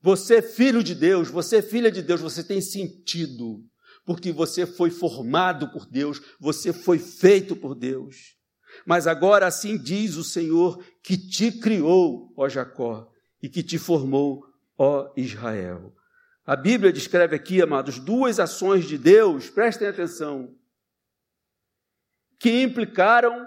Você, 0.00 0.42
filho 0.42 0.82
de 0.82 0.94
Deus, 0.94 1.28
você, 1.28 1.62
filha 1.62 1.90
de 1.90 2.02
Deus, 2.02 2.20
você 2.20 2.42
tem 2.42 2.60
sentido 2.60 3.64
porque 4.04 4.32
você 4.32 4.66
foi 4.66 4.90
formado 4.90 5.70
por 5.70 5.86
Deus, 5.86 6.20
você 6.40 6.72
foi 6.72 6.98
feito 6.98 7.54
por 7.54 7.74
Deus. 7.74 8.36
Mas 8.86 9.06
agora 9.06 9.46
assim 9.46 9.76
diz 9.76 10.16
o 10.16 10.24
Senhor 10.24 10.82
que 11.02 11.16
te 11.16 11.52
criou, 11.52 12.32
ó 12.36 12.48
Jacó, 12.48 13.08
e 13.42 13.48
que 13.48 13.62
te 13.62 13.78
formou, 13.78 14.44
ó 14.76 15.12
Israel. 15.16 15.94
A 16.44 16.56
Bíblia 16.56 16.92
descreve 16.92 17.36
aqui, 17.36 17.62
amados, 17.62 17.98
duas 17.98 18.40
ações 18.40 18.86
de 18.86 18.98
Deus, 18.98 19.48
prestem 19.48 19.86
atenção, 19.86 20.54
que 22.42 22.60
implicaram, 22.60 23.46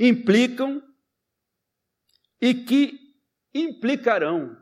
implicam 0.00 0.80
e 2.40 2.54
que 2.64 3.14
implicarão 3.52 4.56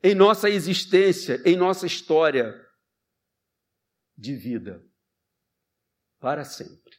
em 0.00 0.14
nossa 0.14 0.48
existência, 0.48 1.42
em 1.44 1.56
nossa 1.56 1.86
história 1.86 2.54
de 4.16 4.36
vida, 4.36 4.80
para 6.20 6.44
sempre. 6.44 6.96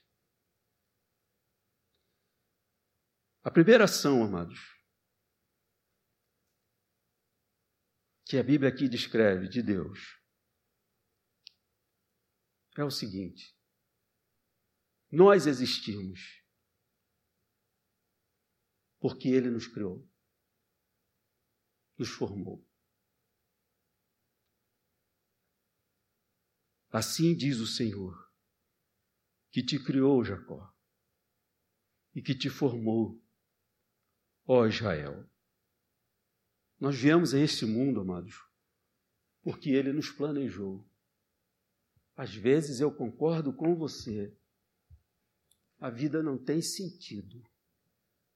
A 3.41 3.49
primeira 3.49 3.85
ação, 3.85 4.21
amados, 4.21 4.59
que 8.25 8.37
a 8.37 8.43
Bíblia 8.43 8.69
aqui 8.69 8.89
descreve 8.89 9.47
de 9.47 9.63
Deus, 9.63 10.21
é 12.77 12.83
o 12.83 12.91
seguinte: 12.91 13.62
nós 15.15 15.45
existimos 15.45 16.43
porque 18.99 19.27
Ele 19.27 19.51
nos 19.51 19.67
criou, 19.67 20.09
nos 21.95 22.09
formou. 22.09 22.67
Assim 26.89 27.35
diz 27.35 27.59
o 27.59 27.67
Senhor, 27.67 28.33
que 29.51 29.63
te 29.63 29.77
criou, 29.77 30.23
Jacó, 30.23 30.75
e 32.15 32.19
que 32.19 32.33
te 32.33 32.49
formou, 32.49 33.23
ó 34.47 34.65
Israel. 34.65 35.29
Nós 36.79 36.97
viemos 36.97 37.35
a 37.35 37.39
este 37.39 37.67
mundo, 37.67 38.01
amados, 38.01 38.35
porque 39.43 39.69
Ele 39.69 39.93
nos 39.93 40.09
planejou. 40.09 40.83
Às 42.15 42.33
vezes 42.33 42.79
eu 42.79 42.91
concordo 42.91 43.53
com 43.53 43.75
você, 43.75 44.35
a 45.83 45.89
vida 45.89 46.23
não 46.23 46.37
tem 46.37 46.61
sentido, 46.61 47.43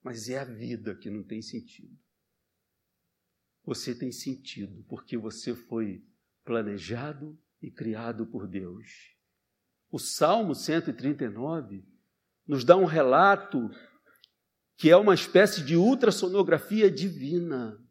mas 0.04 0.28
é 0.28 0.38
a 0.38 0.44
vida 0.44 0.94
que 0.94 1.10
não 1.10 1.24
tem 1.24 1.42
sentido. 1.42 1.98
Você 3.64 3.96
tem 3.96 4.12
sentido 4.12 4.84
porque 4.90 5.18
você 5.18 5.56
foi 5.56 6.06
planejado 6.44 7.40
e 7.62 7.72
criado 7.72 8.28
por 8.28 8.50
Deus. 8.50 9.16
O 9.90 9.98
Salmo 9.98 10.54
139 10.54 11.88
nos 12.46 12.66
dá 12.66 12.76
um 12.76 12.84
relato 12.84 13.70
que 14.76 14.90
é 14.90 14.98
uma 14.98 15.14
espécie 15.14 15.64
de 15.64 15.78
ultrassonografia 15.78 16.92
divina 16.92 17.82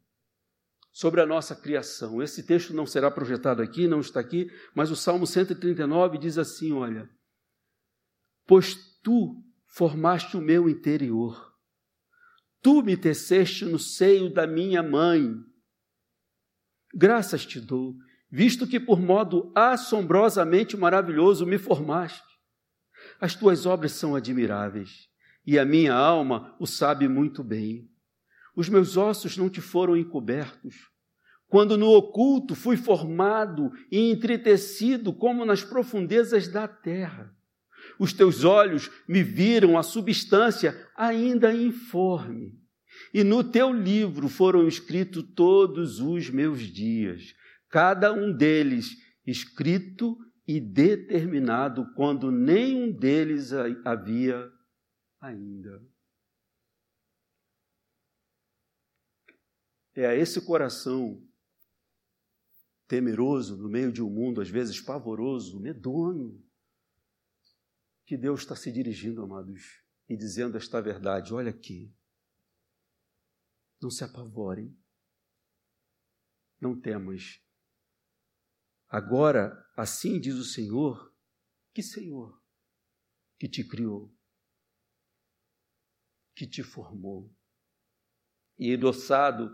sobre 0.93 1.23
a 1.23 1.27
nossa 1.27 1.57
criação. 1.57 2.21
Esse 2.23 2.43
texto 2.43 2.75
não 2.75 2.85
será 2.85 3.11
projetado 3.11 3.63
aqui, 3.63 3.89
não 3.89 4.01
está 4.01 4.21
aqui, 4.21 4.51
mas 4.75 4.91
o 4.91 4.97
Salmo 4.97 5.27
139 5.27 6.19
diz 6.19 6.37
assim: 6.37 6.73
Olha, 6.73 7.09
pois 8.47 8.75
tu 9.03 9.46
formaste 9.77 10.39
o 10.39 10.41
meu 10.41 10.71
interior, 10.71 11.53
tu 12.63 12.83
me 12.83 12.97
teceste 12.97 13.67
no 13.67 13.79
seio 13.79 14.33
da 14.33 14.47
minha 14.47 14.83
mãe. 14.83 15.35
Graças 16.95 17.45
te 17.45 17.61
dou 17.61 17.95
visto 18.31 18.67
que 18.67 18.81
por 18.81 18.99
modo 18.99 19.53
assombrosamente 19.55 20.79
maravilhoso 20.79 21.45
me 21.45 21.59
formaste. 21.59 22.25
As 23.21 23.35
tuas 23.35 23.67
obras 23.67 23.93
são 23.93 24.17
admiráveis, 24.17 25.09
e 25.47 25.59
a 25.59 25.65
minha 25.65 25.95
alma 25.95 26.57
o 26.59 26.67
sabe 26.67 27.07
muito 27.07 27.45
bem. 27.45 27.87
Os 28.57 28.71
meus 28.71 28.97
ossos 28.97 29.37
não 29.37 29.51
te 29.51 29.61
foram 29.61 29.95
encobertos, 29.95 30.91
quando 31.49 31.77
no 31.77 31.91
oculto 31.91 32.55
fui 32.55 32.79
formado 32.79 33.71
e 33.93 34.11
entretecido 34.11 35.13
como 35.13 35.45
nas 35.45 35.63
profundezas 35.63 36.49
da 36.49 36.67
terra. 36.67 37.36
Os 37.99 38.13
teus 38.13 38.45
olhos 38.45 38.91
me 39.09 39.23
viram 39.23 39.79
a 39.79 39.83
substância 39.83 40.89
ainda 40.97 41.55
informe, 41.55 42.53
e 43.13 43.23
no 43.23 43.45
teu 43.45 43.73
livro 43.73 44.29
foram 44.29 44.67
escritos 44.67 45.25
todos 45.35 46.01
os 46.01 46.31
meus 46.31 46.63
dias 46.63 47.35
cada 47.69 48.13
um 48.13 48.35
deles 48.35 48.97
escrito 49.27 50.17
e 50.47 50.61
determinado 50.61 51.93
quando 51.95 52.31
nenhum 52.31 52.91
deles 52.93 53.53
havia 53.85 54.51
ainda. 55.21 55.85
É 59.95 60.07
a 60.07 60.15
esse 60.15 60.41
coração 60.41 61.23
temeroso 62.87 63.57
no 63.57 63.69
meio 63.69 63.91
de 63.91 64.03
um 64.03 64.11
mundo 64.11 64.41
às 64.41 64.49
vezes 64.49 64.81
pavoroso, 64.81 65.59
medonho, 65.59 66.43
que 68.07 68.17
Deus 68.17 68.41
está 68.41 68.57
se 68.57 68.73
dirigindo, 68.73 69.23
amados, 69.23 69.83
e 70.09 70.17
dizendo 70.17 70.57
esta 70.57 70.81
verdade: 70.81 71.35
olha 71.35 71.51
aqui, 71.51 71.95
não 73.83 73.91
se 73.91 74.03
apavorem, 74.03 74.75
não 76.59 76.81
temas. 76.81 77.43
Agora, 78.89 79.53
assim 79.77 80.19
diz 80.19 80.37
o 80.37 80.45
Senhor, 80.45 81.13
que 81.75 81.83
Senhor 81.83 82.41
que 83.39 83.49
te 83.49 83.65
criou, 83.65 84.15
que 86.35 86.47
te 86.47 86.63
formou. 86.63 87.31
E 88.59 88.73
endossado 88.73 89.51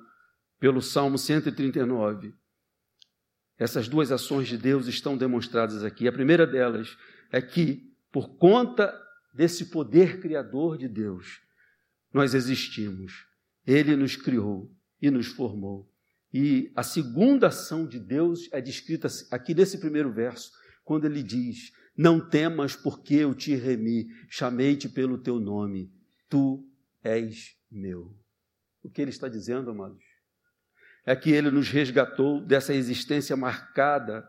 pelo 0.59 0.80
Salmo 0.80 1.18
139, 1.18 2.34
essas 3.59 3.88
duas 3.88 4.12
ações 4.12 4.48
de 4.48 4.57
Deus 4.57 4.86
estão 4.86 5.16
demonstradas 5.16 5.82
aqui. 5.82 6.07
A 6.07 6.12
primeira 6.12 6.46
delas 6.46 6.96
é 7.30 7.42
que, 7.42 7.91
por 8.13 8.37
conta 8.37 8.95
desse 9.35 9.71
poder 9.71 10.21
criador 10.21 10.77
de 10.77 10.87
Deus, 10.87 11.41
nós 12.13 12.35
existimos. 12.35 13.27
Ele 13.67 13.97
nos 13.97 14.15
criou 14.15 14.71
e 15.01 15.11
nos 15.11 15.27
formou. 15.27 15.91
E 16.33 16.71
a 16.77 16.83
segunda 16.83 17.49
ação 17.49 17.87
de 17.87 17.99
Deus 17.99 18.49
é 18.53 18.61
descrita 18.61 19.09
aqui 19.31 19.55
nesse 19.55 19.79
primeiro 19.79 20.13
verso, 20.13 20.51
quando 20.85 21.07
ele 21.07 21.23
diz: 21.23 21.73
Não 21.97 22.21
temas, 22.21 22.77
porque 22.77 23.15
eu 23.15 23.35
te 23.35 23.55
remi, 23.55 24.09
chamei-te 24.29 24.89
pelo 24.89 25.19
teu 25.19 25.41
nome, 25.41 25.91
tu 26.29 26.67
és 27.03 27.57
meu. 27.71 28.15
O 28.83 28.91
que 28.91 29.01
ele 29.01 29.11
está 29.11 29.29
dizendo, 29.29 29.71
amados? 29.71 30.03
É 31.05 31.17
que 31.17 31.31
ele 31.31 31.51
nos 31.51 31.69
resgatou 31.69 32.45
dessa 32.45 32.75
existência 32.75 33.37
marcada 33.37 34.27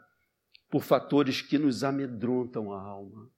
por 0.70 0.84
fatores 0.84 1.42
que 1.42 1.58
nos 1.58 1.84
amedrontam 1.84 2.72
a 2.72 2.82
alma. 2.82 3.30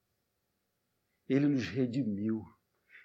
Ele 1.28 1.48
nos 1.48 1.68
redimiu. 1.68 2.44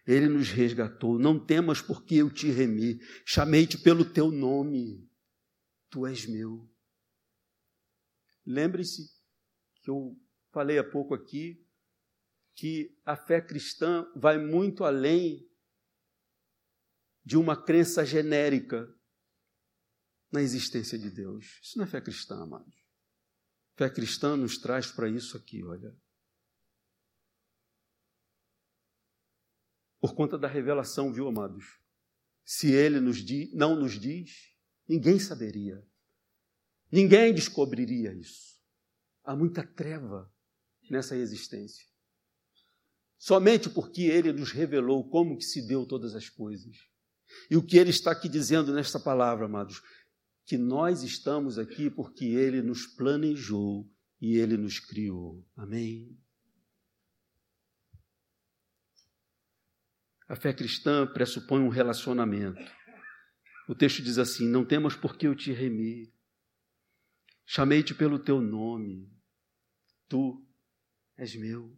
Ele 0.06 0.28
nos 0.28 0.50
resgatou. 0.50 1.18
Não 1.18 1.38
temas 1.44 1.80
porque 1.80 2.16
eu 2.16 2.32
te 2.32 2.50
remi. 2.50 2.98
Chamei-te 3.24 3.78
pelo 3.78 4.04
teu 4.04 4.30
nome. 4.30 5.08
Tu 5.90 6.06
és 6.06 6.26
meu. 6.26 6.68
Lembre-se 8.46 9.02
que 9.82 9.90
eu 9.90 10.16
falei 10.52 10.78
há 10.78 10.84
pouco 10.84 11.14
aqui 11.14 11.64
que 12.54 12.94
a 13.04 13.16
fé 13.16 13.40
cristã 13.40 14.06
vai 14.14 14.38
muito 14.38 14.84
além 14.84 15.48
de 17.24 17.36
uma 17.36 17.56
crença 17.56 18.04
genérica 18.04 18.86
na 20.32 20.42
existência 20.42 20.98
de 20.98 21.10
Deus. 21.10 21.58
Isso 21.62 21.78
não 21.78 21.84
é 21.84 21.88
fé 21.88 22.00
cristã, 22.00 22.42
amados. 22.42 22.74
Fé 23.76 23.88
cristã 23.88 24.36
nos 24.36 24.58
traz 24.58 24.90
para 24.90 25.08
isso 25.08 25.36
aqui, 25.36 25.62
olha. 25.64 25.96
Por 30.00 30.14
conta 30.14 30.38
da 30.38 30.48
revelação, 30.48 31.12
viu, 31.12 31.28
amados? 31.28 31.78
Se 32.44 32.72
ele 32.72 32.98
nos 33.00 33.22
não 33.52 33.76
nos 33.76 34.00
diz, 34.00 34.54
ninguém 34.88 35.18
saberia. 35.18 35.84
Ninguém 36.90 37.32
descobriria 37.32 38.12
isso. 38.14 38.58
Há 39.22 39.36
muita 39.36 39.62
treva 39.62 40.32
nessa 40.90 41.14
existência. 41.14 41.86
Somente 43.16 43.68
porque 43.68 44.02
ele 44.02 44.32
nos 44.32 44.50
revelou 44.50 45.08
como 45.08 45.36
que 45.36 45.44
se 45.44 45.66
deu 45.66 45.86
todas 45.86 46.14
as 46.14 46.28
coisas. 46.28 46.76
E 47.50 47.56
o 47.56 47.62
que 47.62 47.76
ele 47.76 47.90
está 47.90 48.10
aqui 48.10 48.28
dizendo 48.28 48.72
nesta 48.72 48.98
palavra, 48.98 49.44
amados, 49.44 49.82
que 50.44 50.56
nós 50.56 51.02
estamos 51.02 51.58
aqui 51.58 51.90
porque 51.90 52.24
ele 52.24 52.62
nos 52.62 52.86
planejou 52.86 53.88
e 54.20 54.36
ele 54.38 54.56
nos 54.56 54.80
criou. 54.80 55.46
Amém. 55.54 56.18
A 60.30 60.36
fé 60.36 60.52
cristã 60.52 61.08
pressupõe 61.08 61.60
um 61.60 61.68
relacionamento. 61.68 62.62
O 63.68 63.74
texto 63.74 64.00
diz 64.00 64.16
assim: 64.16 64.48
Não 64.48 64.64
temas 64.64 64.94
porque 64.94 65.26
eu 65.26 65.34
te 65.34 65.50
remi. 65.50 66.14
Chamei-te 67.44 67.92
pelo 67.92 68.16
teu 68.16 68.40
nome. 68.40 69.12
Tu 70.08 70.40
és 71.18 71.34
meu. 71.34 71.76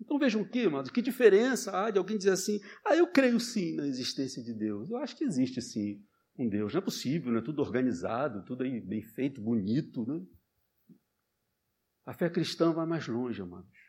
Então 0.00 0.18
vejam 0.18 0.40
o 0.40 0.48
que, 0.48 0.64
amados, 0.64 0.90
que 0.90 1.02
diferença 1.02 1.78
há 1.78 1.90
de 1.90 1.98
alguém 1.98 2.16
dizer 2.16 2.30
assim: 2.30 2.58
Ah, 2.86 2.96
eu 2.96 3.06
creio 3.12 3.38
sim 3.38 3.74
na 3.74 3.86
existência 3.86 4.42
de 4.42 4.54
Deus. 4.54 4.88
Eu 4.88 4.96
acho 4.96 5.14
que 5.14 5.24
existe 5.24 5.60
sim 5.60 6.02
um 6.38 6.48
Deus. 6.48 6.72
Não 6.72 6.80
é 6.80 6.82
possível, 6.82 7.32
não 7.32 7.40
é 7.40 7.44
tudo 7.44 7.60
organizado, 7.60 8.42
tudo 8.46 8.64
aí 8.64 8.80
bem 8.80 9.02
feito, 9.02 9.42
bonito. 9.42 10.06
Né? 10.06 10.26
A 12.06 12.14
fé 12.14 12.30
cristã 12.30 12.72
vai 12.72 12.86
mais 12.86 13.06
longe, 13.06 13.42
amados. 13.42 13.83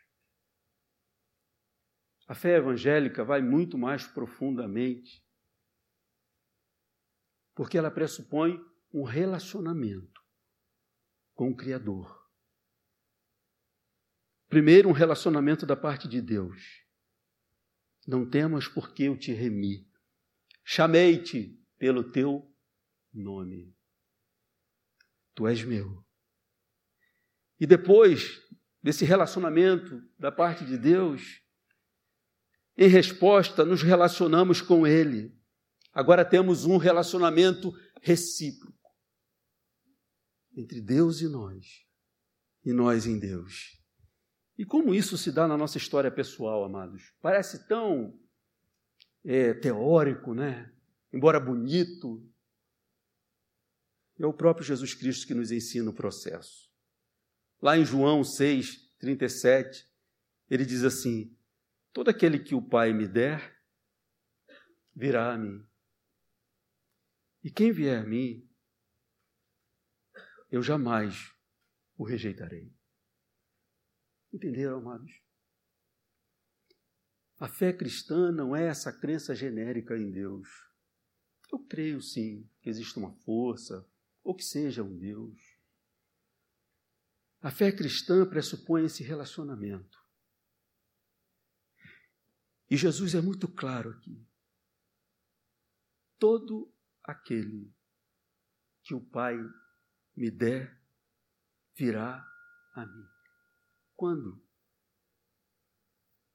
A 2.26 2.34
fé 2.34 2.56
evangélica 2.56 3.24
vai 3.24 3.40
muito 3.40 3.78
mais 3.78 4.06
profundamente, 4.06 5.24
porque 7.54 7.78
ela 7.78 7.90
pressupõe 7.90 8.60
um 8.92 9.04
relacionamento 9.04 10.20
com 11.34 11.50
o 11.50 11.56
Criador. 11.56 12.26
Primeiro, 14.48 14.88
um 14.88 14.92
relacionamento 14.92 15.64
da 15.66 15.76
parte 15.76 16.08
de 16.08 16.20
Deus. 16.20 16.84
Não 18.06 18.28
temas 18.28 18.68
porque 18.68 19.04
eu 19.04 19.18
te 19.18 19.32
remi. 19.32 19.88
Chamei-te 20.64 21.60
pelo 21.78 22.10
teu 22.10 22.52
nome. 23.12 23.76
Tu 25.34 25.46
és 25.46 25.62
meu. 25.62 26.04
E 27.58 27.66
depois 27.66 28.40
desse 28.82 29.04
relacionamento 29.04 30.00
da 30.18 30.30
parte 30.30 30.64
de 30.64 30.78
Deus, 30.78 31.42
em 32.76 32.88
resposta, 32.88 33.64
nos 33.64 33.82
relacionamos 33.82 34.60
com 34.60 34.86
Ele. 34.86 35.34
Agora 35.92 36.24
temos 36.24 36.64
um 36.64 36.76
relacionamento 36.76 37.72
recíproco 38.02 38.76
entre 40.54 40.80
Deus 40.80 41.20
e 41.20 41.28
nós, 41.28 41.86
e 42.64 42.72
nós 42.72 43.06
em 43.06 43.18
Deus. 43.18 43.78
E 44.58 44.64
como 44.64 44.94
isso 44.94 45.18
se 45.18 45.30
dá 45.30 45.46
na 45.46 45.56
nossa 45.56 45.76
história 45.76 46.10
pessoal, 46.10 46.64
amados? 46.64 47.12
Parece 47.20 47.66
tão 47.68 48.18
é, 49.24 49.52
teórico, 49.52 50.34
né? 50.34 50.72
Embora 51.12 51.38
bonito. 51.38 52.26
É 54.18 54.24
o 54.24 54.32
próprio 54.32 54.64
Jesus 54.64 54.94
Cristo 54.94 55.26
que 55.26 55.34
nos 55.34 55.50
ensina 55.50 55.90
o 55.90 55.94
processo. 55.94 56.70
Lá 57.60 57.76
em 57.76 57.84
João 57.84 58.24
6, 58.24 58.96
37, 58.98 59.86
ele 60.48 60.64
diz 60.64 60.84
assim: 60.84 61.35
Todo 61.96 62.10
aquele 62.10 62.38
que 62.38 62.54
o 62.54 62.60
Pai 62.60 62.92
me 62.92 63.08
der, 63.08 63.58
virá 64.94 65.32
a 65.32 65.38
mim. 65.38 65.66
E 67.42 67.50
quem 67.50 67.72
vier 67.72 68.02
a 68.02 68.06
mim, 68.06 68.46
eu 70.50 70.62
jamais 70.62 71.34
o 71.96 72.04
rejeitarei. 72.04 72.70
Entenderam, 74.30 74.76
amados? 74.76 75.10
A 77.38 77.48
fé 77.48 77.72
cristã 77.72 78.30
não 78.30 78.54
é 78.54 78.66
essa 78.66 78.92
crença 78.92 79.34
genérica 79.34 79.96
em 79.96 80.10
Deus. 80.10 80.46
Eu 81.50 81.60
creio 81.60 82.02
sim 82.02 82.46
que 82.60 82.68
existe 82.68 82.98
uma 82.98 83.14
força, 83.22 83.90
ou 84.22 84.36
que 84.36 84.44
seja 84.44 84.82
um 84.82 84.98
Deus. 84.98 85.40
A 87.40 87.50
fé 87.50 87.72
cristã 87.72 88.28
pressupõe 88.28 88.84
esse 88.84 89.02
relacionamento. 89.02 90.05
E 92.68 92.76
Jesus 92.76 93.14
é 93.14 93.20
muito 93.20 93.46
claro 93.46 93.90
aqui. 93.90 94.26
Todo 96.18 96.72
aquele 97.02 97.72
que 98.82 98.94
o 98.94 99.00
Pai 99.00 99.36
me 100.16 100.30
der 100.30 100.80
virá 101.74 102.26
a 102.74 102.86
mim. 102.86 103.08
Quando? 103.94 104.42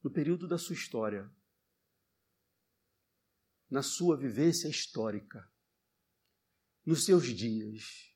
No 0.01 0.09
período 0.09 0.47
da 0.47 0.57
sua 0.57 0.73
história, 0.73 1.29
na 3.69 3.83
sua 3.83 4.17
vivência 4.17 4.67
histórica, 4.67 5.51
nos 6.85 7.05
seus 7.05 7.27
dias, 7.27 8.15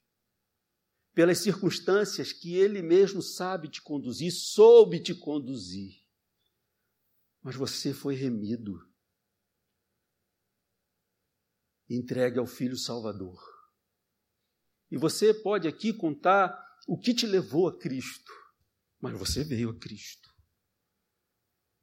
pelas 1.13 1.39
circunstâncias 1.39 2.31
que 2.31 2.55
Ele 2.55 2.81
mesmo 2.81 3.21
sabe 3.21 3.69
te 3.69 3.81
conduzir, 3.81 4.31
soube 4.31 5.01
te 5.01 5.13
conduzir 5.13 6.04
mas 7.45 7.55
você 7.55 7.93
foi 7.93 8.15
remido. 8.15 8.91
Entregue 11.87 12.39
ao 12.39 12.47
Filho 12.47 12.75
Salvador. 12.75 13.39
E 14.89 14.97
você 14.97 15.31
pode 15.31 15.67
aqui 15.67 15.93
contar 15.93 16.59
o 16.87 16.97
que 16.97 17.13
te 17.13 17.27
levou 17.27 17.67
a 17.67 17.77
Cristo, 17.77 18.31
mas 18.99 19.15
você 19.15 19.43
veio 19.43 19.69
a 19.69 19.79
Cristo. 19.79 20.27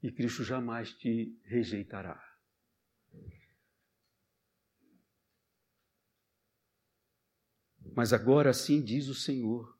E 0.02 0.10
Cristo 0.10 0.42
jamais 0.42 0.94
te 0.94 1.40
rejeitará. 1.44 2.20
Mas 7.94 8.12
agora 8.12 8.50
assim 8.50 8.82
diz 8.82 9.06
o 9.06 9.14
Senhor: 9.14 9.78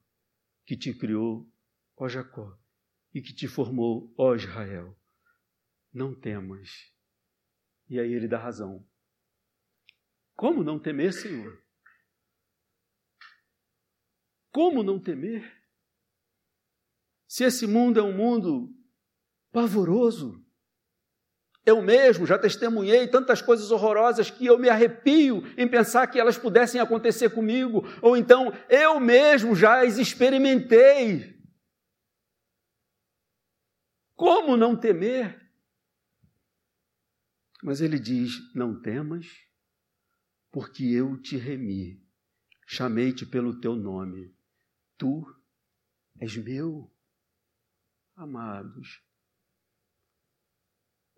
que 0.65 0.77
te 0.77 0.95
criou, 0.95 1.53
ó 1.97 2.09
Jacó, 2.09 2.57
e 3.13 3.21
que 3.21 3.35
te 3.35 3.49
formou, 3.49 4.15
ó 4.17 4.37
Israel. 4.37 4.97
Não 5.93 6.15
temas. 6.15 6.71
E 7.89 8.01
aí 8.01 8.13
ele 8.13 8.27
dá 8.27 8.39
razão. 8.39 8.87
Como 10.35 10.65
não 10.65 10.79
temer, 10.79 11.13
Senhor? 11.13 11.63
Como 14.51 14.83
não 14.83 14.99
temer? 14.99 15.63
Se 17.29 17.45
esse 17.45 17.67
mundo 17.67 18.01
é 18.01 18.03
um 18.03 18.17
mundo 18.17 18.75
pavoroso, 19.51 20.43
eu 21.65 21.81
mesmo 21.81 22.27
já 22.27 22.39
testemunhei 22.39 23.09
tantas 23.09 23.41
coisas 23.41 23.71
horrorosas 23.71 24.31
que 24.31 24.47
eu 24.47 24.59
me 24.59 24.69
arrepio 24.69 25.43
em 25.57 25.69
pensar 25.69 26.07
que 26.07 26.19
elas 26.19 26.37
pudessem 26.37 26.81
acontecer 26.81 27.31
comigo, 27.31 27.83
ou 28.03 28.17
então 28.17 28.53
eu 28.69 28.99
mesmo 28.99 29.55
já 29.55 29.83
as 29.83 29.97
experimentei. 29.99 31.41
Como 34.15 34.57
não 34.57 34.77
temer? 34.77 35.42
Mas 37.63 37.81
ele 37.81 37.99
diz: 37.99 38.53
Não 38.55 38.79
temas, 38.81 39.27
porque 40.51 40.85
eu 40.85 41.17
te 41.17 41.37
remi, 41.37 42.05
chamei-te 42.67 43.25
pelo 43.25 43.61
teu 43.61 43.77
nome, 43.77 44.35
tu 44.99 45.25
és 46.21 46.37
meu. 46.37 46.93
Amados, 48.15 49.03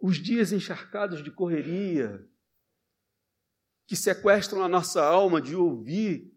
os 0.00 0.18
dias 0.18 0.52
encharcados 0.52 1.24
de 1.24 1.30
correria, 1.30 2.28
que 3.86 3.96
sequestram 3.96 4.62
a 4.62 4.68
nossa 4.68 5.02
alma 5.02 5.40
de 5.40 5.56
ouvir 5.56 6.32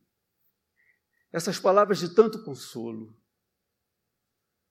essas 1.31 1.59
palavras 1.59 1.99
de 1.99 2.15
tanto 2.15 2.43
consolo, 2.43 3.15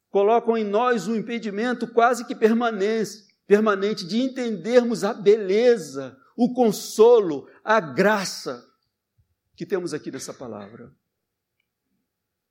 colocam 0.09 0.57
em 0.57 0.65
nós 0.65 1.07
um 1.07 1.15
impedimento 1.15 1.87
quase 1.93 2.27
que 2.27 2.35
permanente, 2.35 3.26
permanente 3.47 4.07
de 4.07 4.19
entendermos 4.19 5.05
a 5.05 5.15
beleza, 5.15 6.19
o 6.37 6.53
consolo, 6.53 7.49
a 7.63 7.81
graça 7.81 8.65
que 9.55 9.65
temos 9.65 9.95
aqui 9.95 10.11
nessa 10.11 10.35
palavra. 10.35 10.95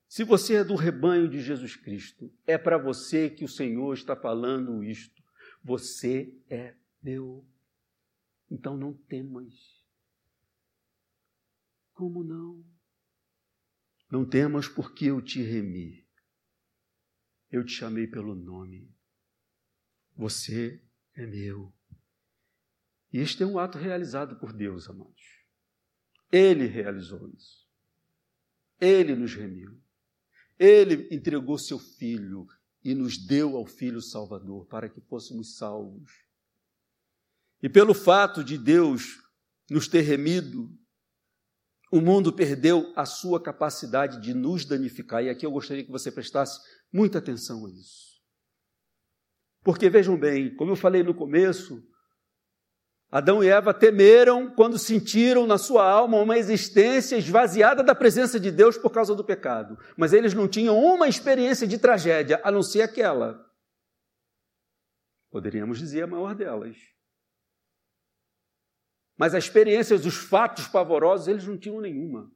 Se 0.07 0.23
você 0.23 0.55
é 0.55 0.63
do 0.63 0.75
rebanho 0.75 1.29
de 1.29 1.41
Jesus 1.41 1.75
Cristo, 1.75 2.33
é 2.47 2.57
para 2.57 2.77
você 2.77 3.29
que 3.29 3.43
o 3.43 3.49
Senhor 3.49 3.93
está 3.93 4.15
falando 4.15 4.83
isto. 4.83 5.21
Você 5.63 6.33
é 6.49 6.75
meu. 7.03 7.45
Então 8.49 8.77
não 8.77 8.93
temas. 8.93 9.53
Como 11.93 12.23
não? 12.23 12.63
Não 14.09 14.23
temas 14.23 14.67
porque 14.67 15.05
eu 15.05 15.21
te 15.21 15.41
remi. 15.41 16.05
Eu 17.51 17.65
te 17.65 17.73
chamei 17.73 18.07
pelo 18.07 18.35
nome. 18.35 18.89
Você 20.15 20.81
é 21.15 21.25
meu. 21.25 21.73
E 23.11 23.19
este 23.19 23.43
é 23.43 23.45
um 23.45 23.59
ato 23.59 23.77
realizado 23.77 24.37
por 24.37 24.53
Deus, 24.53 24.89
amados. 24.89 25.45
Ele 26.31 26.65
realizou 26.65 27.29
isso. 27.29 27.65
Ele 28.79 29.15
nos 29.15 29.33
remiu. 29.33 29.79
Ele 30.57 31.07
entregou 31.13 31.57
seu 31.57 31.79
filho 31.79 32.47
e 32.83 32.93
nos 32.93 33.17
deu 33.17 33.57
ao 33.57 33.65
Filho 33.65 34.01
Salvador 34.01 34.65
para 34.67 34.89
que 34.89 35.01
fôssemos 35.01 35.57
salvos. 35.57 36.11
E 37.61 37.69
pelo 37.69 37.93
fato 37.93 38.43
de 38.43 38.57
Deus 38.57 39.21
nos 39.69 39.87
ter 39.87 40.01
remido, 40.01 40.71
o 41.91 42.01
mundo 42.01 42.31
perdeu 42.31 42.93
a 42.95 43.05
sua 43.05 43.41
capacidade 43.41 44.21
de 44.21 44.33
nos 44.33 44.65
danificar. 44.65 45.23
E 45.23 45.29
aqui 45.29 45.45
eu 45.45 45.51
gostaria 45.51 45.83
que 45.83 45.91
você 45.91 46.11
prestasse 46.11 46.59
muita 46.91 47.19
atenção 47.19 47.65
a 47.65 47.71
isso. 47.71 48.14
Porque 49.65 49.89
vejam 49.89 50.15
bem, 50.15 50.55
como 50.55 50.73
eu 50.73 50.75
falei 50.75 51.01
no 51.01 51.15
começo, 51.15 51.83
Adão 53.09 53.43
e 53.43 53.47
Eva 53.47 53.73
temeram 53.73 54.53
quando 54.53 54.77
sentiram 54.77 55.47
na 55.47 55.57
sua 55.57 55.89
alma 55.89 56.19
uma 56.19 56.37
existência 56.37 57.15
esvaziada 57.15 57.81
da 57.81 57.95
presença 57.95 58.39
de 58.39 58.51
Deus 58.51 58.77
por 58.77 58.91
causa 58.91 59.15
do 59.15 59.25
pecado. 59.25 59.75
Mas 59.97 60.13
eles 60.13 60.35
não 60.35 60.47
tinham 60.47 60.77
uma 60.77 61.07
experiência 61.07 61.65
de 61.65 61.79
tragédia, 61.79 62.39
a 62.43 62.51
não 62.51 62.61
ser 62.61 62.83
aquela. 62.83 63.43
Poderíamos 65.31 65.79
dizer 65.79 66.03
a 66.03 66.07
maior 66.07 66.35
delas. 66.35 66.77
Mas 69.17 69.33
a 69.33 69.39
experiência 69.39 69.97
dos 69.97 70.13
fatos 70.15 70.67
pavorosos 70.67 71.27
eles 71.27 71.47
não 71.47 71.57
tinham 71.57 71.81
nenhuma. 71.81 72.31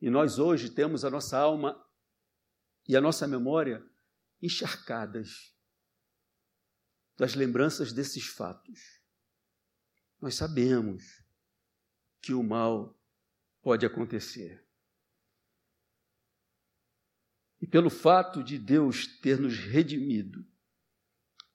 E 0.00 0.10
nós 0.10 0.40
hoje 0.40 0.68
temos 0.68 1.04
a 1.04 1.10
nossa 1.10 1.38
alma 1.38 1.80
e 2.88 2.96
a 2.96 3.00
nossa 3.00 3.28
memória 3.28 3.88
encharcadas 4.42 5.54
das 7.16 7.34
lembranças 7.34 7.92
desses 7.92 8.26
fatos. 8.26 9.00
Nós 10.20 10.34
sabemos 10.34 11.22
que 12.20 12.32
o 12.32 12.42
mal 12.42 12.98
pode 13.62 13.84
acontecer. 13.84 14.66
E 17.60 17.66
pelo 17.66 17.90
fato 17.90 18.42
de 18.42 18.58
Deus 18.58 19.06
ter 19.20 19.38
nos 19.38 19.58
redimido, 19.58 20.46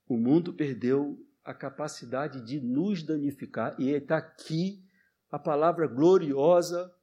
o 0.08 0.18
mundo 0.18 0.54
perdeu 0.54 1.18
a 1.44 1.54
capacidade 1.54 2.44
de 2.46 2.60
nos 2.60 3.04
danificar, 3.04 3.80
e 3.80 3.90
está 3.90 4.18
aqui 4.18 4.84
a 5.32 5.40
palavra 5.40 5.88
gloriosa, 5.88 6.94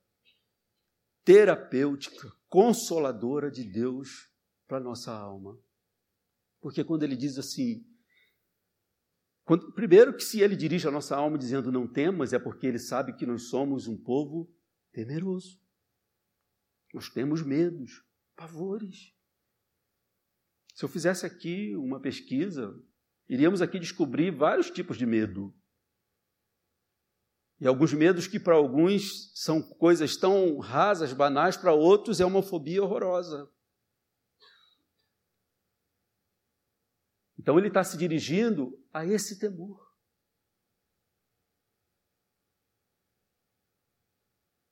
terapêutica, 1.24 2.33
consoladora 2.49 3.51
de 3.51 3.64
Deus 3.64 4.30
para 4.66 4.80
nossa 4.80 5.12
alma. 5.12 5.59
Porque 6.62 6.84
quando 6.84 7.02
ele 7.02 7.16
diz 7.16 7.36
assim, 7.36 7.84
quando, 9.42 9.72
primeiro, 9.72 10.16
que 10.16 10.22
se 10.22 10.40
ele 10.40 10.54
dirige 10.54 10.86
a 10.86 10.92
nossa 10.92 11.16
alma 11.16 11.36
dizendo 11.36 11.72
não 11.72 11.86
temas, 11.86 12.32
é 12.32 12.38
porque 12.38 12.66
ele 12.66 12.78
sabe 12.78 13.14
que 13.16 13.26
nós 13.26 13.48
somos 13.48 13.88
um 13.88 14.00
povo 14.00 14.48
temeroso. 14.92 15.60
Nós 16.94 17.08
temos 17.08 17.42
medos, 17.42 18.04
pavores. 18.36 19.12
Se 20.74 20.84
eu 20.84 20.88
fizesse 20.88 21.26
aqui 21.26 21.74
uma 21.76 22.00
pesquisa, 22.00 22.72
iríamos 23.28 23.60
aqui 23.60 23.80
descobrir 23.80 24.30
vários 24.30 24.70
tipos 24.70 24.96
de 24.96 25.04
medo. 25.04 25.52
E 27.60 27.66
alguns 27.66 27.92
medos 27.92 28.28
que 28.28 28.38
para 28.38 28.54
alguns 28.54 29.32
são 29.34 29.60
coisas 29.60 30.16
tão 30.16 30.58
rasas, 30.58 31.12
banais, 31.12 31.56
para 31.56 31.72
outros 31.72 32.20
é 32.20 32.24
uma 32.24 32.42
fobia 32.42 32.82
horrorosa. 32.82 33.50
Então 37.43 37.59
ele 37.59 37.66
está 37.66 37.82
se 37.82 37.99
dirigindo 37.99 38.80
a 38.93 39.05
esse 39.05 39.36
temor. 39.36 39.93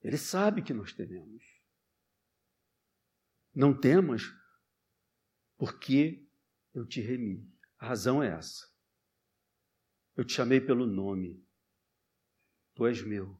Ele 0.01 0.17
sabe 0.17 0.63
que 0.63 0.73
nós 0.73 0.93
tememos. 0.93 1.43
Não 3.53 3.77
temas, 3.77 4.21
porque 5.57 6.25
eu 6.73 6.87
te 6.87 7.01
remi. 7.01 7.45
A 7.77 7.87
razão 7.87 8.23
é 8.23 8.29
essa. 8.29 8.65
Eu 10.15 10.23
te 10.23 10.31
chamei 10.31 10.61
pelo 10.61 10.87
nome. 10.87 11.45
Tu 12.73 12.87
és 12.87 13.05
meu. 13.05 13.37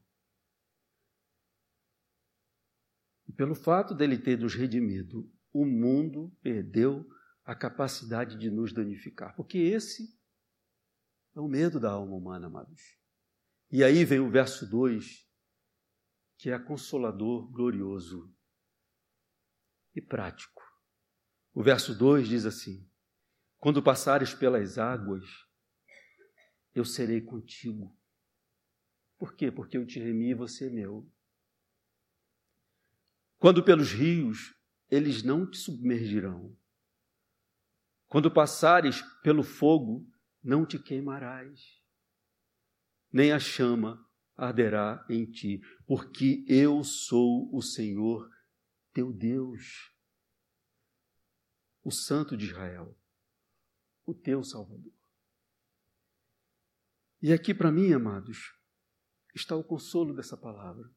E 3.30 3.32
pelo 3.32 3.56
fato 3.56 3.96
dele 3.96 4.22
ter 4.22 4.38
nos 4.38 4.56
redimido, 4.56 5.34
o 5.54 5.66
mundo 5.66 6.38
perdeu 6.42 7.10
a 7.52 7.56
capacidade 7.56 8.38
de 8.38 8.50
nos 8.50 8.72
danificar. 8.72 9.36
Porque 9.36 9.58
esse 9.58 10.18
é 11.36 11.40
o 11.42 11.50
medo 11.50 11.82
da 11.82 11.92
alma 11.92 12.16
humana, 12.16 12.48
amados. 12.48 12.98
E 13.70 13.84
aí 13.84 14.06
vem 14.06 14.22
o 14.22 14.32
verso 14.32 14.66
2, 14.66 15.30
que 16.38 16.50
é 16.50 16.58
consolador, 16.58 17.52
glorioso 17.52 18.34
e 19.94 20.02
prático. 20.02 20.64
O 21.54 21.62
verso 21.62 21.94
2 21.94 22.30
diz 22.30 22.46
assim: 22.46 22.90
Quando 23.58 23.84
passares 23.84 24.34
pelas 24.34 24.78
águas, 24.78 25.26
eu 26.74 26.86
serei 26.86 27.20
contigo. 27.20 27.94
Por 29.18 29.36
quê? 29.36 29.52
Porque 29.52 29.78
eu 29.78 29.86
te 29.86 30.00
remi 30.00 30.30
e 30.30 30.36
você 30.36 30.68
é 30.68 30.70
meu. 30.70 31.06
Quando 33.38 33.62
pelos 33.62 33.92
rios, 33.92 34.56
eles 34.90 35.22
não 35.22 35.46
te 35.46 35.58
submergirão. 35.58 36.58
Quando 38.12 38.30
passares 38.30 39.02
pelo 39.24 39.42
fogo, 39.42 40.06
não 40.44 40.66
te 40.66 40.78
queimarás, 40.78 41.82
nem 43.10 43.32
a 43.32 43.40
chama 43.40 44.06
arderá 44.36 45.06
em 45.10 45.26
ti, 45.26 45.62
porque 45.88 46.44
eu 46.46 46.84
sou 46.84 47.50
o 47.56 47.62
Senhor 47.62 48.30
teu 48.92 49.14
Deus, 49.14 49.96
o 51.82 51.90
Santo 51.90 52.36
de 52.36 52.48
Israel, 52.48 53.00
o 54.06 54.14
teu 54.14 54.44
Salvador. 54.44 54.92
E 57.22 57.32
aqui 57.32 57.54
para 57.54 57.72
mim, 57.72 57.94
amados, 57.94 58.60
está 59.34 59.56
o 59.56 59.64
consolo 59.64 60.14
dessa 60.14 60.36
palavra. 60.36 60.94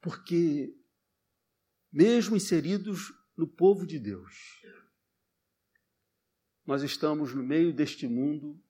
Porque, 0.00 0.74
mesmo 1.92 2.34
inseridos 2.34 3.12
no 3.36 3.46
povo 3.46 3.86
de 3.86 3.98
Deus, 3.98 4.62
nós 6.66 6.82
estamos 6.82 7.34
no 7.34 7.42
meio 7.42 7.72
deste 7.74 8.06
mundo 8.06 8.62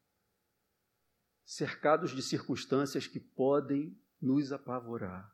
cercados 1.45 2.13
de 2.13 2.23
circunstâncias 2.23 3.07
que 3.07 3.21
podem 3.21 3.97
nos 4.21 4.53
apavorar. 4.53 5.33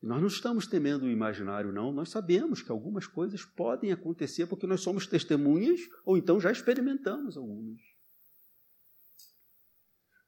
Nós 0.00 0.20
não 0.20 0.26
estamos 0.26 0.66
temendo 0.66 1.04
o 1.04 1.10
imaginário, 1.10 1.72
não. 1.72 1.92
Nós 1.92 2.10
sabemos 2.10 2.60
que 2.60 2.72
algumas 2.72 3.06
coisas 3.06 3.44
podem 3.44 3.92
acontecer 3.92 4.46
porque 4.46 4.66
nós 4.66 4.80
somos 4.80 5.06
testemunhas 5.06 5.80
ou 6.04 6.18
então 6.18 6.40
já 6.40 6.50
experimentamos 6.50 7.36
algumas. 7.36 7.80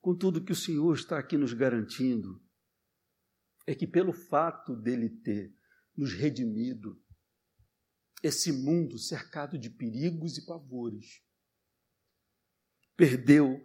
Contudo, 0.00 0.44
que 0.44 0.52
o 0.52 0.56
Senhor 0.56 0.94
está 0.94 1.18
aqui 1.18 1.36
nos 1.36 1.52
garantindo 1.52 2.40
é 3.66 3.74
que, 3.74 3.86
pelo 3.86 4.12
fato 4.12 4.76
dele 4.76 5.08
ter 5.08 5.54
nos 5.96 6.12
redimido, 6.12 7.00
esse 8.22 8.52
mundo 8.52 8.98
cercado 8.98 9.58
de 9.58 9.68
perigos 9.70 10.38
e 10.38 10.46
pavores, 10.46 11.22
perdeu 12.96 13.62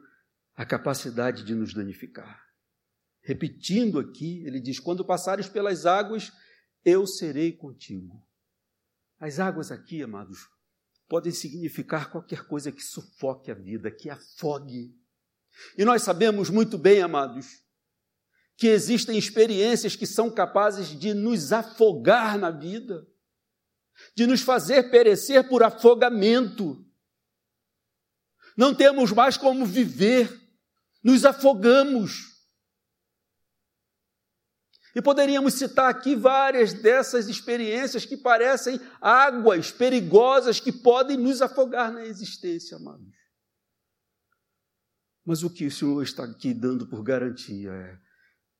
a 0.56 0.66
capacidade 0.66 1.44
de 1.44 1.56
nos 1.56 1.74
danificar. 1.74 2.46
Repetindo 3.22 4.00
aqui, 4.00 4.46
ele 4.46 4.60
diz: 4.60 4.80
Quando 4.80 5.06
passares 5.06 5.48
pelas 5.48 5.86
águas, 5.86 6.32
eu 6.84 7.06
serei 7.06 7.54
contigo. 7.54 8.26
As 9.20 9.40
águas 9.40 9.72
aqui, 9.72 10.02
amados, 10.02 10.48
podem 11.08 11.32
significar 11.32 12.12
qualquer 12.12 12.48
coisa 12.48 12.72
que 12.72 12.82
sufoque 12.82 13.52
a 13.52 13.54
vida, 13.54 13.92
que 13.92 14.10
afogue. 14.10 14.96
E 15.78 15.84
nós 15.84 16.04
sabemos 16.04 16.50
muito 16.50 16.78
bem, 16.78 17.02
amados, 17.02 17.64
que 18.60 18.68
existem 18.68 19.18
experiências 19.18 19.96
que 19.96 20.06
são 20.06 20.30
capazes 20.30 20.90
de 20.90 21.14
nos 21.14 21.54
afogar 21.54 22.38
na 22.38 22.52
vida, 22.52 23.08
de 24.14 24.28
nos 24.28 24.42
fazer 24.42 24.92
perecer 24.92 25.48
por 25.48 25.64
afogamento. 25.64 26.86
Não 28.58 28.76
temos 28.76 29.14
mais 29.14 29.38
como 29.38 29.66
viver, 29.66 30.30
nos 31.02 31.24
afogamos. 31.24 32.38
E 34.94 35.02
poderíamos 35.02 35.54
citar 35.54 35.90
aqui 35.90 36.14
várias 36.14 36.74
dessas 36.74 37.30
experiências 37.30 38.06
que 38.06 38.18
parecem 38.18 38.78
águas 39.00 39.72
perigosas 39.72 40.60
que 40.60 40.74
podem 40.74 41.16
nos 41.16 41.42
afogar 41.42 41.94
na 41.94 42.06
existência, 42.06 42.76
amados. 42.76 43.16
Mas 45.24 45.44
o 45.44 45.50
que 45.50 45.66
o 45.66 45.72
Senhor 45.72 46.04
está 46.04 46.26
aqui 46.26 46.54
dando 46.54 46.86
por 46.88 47.02
garantia 47.04 47.72
é: 47.72 48.09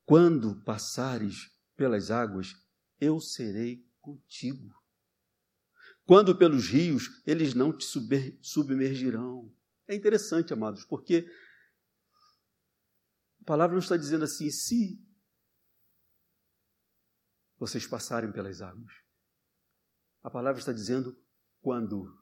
quando 0.10 0.60
passares 0.64 1.56
pelas 1.76 2.10
águas, 2.10 2.56
eu 3.00 3.20
serei 3.20 3.88
contigo. 4.02 4.74
Quando 6.04 6.36
pelos 6.36 6.68
rios, 6.68 7.22
eles 7.28 7.54
não 7.54 7.72
te 7.72 7.86
submergirão. 8.42 9.56
É 9.88 9.94
interessante, 9.94 10.52
amados, 10.52 10.84
porque 10.84 11.32
a 13.40 13.46
palavra 13.46 13.76
não 13.76 13.84
está 13.84 13.96
dizendo 13.96 14.24
assim, 14.24 14.50
se 14.50 15.00
vocês 17.60 17.86
passarem 17.86 18.32
pelas 18.32 18.64
águas. 18.64 18.92
A 20.24 20.32
palavra 20.32 20.60
está 20.60 20.74
dizendo 20.74 21.16
quando. 21.62 22.20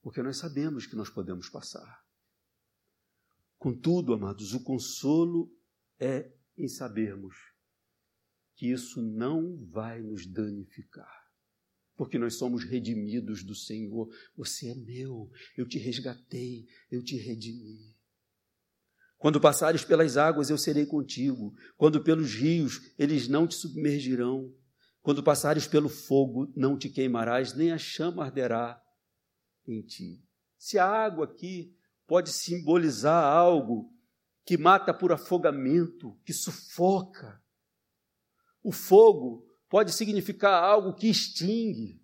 Porque 0.00 0.22
nós 0.22 0.36
sabemos 0.36 0.86
que 0.86 0.94
nós 0.94 1.10
podemos 1.10 1.48
passar. 1.48 2.06
Contudo, 3.58 4.14
amados, 4.14 4.54
o 4.54 4.62
consolo 4.62 5.52
é 5.98 6.40
em 6.56 6.68
sabermos 6.68 7.34
que 8.54 8.70
isso 8.70 9.02
não 9.02 9.64
vai 9.66 10.00
nos 10.02 10.26
danificar 10.26 11.22
porque 11.96 12.18
nós 12.18 12.34
somos 12.34 12.64
redimidos 12.64 13.44
do 13.44 13.54
Senhor. 13.54 14.08
Você 14.36 14.70
é 14.70 14.74
meu, 14.74 15.30
eu 15.56 15.66
te 15.66 15.78
resgatei, 15.78 16.66
eu 16.90 17.02
te 17.02 17.16
redimi. 17.16 17.94
Quando 19.18 19.40
passares 19.40 19.84
pelas 19.84 20.16
águas, 20.16 20.50
eu 20.50 20.58
serei 20.58 20.84
contigo. 20.84 21.54
Quando 21.76 22.02
pelos 22.02 22.34
rios, 22.34 22.92
eles 22.98 23.28
não 23.28 23.46
te 23.46 23.54
submergirão. 23.54 24.52
Quando 25.00 25.22
passares 25.22 25.66
pelo 25.68 25.88
fogo, 25.88 26.52
não 26.56 26.76
te 26.76 26.88
queimarás, 26.88 27.54
nem 27.54 27.70
a 27.70 27.78
chama 27.78 28.24
arderá 28.24 28.82
em 29.66 29.80
ti. 29.82 30.20
Se 30.58 30.76
a 30.76 30.86
água 30.86 31.24
aqui 31.26 31.72
pode 32.06 32.30
simbolizar 32.30 33.24
algo 33.24 33.92
que 34.44 34.56
mata 34.56 34.92
por 34.92 35.12
afogamento, 35.12 36.18
que 36.24 36.32
sufoca, 36.32 37.42
o 38.62 38.72
fogo 38.72 39.46
pode 39.68 39.92
significar 39.92 40.62
algo 40.62 40.94
que 40.94 41.08
extingue. 41.08 42.02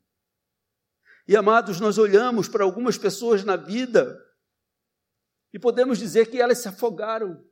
E 1.27 1.37
amados, 1.37 1.81
nós 1.81 1.99
olhamos 1.99 2.49
para 2.49 2.65
algumas 2.65 2.97
pessoas 2.97 3.45
na 3.45 3.57
vida 3.57 4.19
e 5.53 5.59
podemos 5.59 5.99
dizer 5.99 6.31
que 6.31 6.41
elas 6.41 6.59
se 6.59 6.69
afogaram. 6.69 7.45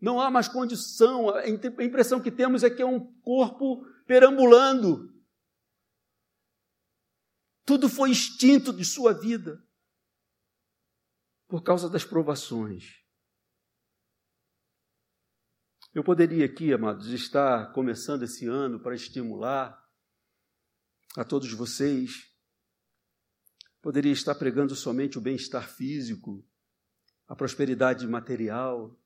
Não 0.00 0.20
há 0.20 0.30
mais 0.30 0.48
condição, 0.48 1.28
a 1.30 1.48
impressão 1.48 2.20
que 2.20 2.30
temos 2.30 2.62
é 2.62 2.70
que 2.70 2.80
é 2.80 2.86
um 2.86 3.12
corpo 3.20 3.84
perambulando. 4.06 5.12
Tudo 7.64 7.88
foi 7.88 8.10
extinto 8.10 8.72
de 8.72 8.84
sua 8.84 9.12
vida 9.12 9.62
por 11.48 11.62
causa 11.62 11.88
das 11.88 12.04
provações. 12.04 13.02
Eu 15.94 16.04
poderia 16.04 16.44
aqui, 16.44 16.72
amados, 16.72 17.08
estar 17.08 17.72
começando 17.72 18.22
esse 18.22 18.46
ano 18.46 18.78
para 18.78 18.94
estimular 18.94 19.82
a 21.16 21.24
todos 21.24 21.50
vocês. 21.52 22.30
Poderia 23.80 24.12
estar 24.12 24.34
pregando 24.34 24.76
somente 24.76 25.16
o 25.16 25.20
bem-estar 25.20 25.66
físico, 25.66 26.46
a 27.26 27.34
prosperidade 27.34 28.06
material. 28.06 29.00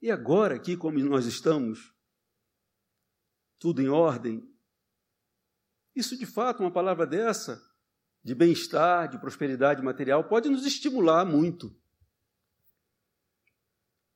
E 0.00 0.10
agora, 0.10 0.56
aqui, 0.56 0.76
como 0.76 0.98
nós 1.00 1.26
estamos, 1.26 1.94
tudo 3.58 3.82
em 3.82 3.88
ordem, 3.88 4.50
isso 5.94 6.16
de 6.16 6.24
fato, 6.24 6.62
uma 6.62 6.72
palavra 6.72 7.06
dessa, 7.06 7.62
de 8.26 8.34
bem-estar, 8.34 9.08
de 9.08 9.20
prosperidade 9.20 9.80
material, 9.80 10.24
pode 10.24 10.48
nos 10.48 10.66
estimular 10.66 11.24
muito. 11.24 11.72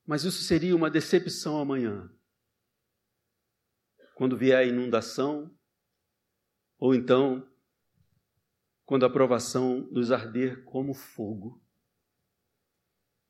Mas 0.05 0.25
isso 0.25 0.43
seria 0.43 0.75
uma 0.75 0.91
decepção 0.91 1.57
amanhã. 1.57 2.13
Quando 4.13 4.35
vier 4.35 4.57
a 4.57 4.65
inundação, 4.65 5.49
ou 6.77 6.93
então 6.93 7.49
quando 8.83 9.05
a 9.05 9.09
provação 9.09 9.87
nos 9.89 10.11
arder 10.11 10.65
como 10.65 10.93
fogo. 10.93 11.63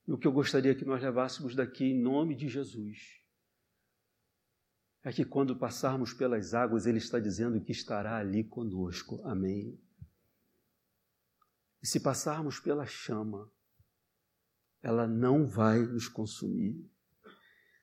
E 0.08 0.12
o 0.12 0.18
que 0.18 0.26
eu 0.26 0.32
gostaria 0.32 0.74
que 0.74 0.84
nós 0.84 1.00
levássemos 1.00 1.54
daqui 1.54 1.92
em 1.92 2.02
nome 2.02 2.36
de 2.36 2.50
Jesus 2.50 3.22
é 5.04 5.14
que 5.14 5.26
quando 5.26 5.56
passarmos 5.56 6.12
pelas 6.12 6.56
águas, 6.56 6.88
Ele 6.88 6.98
está 6.98 7.20
dizendo 7.20 7.62
que 7.62 7.72
estará 7.72 8.18
ali 8.18 8.44
conosco. 8.44 9.22
Amém. 9.24 9.80
E 11.82 11.88
se 11.88 12.00
passarmos 12.00 12.60
pela 12.60 12.86
chama, 12.86 13.52
ela 14.82 15.08
não 15.08 15.48
vai 15.48 15.80
nos 15.80 16.08
consumir. 16.08 16.90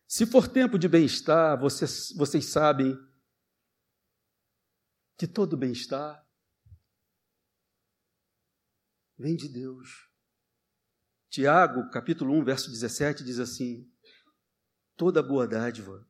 Se 0.06 0.24
for 0.24 0.48
tempo 0.48 0.78
de 0.78 0.88
bem-estar, 0.88 1.58
vocês, 1.58 2.12
vocês 2.16 2.46
sabem 2.46 2.96
que 5.16 5.26
todo 5.26 5.56
bem-estar 5.56 6.26
vem 9.18 9.36
de 9.36 9.48
Deus. 9.48 10.08
Tiago, 11.28 11.90
capítulo 11.90 12.32
1, 12.38 12.44
verso 12.44 12.70
17, 12.70 13.22
diz 13.24 13.38
assim: 13.38 13.90
Toda 14.96 15.22
boa 15.22 15.46
dádiva, 15.46 16.08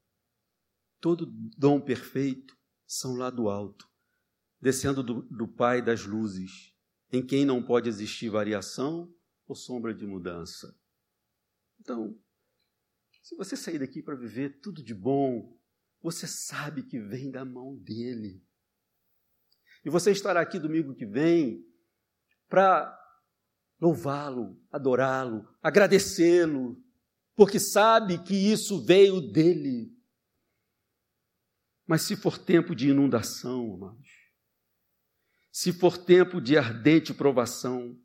todo 1.00 1.26
dom 1.56 1.80
perfeito 1.80 2.56
são 2.86 3.16
lá 3.16 3.30
do 3.30 3.48
alto, 3.48 3.90
descendo 4.60 5.02
do, 5.02 5.22
do 5.22 5.48
Pai 5.48 5.82
das 5.82 6.04
luzes, 6.04 6.72
em 7.12 7.24
quem 7.24 7.44
não 7.44 7.62
pode 7.62 7.88
existir 7.88 8.28
variação 8.28 9.12
ou 9.46 9.54
sombra 9.54 9.94
de 9.94 10.06
mudança. 10.06 10.78
Então, 11.80 12.18
se 13.22 13.34
você 13.36 13.56
sair 13.56 13.78
daqui 13.78 14.02
para 14.02 14.14
viver 14.14 14.60
tudo 14.60 14.82
de 14.82 14.94
bom, 14.94 15.56
você 16.02 16.26
sabe 16.26 16.82
que 16.82 17.00
vem 17.00 17.30
da 17.30 17.44
mão 17.44 17.76
dele. 17.76 18.42
E 19.84 19.90
você 19.90 20.10
estará 20.10 20.40
aqui 20.40 20.58
domingo 20.58 20.94
que 20.94 21.06
vem 21.06 21.64
para 22.48 22.94
louvá-lo, 23.80 24.60
adorá-lo, 24.70 25.48
agradecê-lo, 25.62 26.82
porque 27.34 27.60
sabe 27.60 28.22
que 28.22 28.34
isso 28.34 28.84
veio 28.84 29.20
dele. 29.20 29.96
Mas 31.86 32.02
se 32.02 32.16
for 32.16 32.36
tempo 32.36 32.74
de 32.74 32.88
inundação, 32.88 33.74
amados, 33.74 34.08
se 35.58 35.72
for 35.72 35.98
tempo 35.98 36.40
de 36.40 36.56
ardente 36.56 37.12
provação, 37.12 38.00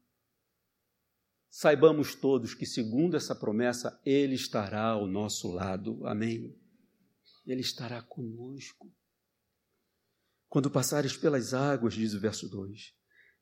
saibamos 1.51 2.15
todos 2.15 2.55
que, 2.55 2.65
segundo 2.65 3.15
essa 3.15 3.35
promessa, 3.35 4.01
Ele 4.03 4.33
estará 4.33 4.85
ao 4.85 5.05
nosso 5.05 5.51
lado. 5.51 6.03
Amém. 6.07 6.59
Ele 7.45 7.61
estará 7.61 8.01
conosco. 8.01 8.91
Quando 10.49 10.71
passares 10.71 11.15
pelas 11.15 11.53
águas, 11.53 11.93
diz 11.93 12.15
o 12.15 12.19
verso 12.19 12.49
2, 12.49 12.91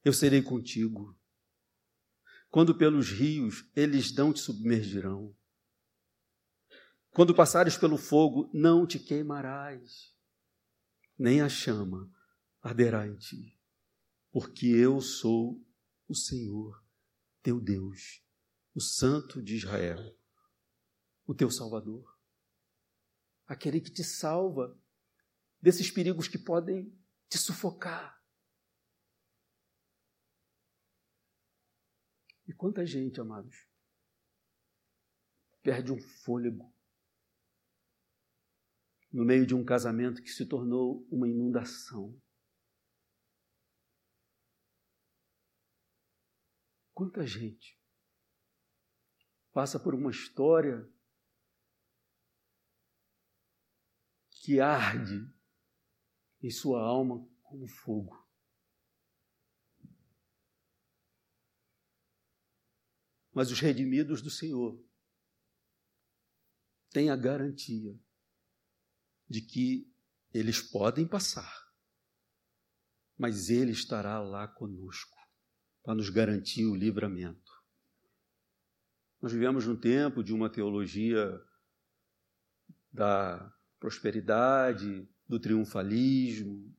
eu 0.03 0.11
serei 0.11 0.41
contigo. 0.41 1.17
Quando 2.49 2.77
pelos 2.77 3.11
rios, 3.11 3.65
eles 3.73 4.13
não 4.13 4.33
te 4.33 4.41
submergirão. 4.41 5.33
Quando 7.11 7.33
passares 7.33 7.77
pelo 7.77 7.97
fogo, 7.97 8.51
não 8.53 8.85
te 8.85 8.99
queimarás, 8.99 10.13
nem 11.17 11.39
a 11.39 11.47
chama 11.47 12.11
arderá 12.61 13.07
em 13.07 13.15
ti, 13.15 13.60
porque 14.31 14.67
eu 14.67 15.01
sou 15.01 15.61
o 16.07 16.15
Senhor, 16.15 16.83
teu 17.43 17.59
Deus, 17.59 18.23
o 18.73 18.79
Santo 18.79 19.41
de 19.41 19.55
Israel, 19.55 19.99
o 21.25 21.35
teu 21.35 21.51
Salvador, 21.51 22.17
aquele 23.45 23.81
que 23.81 23.91
te 23.91 24.03
salva 24.03 24.79
desses 25.61 25.91
perigos 25.91 26.27
que 26.27 26.37
podem 26.37 26.97
te 27.29 27.37
sufocar. 27.37 28.19
E 32.47 32.53
quanta 32.53 32.85
gente, 32.85 33.19
amados, 33.19 33.67
perde 35.61 35.91
um 35.91 36.01
fôlego 36.01 36.73
no 39.11 39.25
meio 39.25 39.45
de 39.45 39.53
um 39.53 39.63
casamento 39.63 40.21
que 40.21 40.29
se 40.29 40.45
tornou 40.45 41.05
uma 41.11 41.27
inundação. 41.27 42.19
Quanta 47.01 47.25
gente 47.25 47.81
passa 49.51 49.79
por 49.79 49.95
uma 49.95 50.11
história 50.11 50.87
que 54.29 54.59
arde 54.59 55.27
em 56.43 56.51
sua 56.51 56.79
alma 56.79 57.27
como 57.41 57.67
fogo. 57.67 58.23
Mas 63.33 63.49
os 63.49 63.59
redimidos 63.59 64.21
do 64.21 64.29
Senhor 64.29 64.79
têm 66.91 67.09
a 67.09 67.15
garantia 67.15 67.99
de 69.27 69.41
que 69.41 69.91
eles 70.31 70.61
podem 70.61 71.07
passar, 71.07 71.73
mas 73.17 73.49
Ele 73.49 73.71
estará 73.71 74.19
lá 74.19 74.47
conosco 74.47 75.20
para 75.83 75.95
nos 75.95 76.09
garantir 76.09 76.65
o 76.65 76.75
livramento. 76.75 77.51
Nós 79.21 79.31
vivemos 79.31 79.65
num 79.65 79.75
tempo 79.75 80.23
de 80.23 80.33
uma 80.33 80.49
teologia 80.49 81.39
da 82.91 83.53
prosperidade, 83.79 85.07
do 85.27 85.39
triunfalismo. 85.39 86.75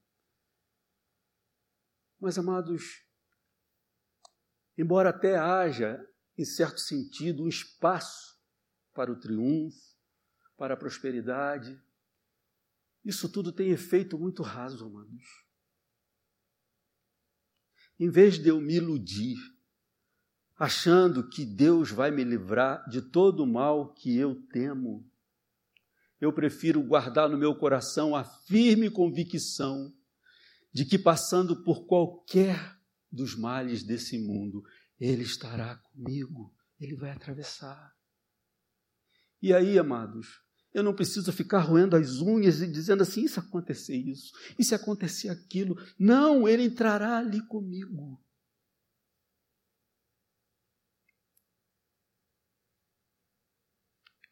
Mas, 2.20 2.38
amados, 2.38 3.04
embora 4.76 5.10
até 5.10 5.36
haja, 5.36 6.04
em 6.36 6.44
certo 6.44 6.80
sentido, 6.80 7.44
um 7.44 7.48
espaço 7.48 8.40
para 8.92 9.10
o 9.10 9.18
triunfo, 9.18 9.80
para 10.56 10.74
a 10.74 10.76
prosperidade, 10.76 11.80
isso 13.04 13.28
tudo 13.28 13.52
tem 13.52 13.70
efeito 13.70 14.18
muito 14.18 14.42
raso, 14.42 14.84
amados. 14.84 15.24
Em 18.02 18.10
vez 18.10 18.36
de 18.36 18.48
eu 18.48 18.60
me 18.60 18.74
iludir, 18.74 19.38
achando 20.58 21.28
que 21.28 21.46
Deus 21.46 21.92
vai 21.92 22.10
me 22.10 22.24
livrar 22.24 22.84
de 22.88 23.00
todo 23.00 23.44
o 23.44 23.46
mal 23.46 23.94
que 23.94 24.16
eu 24.16 24.34
temo, 24.48 25.08
eu 26.20 26.32
prefiro 26.32 26.82
guardar 26.82 27.28
no 27.28 27.38
meu 27.38 27.54
coração 27.54 28.16
a 28.16 28.24
firme 28.24 28.90
convicção 28.90 29.94
de 30.72 30.84
que, 30.84 30.98
passando 30.98 31.62
por 31.62 31.86
qualquer 31.86 32.76
dos 33.08 33.36
males 33.36 33.84
desse 33.84 34.18
mundo, 34.18 34.64
Ele 34.98 35.22
estará 35.22 35.76
comigo, 35.76 36.52
Ele 36.80 36.96
vai 36.96 37.12
atravessar. 37.12 37.94
E 39.40 39.54
aí, 39.54 39.78
amados, 39.78 40.42
eu 40.74 40.82
não 40.82 40.94
preciso 40.94 41.32
ficar 41.32 41.60
roendo 41.60 41.96
as 41.96 42.20
unhas 42.20 42.62
e 42.62 42.66
dizendo 42.66 43.02
assim: 43.02 43.24
isso 43.24 43.38
acontecer 43.38 43.96
isso, 43.96 44.32
e 44.58 44.64
se 44.64 44.74
acontecer 44.74 45.28
aquilo. 45.28 45.76
Não, 45.98 46.48
ele 46.48 46.64
entrará 46.64 47.18
ali 47.18 47.44
comigo. 47.46 48.20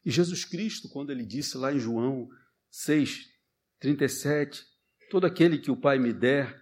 E 0.05 0.11
Jesus 0.11 0.47
Cristo, 0.47 0.89
quando 0.89 1.11
ele 1.11 1.27
disse 1.27 1.59
lá 1.59 1.73
em 1.75 1.79
João 1.79 2.27
6, 2.71 3.29
37, 3.79 4.65
todo 5.11 5.27
aquele 5.27 5.59
que 5.59 5.71
o 5.71 5.77
Pai 5.77 5.99
me 5.99 6.13
der 6.13 6.59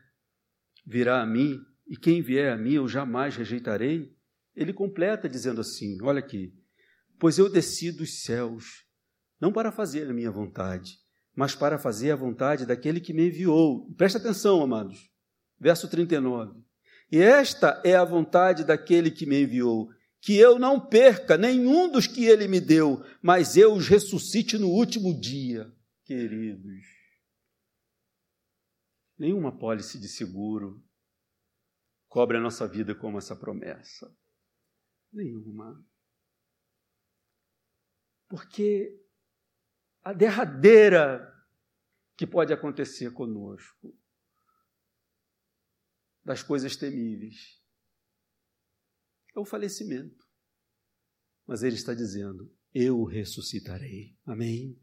virá 0.85 1.23
a 1.23 1.27
mim, 1.27 1.57
e 1.87 1.97
quem 1.97 2.21
vier 2.21 2.53
a 2.53 2.57
mim 2.57 2.73
eu 2.73 2.89
jamais 2.89 3.37
rejeitarei, 3.37 4.13
ele 4.57 4.73
completa 4.73 5.29
dizendo 5.29 5.61
assim: 5.61 6.03
olha 6.03 6.19
aqui, 6.19 6.53
pois 7.17 7.39
eu 7.39 7.49
desci 7.49 7.93
dos 7.93 8.23
céus 8.25 8.88
não 9.41 9.53
para 9.53 9.71
fazer 9.71 10.09
a 10.09 10.13
minha 10.13 10.31
vontade, 10.31 10.99
mas 11.35 11.55
para 11.55 11.79
fazer 11.79 12.11
a 12.11 12.17
vontade 12.17 12.67
daquele 12.67 13.01
que 13.01 13.13
me 13.13 13.29
enviou. 13.29 13.93
Presta 13.95 14.19
atenção, 14.19 14.63
amados. 14.63 15.11
Verso 15.59 15.89
39. 15.89 16.61
E 17.11 17.19
esta 17.19 17.81
é 17.85 17.95
a 17.95 18.05
vontade 18.05 18.65
daquele 18.65 19.11
que 19.11 19.25
me 19.25 19.43
enviou, 19.43 19.89
que 20.21 20.37
eu 20.37 20.59
não 20.59 20.81
perca 20.81 21.39
nenhum 21.39 21.91
dos 21.91 22.07
que 22.07 22.25
ele 22.25 22.49
me 22.49 22.61
deu, 22.61 23.05
mas 23.23 23.57
eu 23.57 23.73
os 23.73 23.89
ressuscite 23.89 24.59
no 24.59 24.69
último 24.69 25.19
dia, 25.19 25.73
queridos. 26.05 26.85
Nenhuma 29.17 29.57
pólice 29.57 29.99
de 29.99 30.09
seguro 30.09 30.85
cobre 32.09 32.37
a 32.37 32.41
nossa 32.41 32.67
vida 32.67 32.95
como 32.95 33.19
essa 33.19 33.35
promessa. 33.35 34.13
Nenhuma. 35.13 35.85
Porque 38.29 39.08
a 40.03 40.13
derradeira 40.13 41.35
que 42.17 42.27
pode 42.27 42.53
acontecer 42.53 43.13
conosco, 43.13 43.97
das 46.25 46.43
coisas 46.43 46.77
temíveis, 46.77 47.63
é 49.35 49.41
o 49.41 49.45
falecimento. 49.45 50.27
Mas 51.47 51.63
ele 51.63 51.77
está 51.77 51.95
dizendo: 51.95 52.55
Eu 52.75 53.05
ressuscitarei. 53.05 54.19
Amém? 54.27 54.79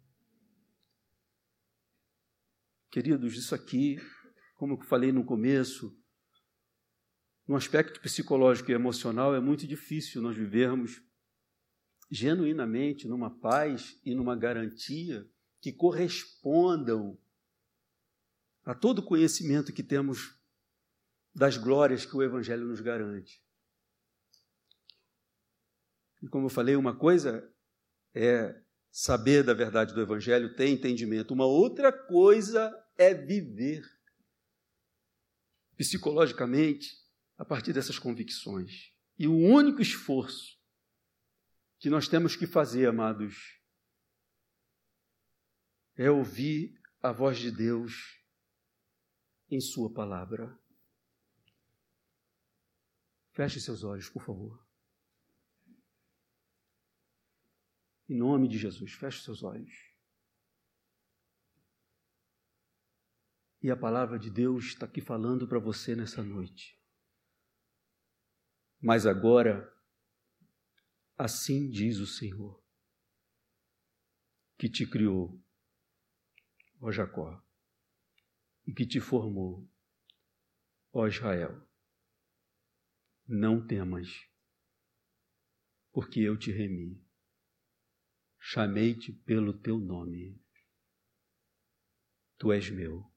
Queridos, 2.89 3.35
isso 3.35 3.53
aqui, 3.53 3.97
como 4.55 4.73
eu 4.73 4.81
falei 4.81 5.11
no 5.11 5.25
começo, 5.25 5.95
no 7.47 7.55
aspecto 7.55 7.99
psicológico 7.99 8.71
e 8.71 8.73
emocional, 8.73 9.35
é 9.35 9.39
muito 9.39 9.67
difícil 9.67 10.21
nós 10.21 10.35
vivermos 10.35 11.03
genuinamente 12.09 13.07
numa 13.07 13.29
paz 13.29 13.99
e 14.05 14.13
numa 14.13 14.35
garantia 14.35 15.27
que 15.59 15.71
correspondam 15.71 17.17
a 18.63 18.73
todo 18.73 18.99
o 18.99 19.03
conhecimento 19.03 19.73
que 19.73 19.83
temos 19.83 20.39
das 21.33 21.57
glórias 21.57 22.05
que 22.05 22.15
o 22.15 22.23
Evangelho 22.23 22.65
nos 22.65 22.79
garante. 22.79 23.41
E 26.21 26.27
como 26.27 26.45
eu 26.45 26.49
falei, 26.49 26.75
uma 26.75 26.95
coisa 26.95 27.51
é 28.13 28.59
saber 28.89 29.43
da 29.43 29.53
verdade 29.53 29.93
do 29.93 30.01
Evangelho, 30.01 30.55
ter 30.55 30.69
entendimento, 30.69 31.33
uma 31.33 31.45
outra 31.45 31.91
coisa 31.91 32.73
é 32.97 33.13
viver 33.13 33.83
psicologicamente 35.75 36.97
a 37.37 37.43
partir 37.43 37.73
dessas 37.73 37.99
convicções. 37.99 38.93
E 39.19 39.27
o 39.27 39.35
único 39.35 39.81
esforço 39.81 40.54
que 41.85 41.89
nós 41.91 42.07
temos 42.07 42.35
que 42.35 42.47
fazer, 42.47 42.87
amados, 42.87 43.61
é 45.95 46.09
ouvir 46.09 46.81
a 46.99 47.11
voz 47.11 47.37
de 47.37 47.51
Deus 47.51 48.19
em 49.51 49.61
Sua 49.61 49.93
palavra. 49.93 50.59
Feche 53.33 53.61
seus 53.61 53.83
olhos, 53.83 54.09
por 54.09 54.23
favor. 54.23 54.67
Em 58.09 58.17
nome 58.17 58.47
de 58.47 58.57
Jesus, 58.57 58.93
feche 58.93 59.23
seus 59.23 59.43
olhos. 59.43 59.95
E 63.61 63.69
a 63.69 63.77
palavra 63.77 64.17
de 64.17 64.31
Deus 64.31 64.65
está 64.65 64.87
aqui 64.87 65.01
falando 65.01 65.47
para 65.47 65.59
você 65.59 65.95
nessa 65.95 66.23
noite. 66.23 66.81
Mas 68.81 69.05
agora, 69.05 69.71
Assim 71.17 71.69
diz 71.69 71.99
o 71.99 72.05
Senhor, 72.05 72.61
que 74.57 74.69
te 74.69 74.85
criou, 74.85 75.41
ó 76.81 76.91
Jacó, 76.91 77.41
e 78.67 78.73
que 78.73 78.85
te 78.85 78.99
formou, 78.99 79.65
ó 80.91 81.07
Israel. 81.07 81.65
Não 83.25 83.65
temas, 83.65 84.09
porque 85.93 86.19
eu 86.19 86.37
te 86.37 86.51
remi. 86.51 87.01
Chamei-te 88.37 89.13
pelo 89.13 89.57
teu 89.57 89.79
nome. 89.79 90.37
Tu 92.37 92.51
és 92.51 92.69
meu. 92.69 93.09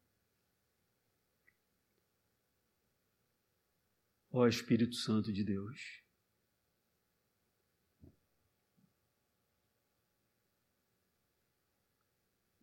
Ó 4.30 4.46
Espírito 4.46 4.94
Santo 4.94 5.32
de 5.32 5.42
Deus, 5.42 6.07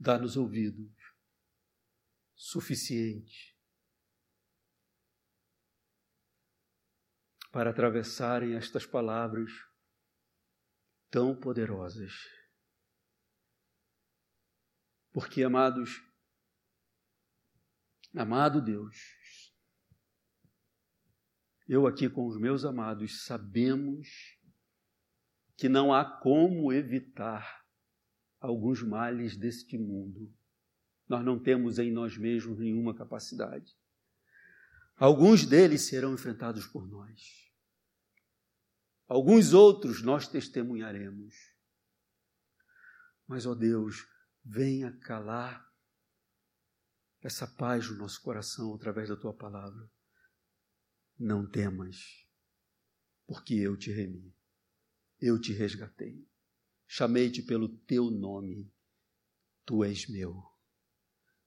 dá-nos 0.06 0.38
ouvidos 0.38 0.94
suficientes 2.36 3.56
para 7.52 7.72
atravessarem 7.72 8.56
estas 8.56 8.86
palavras 8.86 9.50
tão 11.10 11.36
poderosas. 11.36 12.14
Porque, 15.12 15.42
amados, 15.42 15.90
amado 18.16 18.62
Deus, 18.62 18.96
eu 21.68 21.88
aqui 21.88 22.08
com 22.08 22.28
os 22.28 22.38
meus 22.40 22.64
amados 22.64 23.26
sabemos 23.26 24.08
que 25.58 25.68
não 25.68 25.92
há 25.92 26.06
como 26.20 26.72
evitar 26.72 27.65
alguns 28.46 28.82
males 28.82 29.36
deste 29.36 29.78
mundo. 29.78 30.34
Nós 31.08 31.24
não 31.24 31.40
temos 31.40 31.78
em 31.78 31.92
nós 31.92 32.18
mesmos 32.18 32.58
nenhuma 32.58 32.96
capacidade. 32.96 33.76
Alguns 34.96 35.46
deles 35.46 35.82
serão 35.82 36.14
enfrentados 36.14 36.66
por 36.66 36.88
nós. 36.88 37.52
Alguns 39.08 39.54
outros 39.54 40.02
nós 40.02 40.28
testemunharemos. 40.28 41.36
Mas, 43.28 43.46
ó 43.46 43.54
Deus, 43.54 44.08
venha 44.44 44.92
calar 44.92 45.66
essa 47.22 47.48
paz 47.48 47.90
no 47.90 47.98
nosso 47.98 48.22
coração 48.22 48.74
através 48.74 49.10
da 49.10 49.16
tua 49.16 49.34
palavra. 49.34 49.90
Não 51.18 51.50
temas, 51.50 52.28
porque 53.26 53.56
eu 53.56 53.78
te 53.78 53.92
remi, 53.92 54.36
eu 55.20 55.40
te 55.40 55.54
resgatei, 55.54 56.28
chamei-te 56.88 57.42
pelo 57.42 57.70
teu 57.70 58.10
nome, 58.10 58.72
tu 59.66 59.84
és 59.84 60.08
meu. 60.08 60.44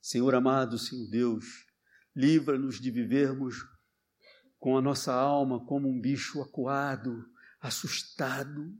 Senhor 0.00 0.34
amado, 0.34 0.78
Senhor 0.78 1.08
Deus, 1.08 1.44
livra-nos 2.14 2.80
de 2.80 2.90
vivermos 2.90 3.56
com 4.58 4.76
a 4.76 4.82
nossa 4.82 5.12
alma 5.12 5.64
como 5.66 5.88
um 5.88 6.00
bicho 6.00 6.42
acuado, 6.42 7.24
assustado. 7.60 8.74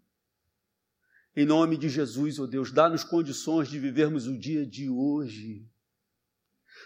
Em 1.37 1.47
nome 1.47 1.77
de 1.77 1.89
Jesus, 1.89 2.39
ó 2.39 2.45
oh 2.45 2.47
Deus, 2.47 2.73
dá-nos 2.73 3.05
condições 3.05 3.69
de 3.69 3.79
vivermos 3.79 4.27
o 4.27 4.37
dia 4.37 4.67
de 4.67 4.91
hoje. 4.91 5.69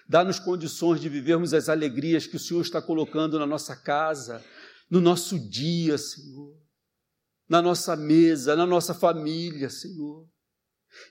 Dá-nos 0.08 0.38
condições 0.38 1.00
de 1.00 1.08
vivermos 1.08 1.54
as 1.54 1.68
alegrias 1.68 2.26
que 2.26 2.36
o 2.36 2.40
Senhor 2.40 2.60
está 2.60 2.82
colocando 2.82 3.38
na 3.38 3.46
nossa 3.46 3.76
casa, 3.76 4.44
no 4.90 5.00
nosso 5.00 5.38
dia, 5.48 5.96
Senhor, 5.96 6.54
na 7.53 7.61
nossa 7.61 7.94
mesa, 7.94 8.57
na 8.57 8.64
nossa 8.64 8.94
família, 8.94 9.68
Senhor. 9.68 10.26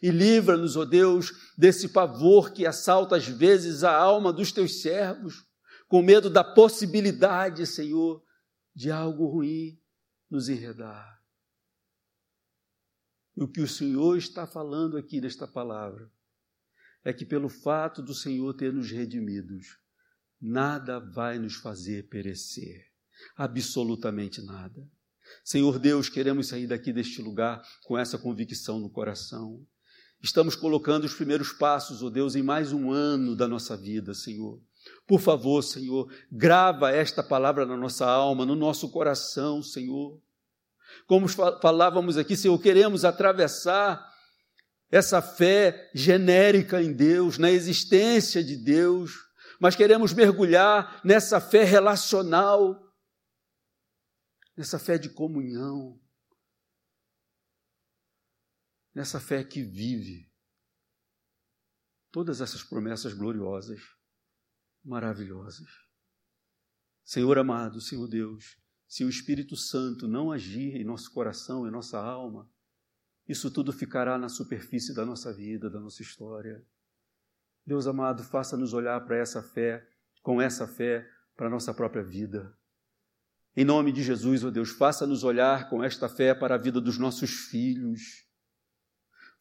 E 0.02 0.10
livra-nos, 0.10 0.76
ó 0.76 0.82
oh 0.82 0.86
Deus, 0.86 1.32
desse 1.56 1.90
pavor 1.90 2.52
que 2.52 2.66
assalta 2.66 3.16
às 3.16 3.28
vezes 3.28 3.84
a 3.84 3.96
alma 3.96 4.34
dos 4.34 4.52
teus 4.52 4.82
servos, 4.82 5.46
com 5.88 6.02
medo 6.02 6.32
da 6.32 6.44
possibilidade, 6.44 7.68
Senhor, 7.68 8.24
de 8.74 8.90
algo 8.90 9.28
ruim 9.28 9.80
nos 10.32 10.50
enredar. 10.50 11.22
E 13.38 13.44
o 13.44 13.48
que 13.48 13.62
o 13.62 13.68
Senhor 13.68 14.18
está 14.18 14.48
falando 14.48 14.98
aqui 14.98 15.22
nesta 15.22 15.48
palavra 15.48 16.12
é 17.04 17.14
que, 17.14 17.24
pelo 17.24 17.50
fato 17.50 18.02
do 18.02 18.16
Senhor 18.16 18.52
ter 18.56 18.74
nos 18.74 18.90
redimidos, 18.90 19.78
nada 20.42 21.00
vai 21.00 21.38
nos 21.38 21.54
fazer 21.54 22.10
perecer. 22.10 22.84
Absolutamente 23.38 24.42
nada. 24.42 24.90
Senhor 25.44 25.80
Deus, 25.80 26.10
queremos 26.10 26.48
sair 26.48 26.68
daqui 26.68 26.94
deste 26.94 27.22
lugar 27.22 27.62
com 27.84 27.98
essa 27.98 28.18
convicção 28.18 28.80
no 28.80 28.90
coração. 28.90 29.60
Estamos 30.22 30.56
colocando 30.56 31.06
os 31.06 31.14
primeiros 31.14 31.52
passos, 31.52 32.04
ó 32.04 32.08
oh 32.08 32.10
Deus, 32.10 32.36
em 32.36 32.44
mais 32.44 32.72
um 32.72 32.92
ano 32.92 33.36
da 33.36 33.48
nossa 33.48 33.76
vida, 33.76 34.14
Senhor. 34.14 34.62
Por 35.08 35.20
favor, 35.20 35.64
Senhor, 35.64 36.12
grava 36.32 36.92
esta 36.92 37.24
palavra 37.24 37.66
na 37.66 37.76
nossa 37.76 38.06
alma, 38.06 38.46
no 38.46 38.56
nosso 38.56 38.90
coração, 38.90 39.64
Senhor. 39.64 40.20
Como 41.08 41.28
falávamos 41.28 42.18
aqui, 42.18 42.36
Senhor, 42.38 42.58
queremos 42.60 43.04
atravessar 43.04 44.08
essa 44.92 45.22
fé 45.22 45.90
genérica 45.94 46.82
em 46.82 46.94
Deus, 46.94 47.38
na 47.38 47.50
existência 47.50 48.44
de 48.44 48.58
Deus, 48.58 49.14
mas 49.60 49.76
queremos 49.76 50.14
mergulhar 50.14 51.00
nessa 51.04 51.40
fé 51.40 51.64
relacional, 51.64 52.78
nessa 54.56 54.78
fé 54.78 54.98
de 54.98 55.10
comunhão, 55.10 56.00
nessa 58.94 59.20
fé 59.20 59.44
que 59.44 59.64
vive 59.64 60.32
todas 62.12 62.42
essas 62.42 62.64
promessas 62.64 63.14
gloriosas 63.14 63.80
maravilhosas. 64.84 65.70
Senhor 67.04 67.38
amado, 67.38 67.80
Senhor 67.80 68.08
Deus, 68.08 68.58
se 68.88 69.04
o 69.04 69.10
Espírito 69.10 69.56
Santo 69.56 70.08
não 70.08 70.32
agir 70.32 70.76
em 70.76 70.84
nosso 70.84 71.12
coração, 71.14 71.68
em 71.68 71.72
nossa 71.72 71.98
alma, 71.98 72.50
isso 73.28 73.50
tudo 73.50 73.72
ficará 73.72 74.18
na 74.18 74.28
superfície 74.28 74.94
da 74.94 75.06
nossa 75.06 75.34
vida, 75.34 75.70
da 75.70 75.80
nossa 75.80 76.02
história. 76.02 76.66
Deus 77.66 77.88
amado, 77.88 78.24
faça-nos 78.24 78.74
olhar 78.74 79.00
para 79.06 79.18
essa 79.18 79.42
fé, 79.42 79.88
com 80.22 80.42
essa 80.42 80.68
fé, 80.68 81.10
para 81.36 81.48
a 81.48 81.50
nossa 81.50 81.74
própria 81.74 82.04
vida. 82.04 82.58
Em 83.56 83.66
nome 83.66 83.92
de 83.92 84.02
Jesus, 84.02 84.44
ó 84.44 84.48
oh 84.48 84.52
Deus, 84.52 84.70
faça-nos 84.70 85.24
olhar 85.24 85.70
com 85.70 85.84
esta 85.84 86.08
fé 86.08 86.34
para 86.34 86.56
a 86.56 86.58
vida 86.58 86.80
dos 86.80 86.98
nossos 86.98 87.32
filhos. 87.50 88.26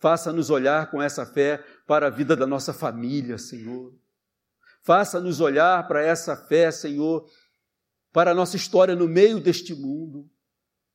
Faça-nos 0.00 0.50
olhar 0.50 0.90
com 0.90 1.00
essa 1.00 1.24
fé 1.24 1.58
para 1.86 2.08
a 2.08 2.11
vida 2.11 2.34
da 2.34 2.46
nossa 2.46 2.72
família, 2.72 3.38
Senhor. 3.38 3.94
Faça-nos 4.82 5.40
olhar 5.40 5.86
para 5.86 6.02
essa 6.02 6.36
fé, 6.36 6.72
Senhor, 6.72 7.30
para 8.12 8.32
a 8.32 8.34
nossa 8.34 8.56
história 8.56 8.96
no 8.96 9.06
meio 9.06 9.38
deste 9.38 9.74
mundo. 9.74 10.28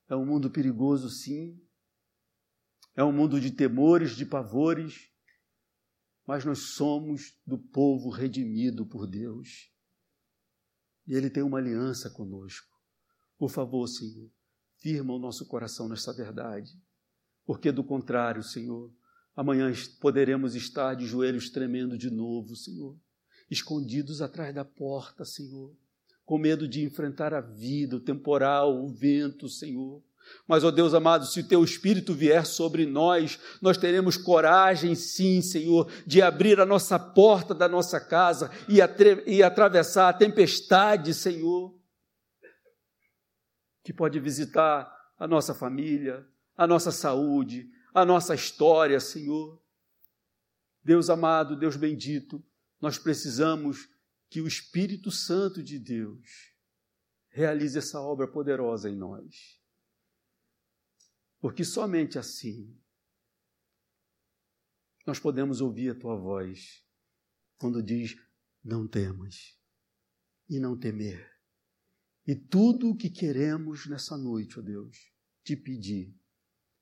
É 0.10 0.16
um 0.16 0.26
mundo 0.26 0.50
perigoso, 0.50 1.10
sim. 1.10 1.58
É 2.96 3.04
um 3.04 3.12
mundo 3.12 3.40
de 3.40 3.52
temores, 3.52 4.16
de 4.16 4.26
pavores, 4.26 5.10
mas 6.26 6.44
nós 6.44 6.74
somos 6.74 7.40
do 7.46 7.58
povo 7.58 8.10
redimido 8.10 8.86
por 8.86 9.08
Deus. 9.08 9.72
E 11.08 11.14
Ele 11.14 11.30
tem 11.30 11.44
uma 11.44 11.60
aliança 11.60 12.10
conosco. 12.10 12.75
Por 13.38 13.50
favor, 13.50 13.88
Senhor, 13.88 14.30
firma 14.78 15.14
o 15.14 15.20
nosso 15.20 15.46
coração 15.46 15.90
nessa 15.90 16.14
verdade, 16.14 16.72
porque 17.46 17.72
do 17.72 17.84
contrário, 17.84 18.42
Senhor, 18.42 18.92
amanhã 19.36 19.72
poderemos 20.00 20.56
estar 20.56 20.96
de 20.96 21.06
joelhos 21.06 21.50
tremendo 21.50 21.98
de 21.98 22.10
novo, 22.10 22.56
Senhor. 22.56 22.98
Escondidos 23.50 24.22
atrás 24.22 24.56
da 24.56 24.66
porta, 24.66 25.26
Senhor, 25.26 25.76
com 26.26 26.38
medo 26.38 26.68
de 26.68 26.84
enfrentar 26.84 27.34
a 27.34 27.42
vida, 27.42 27.98
o 27.98 28.00
temporal, 28.00 28.84
o 28.84 28.88
vento, 28.88 29.48
Senhor. 29.48 30.02
Mas, 30.48 30.64
ó 30.64 30.72
Deus 30.72 30.94
amado, 30.94 31.26
se 31.26 31.42
o 31.42 31.48
teu 31.48 31.64
Espírito 31.64 32.14
vier 32.14 32.46
sobre 32.46 32.86
nós, 32.86 33.40
nós 33.62 33.78
teremos 33.78 34.18
coragem, 34.18 34.96
sim, 34.96 35.42
Senhor, 35.42 35.92
de 36.08 36.22
abrir 36.22 36.60
a 36.60 36.66
nossa 36.66 36.98
porta 36.98 37.54
da 37.54 37.68
nossa 37.68 38.00
casa 38.00 38.50
e, 38.68 38.80
e 39.28 39.44
atravessar 39.44 40.10
a 40.10 40.14
tempestade, 40.14 41.14
Senhor, 41.14 41.76
que 43.86 43.94
pode 43.94 44.20
visitar 44.20 45.14
a 45.16 45.28
nossa 45.28 45.54
família, 45.54 46.28
a 46.58 46.66
nossa 46.66 46.92
saúde, 46.92 47.72
a 47.94 48.04
nossa 48.04 48.34
história, 48.34 49.00
Senhor. 49.00 49.64
Deus 50.84 51.08
amado, 51.08 51.56
Deus 51.56 51.78
bendito, 51.78 52.44
nós 52.82 52.98
precisamos 52.98 53.88
que 54.28 54.42
o 54.42 54.48
Espírito 54.48 55.12
Santo 55.12 55.62
de 55.62 55.78
Deus 55.78 56.52
realize 57.30 57.78
essa 57.78 58.02
obra 58.02 58.28
poderosa 58.28 58.90
em 58.90 58.96
nós. 58.96 59.62
Porque 61.40 61.64
somente 61.64 62.18
assim 62.18 62.76
nós 65.06 65.20
podemos 65.20 65.62
ouvir 65.62 65.92
a 65.92 66.00
tua 66.00 66.16
voz 66.16 66.84
quando 67.60 67.84
diz: 67.84 68.16
não 68.64 68.88
temas 68.88 69.56
e 70.50 70.60
não 70.60 70.76
temer. 70.76 71.35
E 72.28 72.36
tudo 72.36 72.90
o 72.90 72.96
que 72.96 73.10
queremos 73.10 73.86
nessa 73.88 74.18
noite, 74.18 74.60
ó 74.60 74.62
Deus, 74.62 75.12
te 75.44 75.56
pedir 75.56 76.14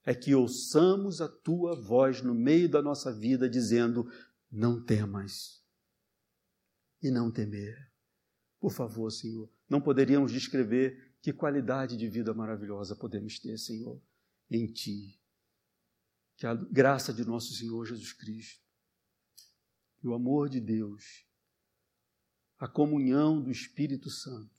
é 0.04 0.14
que 0.14 0.34
ouçamos 0.34 1.20
a 1.20 1.28
tua 1.28 1.74
voz 1.74 2.22
no 2.22 2.34
meio 2.34 2.68
da 2.68 2.82
nossa 2.82 3.12
vida 3.12 3.48
dizendo: 3.48 4.10
não 4.50 4.82
temas 4.82 5.64
e 7.02 7.10
não 7.10 7.30
temer. 7.30 7.90
Por 8.60 8.72
favor, 8.72 9.10
Senhor, 9.10 9.50
não 9.68 9.80
poderíamos 9.80 10.32
descrever 10.32 11.14
que 11.20 11.32
qualidade 11.32 11.96
de 11.96 12.08
vida 12.08 12.34
maravilhosa 12.34 12.94
podemos 12.94 13.38
ter, 13.38 13.58
Senhor. 13.58 14.00
em 14.50 14.66
ti. 14.66 15.18
Que 16.36 16.46
a 16.46 16.54
graça 16.54 17.12
de 17.12 17.24
nosso 17.24 17.54
Senhor 17.54 17.84
Jesus 17.86 18.12
Cristo, 18.12 18.62
e 20.02 20.06
o 20.06 20.14
amor 20.14 20.50
de 20.50 20.60
Deus, 20.60 21.26
a 22.58 22.68
comunhão 22.68 23.40
do 23.40 23.50
Espírito 23.50 24.10
Santo, 24.10 24.53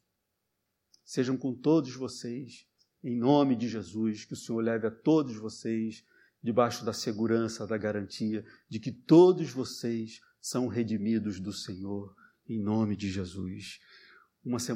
sejam 1.05 1.37
com 1.37 1.53
todos 1.53 1.95
vocês, 1.95 2.65
em 3.03 3.15
nome 3.15 3.55
de 3.55 3.69
Jesus, 3.69 4.25
que 4.25 4.33
o 4.33 4.35
Senhor 4.35 4.61
leve 4.61 4.87
a 4.87 4.91
todos 4.91 5.35
vocês 5.35 6.03
debaixo 6.41 6.83
da 6.83 6.91
segurança, 6.91 7.65
da 7.67 7.77
garantia 7.77 8.43
de 8.67 8.79
que 8.79 8.91
todos 8.91 9.51
vocês 9.51 10.19
são 10.41 10.67
redimidos 10.67 11.39
do 11.39 11.53
Senhor, 11.53 12.15
em 12.47 12.59
nome 12.59 12.95
de 12.95 13.09
Jesus. 13.09 13.79
Uma 14.43 14.59
semana 14.59 14.73